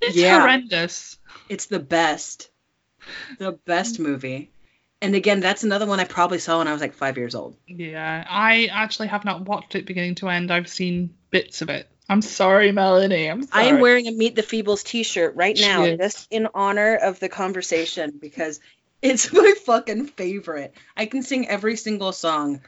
It's 0.00 0.16
Yeah. 0.16 0.40
horrendous. 0.40 1.18
it's 1.48 1.66
the 1.66 1.80
best, 1.80 2.50
the 3.38 3.52
best 3.52 3.98
movie. 3.98 4.51
And 5.02 5.16
again, 5.16 5.40
that's 5.40 5.64
another 5.64 5.84
one 5.84 5.98
I 5.98 6.04
probably 6.04 6.38
saw 6.38 6.58
when 6.58 6.68
I 6.68 6.72
was 6.72 6.80
like 6.80 6.94
five 6.94 7.18
years 7.18 7.34
old. 7.34 7.56
Yeah, 7.66 8.24
I 8.28 8.66
actually 8.66 9.08
have 9.08 9.24
not 9.24 9.42
watched 9.42 9.74
it 9.74 9.84
beginning 9.84 10.14
to 10.16 10.28
end. 10.28 10.52
I've 10.52 10.68
seen 10.68 11.12
bits 11.30 11.60
of 11.60 11.68
it. 11.68 11.88
I'm 12.08 12.22
sorry, 12.22 12.70
Melanie. 12.70 13.28
I'm 13.28 13.42
sorry. 13.42 13.64
I 13.64 13.68
am 13.68 13.80
wearing 13.80 14.06
a 14.06 14.12
Meet 14.12 14.36
the 14.36 14.42
Feebles 14.42 14.84
t-shirt 14.84 15.34
right 15.34 15.58
now, 15.60 15.84
Shit. 15.84 15.98
just 15.98 16.28
in 16.30 16.46
honor 16.54 16.94
of 16.94 17.18
the 17.18 17.28
conversation 17.28 18.18
because 18.20 18.60
it's 19.02 19.32
my 19.32 19.54
fucking 19.66 20.06
favorite. 20.06 20.72
I 20.96 21.06
can 21.06 21.22
sing 21.22 21.48
every 21.48 21.76
single 21.76 22.12
song 22.12 22.60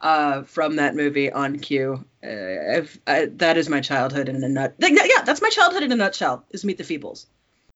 uh, 0.00 0.44
from 0.44 0.76
that 0.76 0.96
movie 0.96 1.30
on 1.30 1.58
cue. 1.58 2.04
Uh, 2.24 2.86
that 3.04 3.56
is 3.56 3.68
my 3.68 3.80
childhood 3.80 4.30
in 4.30 4.42
a 4.42 4.48
nut. 4.48 4.76
Yeah, 4.78 5.22
that's 5.26 5.42
my 5.42 5.50
childhood 5.50 5.82
in 5.82 5.92
a 5.92 5.96
nutshell. 5.96 6.46
Is 6.50 6.64
Meet 6.64 6.78
the 6.78 6.84
Feebles. 6.84 7.26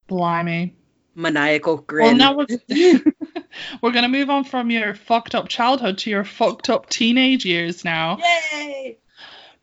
Blimey. 0.09 0.74
Maniacal 1.14 1.78
grin. 1.78 2.18
Well, 2.18 2.47
grin. 2.47 2.56
now 2.68 3.12
we're 3.36 3.42
we're 3.82 3.92
gonna 3.92 4.08
move 4.08 4.30
on 4.30 4.44
from 4.44 4.70
your 4.70 4.94
fucked 4.94 5.34
up 5.34 5.48
childhood 5.48 5.98
to 5.98 6.10
your 6.10 6.24
fucked 6.24 6.70
up 6.70 6.88
teenage 6.88 7.44
years 7.44 7.84
now, 7.84 8.18
Yay! 8.52 8.98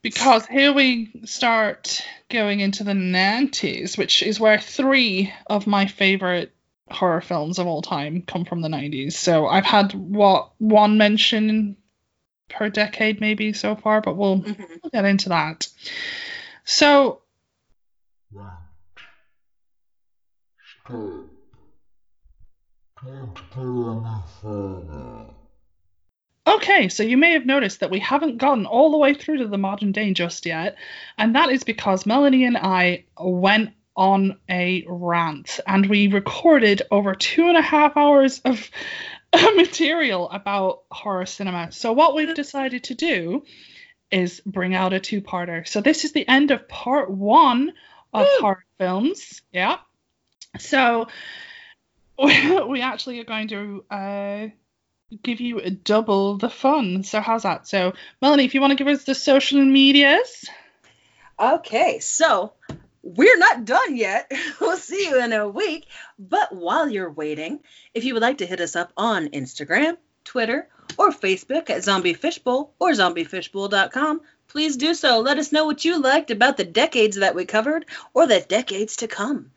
because 0.02 0.46
here 0.46 0.72
we 0.72 1.10
start 1.24 2.00
going 2.28 2.60
into 2.60 2.84
the 2.84 2.92
90s, 2.92 3.96
which 3.98 4.22
is 4.22 4.38
where 4.40 4.58
three 4.58 5.32
of 5.46 5.66
my 5.66 5.86
favorite 5.86 6.52
horror 6.90 7.20
films 7.20 7.58
of 7.58 7.66
all 7.66 7.80
time 7.82 8.22
come 8.22 8.44
from 8.44 8.60
the 8.60 8.68
90s. 8.68 9.12
So 9.14 9.46
I've 9.46 9.64
had 9.64 9.92
what 9.94 10.52
one 10.58 10.98
mention 10.98 11.76
per 12.50 12.68
decade 12.68 13.20
maybe 13.20 13.52
so 13.54 13.74
far, 13.74 14.00
but 14.02 14.16
we'll 14.16 14.40
Mhm. 14.42 14.58
we'll 14.82 14.90
get 14.92 15.06
into 15.06 15.30
that. 15.30 15.66
So 16.64 17.22
One. 18.30 18.50
Stop. 20.84 21.30
Go 23.04 24.00
any 24.00 24.22
further. 24.40 25.26
Okay, 26.46 26.88
so 26.88 27.02
you 27.02 27.16
may 27.16 27.32
have 27.32 27.44
noticed 27.44 27.80
that 27.80 27.90
we 27.90 28.00
haven't 28.00 28.38
gotten 28.38 28.64
all 28.66 28.90
the 28.90 28.98
way 28.98 29.14
through 29.14 29.38
to 29.38 29.46
the 29.46 29.58
modern 29.58 29.92
day 29.92 30.12
just 30.12 30.46
yet, 30.46 30.76
and 31.18 31.34
that 31.34 31.50
is 31.50 31.64
because 31.64 32.06
Melanie 32.06 32.44
and 32.44 32.56
I 32.56 33.04
went 33.18 33.70
on 33.96 34.38
a 34.50 34.84
rant 34.88 35.60
and 35.66 35.86
we 35.86 36.08
recorded 36.08 36.82
over 36.90 37.14
two 37.14 37.48
and 37.48 37.56
a 37.56 37.62
half 37.62 37.96
hours 37.96 38.40
of 38.40 38.70
material 39.56 40.30
about 40.30 40.82
horror 40.90 41.26
cinema. 41.26 41.72
So, 41.72 41.92
what 41.92 42.14
we've 42.14 42.34
decided 42.34 42.84
to 42.84 42.94
do 42.94 43.44
is 44.10 44.40
bring 44.46 44.74
out 44.74 44.92
a 44.92 45.00
two 45.00 45.20
parter. 45.20 45.66
So, 45.66 45.80
this 45.80 46.04
is 46.04 46.12
the 46.12 46.26
end 46.26 46.50
of 46.50 46.68
part 46.68 47.10
one 47.10 47.72
of 48.12 48.26
Woo! 48.26 48.40
horror 48.40 48.64
films. 48.78 49.42
Yeah. 49.52 49.78
So, 50.58 51.08
we 52.68 52.80
actually 52.80 53.20
are 53.20 53.24
going 53.24 53.48
to. 53.48 53.84
Uh, 53.90 54.48
give 55.22 55.40
you 55.40 55.60
a 55.60 55.70
double 55.70 56.38
the 56.38 56.50
fun. 56.50 57.02
So 57.02 57.20
how's 57.20 57.42
that? 57.42 57.68
So 57.68 57.92
Melanie, 58.20 58.44
if 58.44 58.54
you 58.54 58.60
want 58.60 58.72
to 58.72 58.76
give 58.76 58.92
us 58.92 59.04
the 59.04 59.14
social 59.14 59.64
medias. 59.64 60.46
Okay, 61.38 61.98
so 61.98 62.52
we're 63.02 63.38
not 63.38 63.64
done 63.64 63.96
yet. 63.96 64.32
we'll 64.60 64.76
see 64.76 65.08
you 65.08 65.22
in 65.22 65.32
a 65.32 65.48
week. 65.48 65.86
But 66.18 66.54
while 66.54 66.88
you're 66.88 67.10
waiting, 67.10 67.60
if 67.92 68.04
you 68.04 68.14
would 68.14 68.22
like 68.22 68.38
to 68.38 68.46
hit 68.46 68.60
us 68.60 68.76
up 68.76 68.92
on 68.96 69.28
Instagram, 69.28 69.96
Twitter, 70.24 70.68
or 70.96 71.10
Facebook 71.10 71.70
at 71.70 71.84
Zombie 71.84 72.14
Fishbowl 72.14 72.72
or 72.78 72.92
zombiefishbowl.com, 72.92 74.20
please 74.48 74.76
do 74.76 74.94
so. 74.94 75.20
Let 75.20 75.38
us 75.38 75.52
know 75.52 75.66
what 75.66 75.84
you 75.84 76.00
liked 76.00 76.30
about 76.30 76.56
the 76.56 76.64
decades 76.64 77.16
that 77.16 77.34
we 77.34 77.44
covered 77.44 77.86
or 78.14 78.26
the 78.26 78.40
decades 78.40 78.96
to 78.96 79.08
come. 79.08 79.50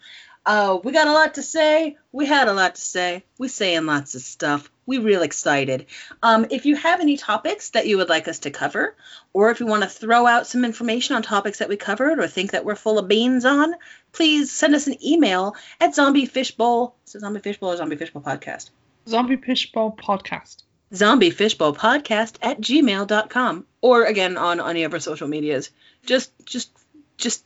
Uh, 0.48 0.80
we 0.82 0.94
got 0.94 1.08
a 1.08 1.12
lot 1.12 1.34
to 1.34 1.44
say. 1.44 1.98
We 2.14 2.26
had 2.26 2.48
a 2.48 2.54
lot 2.54 2.76
to 2.76 2.82
say. 2.82 3.26
We 3.38 3.50
saying 3.50 3.86
lots 3.86 4.16
of 4.16 4.22
stuff. 4.22 4.72
We 4.86 4.98
real 4.98 5.22
excited. 5.22 5.88
Um, 6.24 6.46
if 6.50 6.66
you 6.66 6.78
have 6.78 7.02
any 7.02 7.18
topics 7.18 7.72
that 7.72 7.86
you 7.86 7.98
would 7.98 8.08
like 8.08 8.30
us 8.30 8.40
to 8.40 8.50
cover, 8.50 8.96
or 9.34 9.52
if 9.52 9.60
you 9.60 9.66
want 9.66 9.84
to 9.84 9.90
throw 9.90 10.26
out 10.26 10.48
some 10.48 10.64
information 10.64 11.18
on 11.18 11.22
topics 11.22 11.60
that 11.60 11.68
we 11.68 11.76
covered 11.76 12.20
or 12.20 12.28
think 12.28 12.52
that 12.52 12.64
we're 12.64 12.76
full 12.76 12.98
of 12.98 13.10
beans 13.10 13.44
on, 13.44 13.76
please 14.14 14.50
send 14.50 14.74
us 14.74 14.88
an 14.88 14.96
email 15.06 15.54
at 15.82 15.94
zombiefishbowl. 15.94 16.94
Is 17.06 17.16
it 17.16 17.20
zombie 17.20 17.42
fishbowl 17.42 17.74
or 17.74 17.78
zombie 17.78 17.98
fishbowl 17.98 18.22
podcast? 18.22 18.70
Zombie 19.08 19.38
Fishbowl 19.38 19.98
Podcast. 19.98 20.64
Zombie 20.94 21.32
fishbowl 21.32 21.76
podcast 21.76 22.38
at 22.42 22.62
gmail.com. 22.62 23.66
Or 23.82 24.06
again 24.06 24.38
on 24.38 24.62
any 24.62 24.84
of 24.84 24.94
our 24.94 25.00
social 25.00 25.28
medias. 25.28 25.72
Just 26.06 26.32
just 26.46 26.72
just 27.18 27.44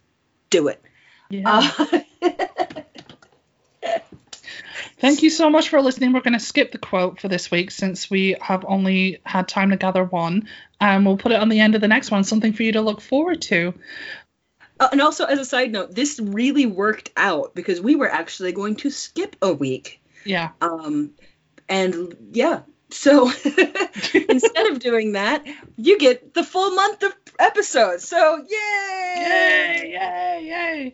do 0.52 0.68
it. 0.68 0.84
Yeah. 1.30 1.72
Uh, 1.80 2.00
Thank 5.02 5.24
you 5.24 5.32
so 5.32 5.50
much 5.50 5.70
for 5.70 5.82
listening. 5.82 6.14
We're 6.14 6.22
going 6.22 6.38
to 6.38 6.40
skip 6.40 6.72
the 6.72 6.78
quote 6.78 7.20
for 7.20 7.28
this 7.28 7.50
week 7.50 7.72
since 7.72 8.08
we 8.08 8.36
have 8.40 8.64
only 8.68 9.20
had 9.26 9.48
time 9.48 9.72
to 9.72 9.76
gather 9.76 10.04
one. 10.04 10.48
And 10.80 11.08
we'll 11.08 11.18
put 11.18 11.32
it 11.32 11.40
on 11.40 11.50
the 11.50 11.60
end 11.60 11.74
of 11.74 11.82
the 11.82 11.88
next 11.88 12.12
one, 12.12 12.24
something 12.24 12.54
for 12.54 12.62
you 12.62 12.74
to 12.74 12.82
look 12.82 13.02
forward 13.02 13.42
to. 13.44 13.74
Uh, 14.80 14.90
and 14.92 15.02
also, 15.02 15.26
as 15.26 15.40
a 15.40 15.46
side 15.46 15.72
note, 15.72 15.96
this 15.96 16.20
really 16.20 16.68
worked 16.68 17.10
out 17.18 17.56
because 17.56 17.82
we 17.82 17.96
were 17.96 18.10
actually 18.10 18.52
going 18.52 18.76
to 18.76 18.92
skip 18.92 19.36
a 19.42 19.52
week. 19.52 20.04
Yeah. 20.24 20.52
Um, 20.62 21.14
and 21.68 22.16
yeah, 22.32 22.62
so 22.92 23.32
instead 24.14 24.68
of 24.68 24.78
doing 24.78 25.14
that, 25.14 25.44
you 25.78 25.98
get 25.98 26.36
the 26.36 26.44
full 26.44 26.76
month 26.76 27.02
of 27.02 27.14
episodes. 27.40 28.08
So 28.08 28.38
yay! 28.38 29.16
Yay! 29.18 29.92
Yay! 29.94 30.48
Yay! 30.48 30.94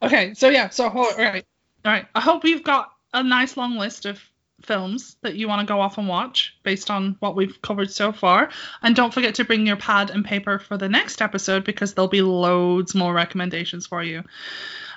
Okay, 0.00 0.34
so 0.34 0.48
yeah, 0.48 0.68
so 0.68 0.88
all 0.88 1.10
right, 1.18 1.44
all 1.84 1.92
right. 1.92 2.06
I 2.14 2.20
hope 2.20 2.44
you've 2.44 2.62
got 2.62 2.92
a 3.12 3.22
nice 3.22 3.56
long 3.56 3.76
list 3.76 4.06
of 4.06 4.20
films 4.64 5.16
that 5.22 5.34
you 5.34 5.48
want 5.48 5.66
to 5.66 5.72
go 5.72 5.80
off 5.80 5.98
and 5.98 6.08
watch 6.08 6.56
based 6.62 6.90
on 6.90 7.16
what 7.20 7.34
we've 7.34 7.60
covered 7.62 7.90
so 7.90 8.12
far. 8.12 8.50
And 8.82 8.94
don't 8.94 9.12
forget 9.12 9.34
to 9.36 9.44
bring 9.44 9.66
your 9.66 9.76
pad 9.76 10.10
and 10.10 10.24
paper 10.24 10.58
for 10.58 10.76
the 10.76 10.88
next 10.88 11.20
episode 11.20 11.64
because 11.64 11.94
there'll 11.94 12.08
be 12.08 12.22
loads 12.22 12.94
more 12.94 13.12
recommendations 13.12 13.86
for 13.86 14.02
you. 14.02 14.22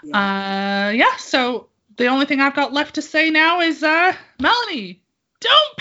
Yeah. 0.04 0.90
Uh, 0.90 0.92
yeah. 0.92 1.16
So 1.18 1.68
the 1.98 2.08
only 2.08 2.26
thing 2.26 2.42
I've 2.42 2.56
got 2.56 2.74
left 2.74 2.96
to 2.96 3.02
say 3.02 3.30
now 3.30 3.62
is, 3.62 3.84
uh, 3.84 4.14
Melanie, 4.40 5.02
don't 5.40 5.78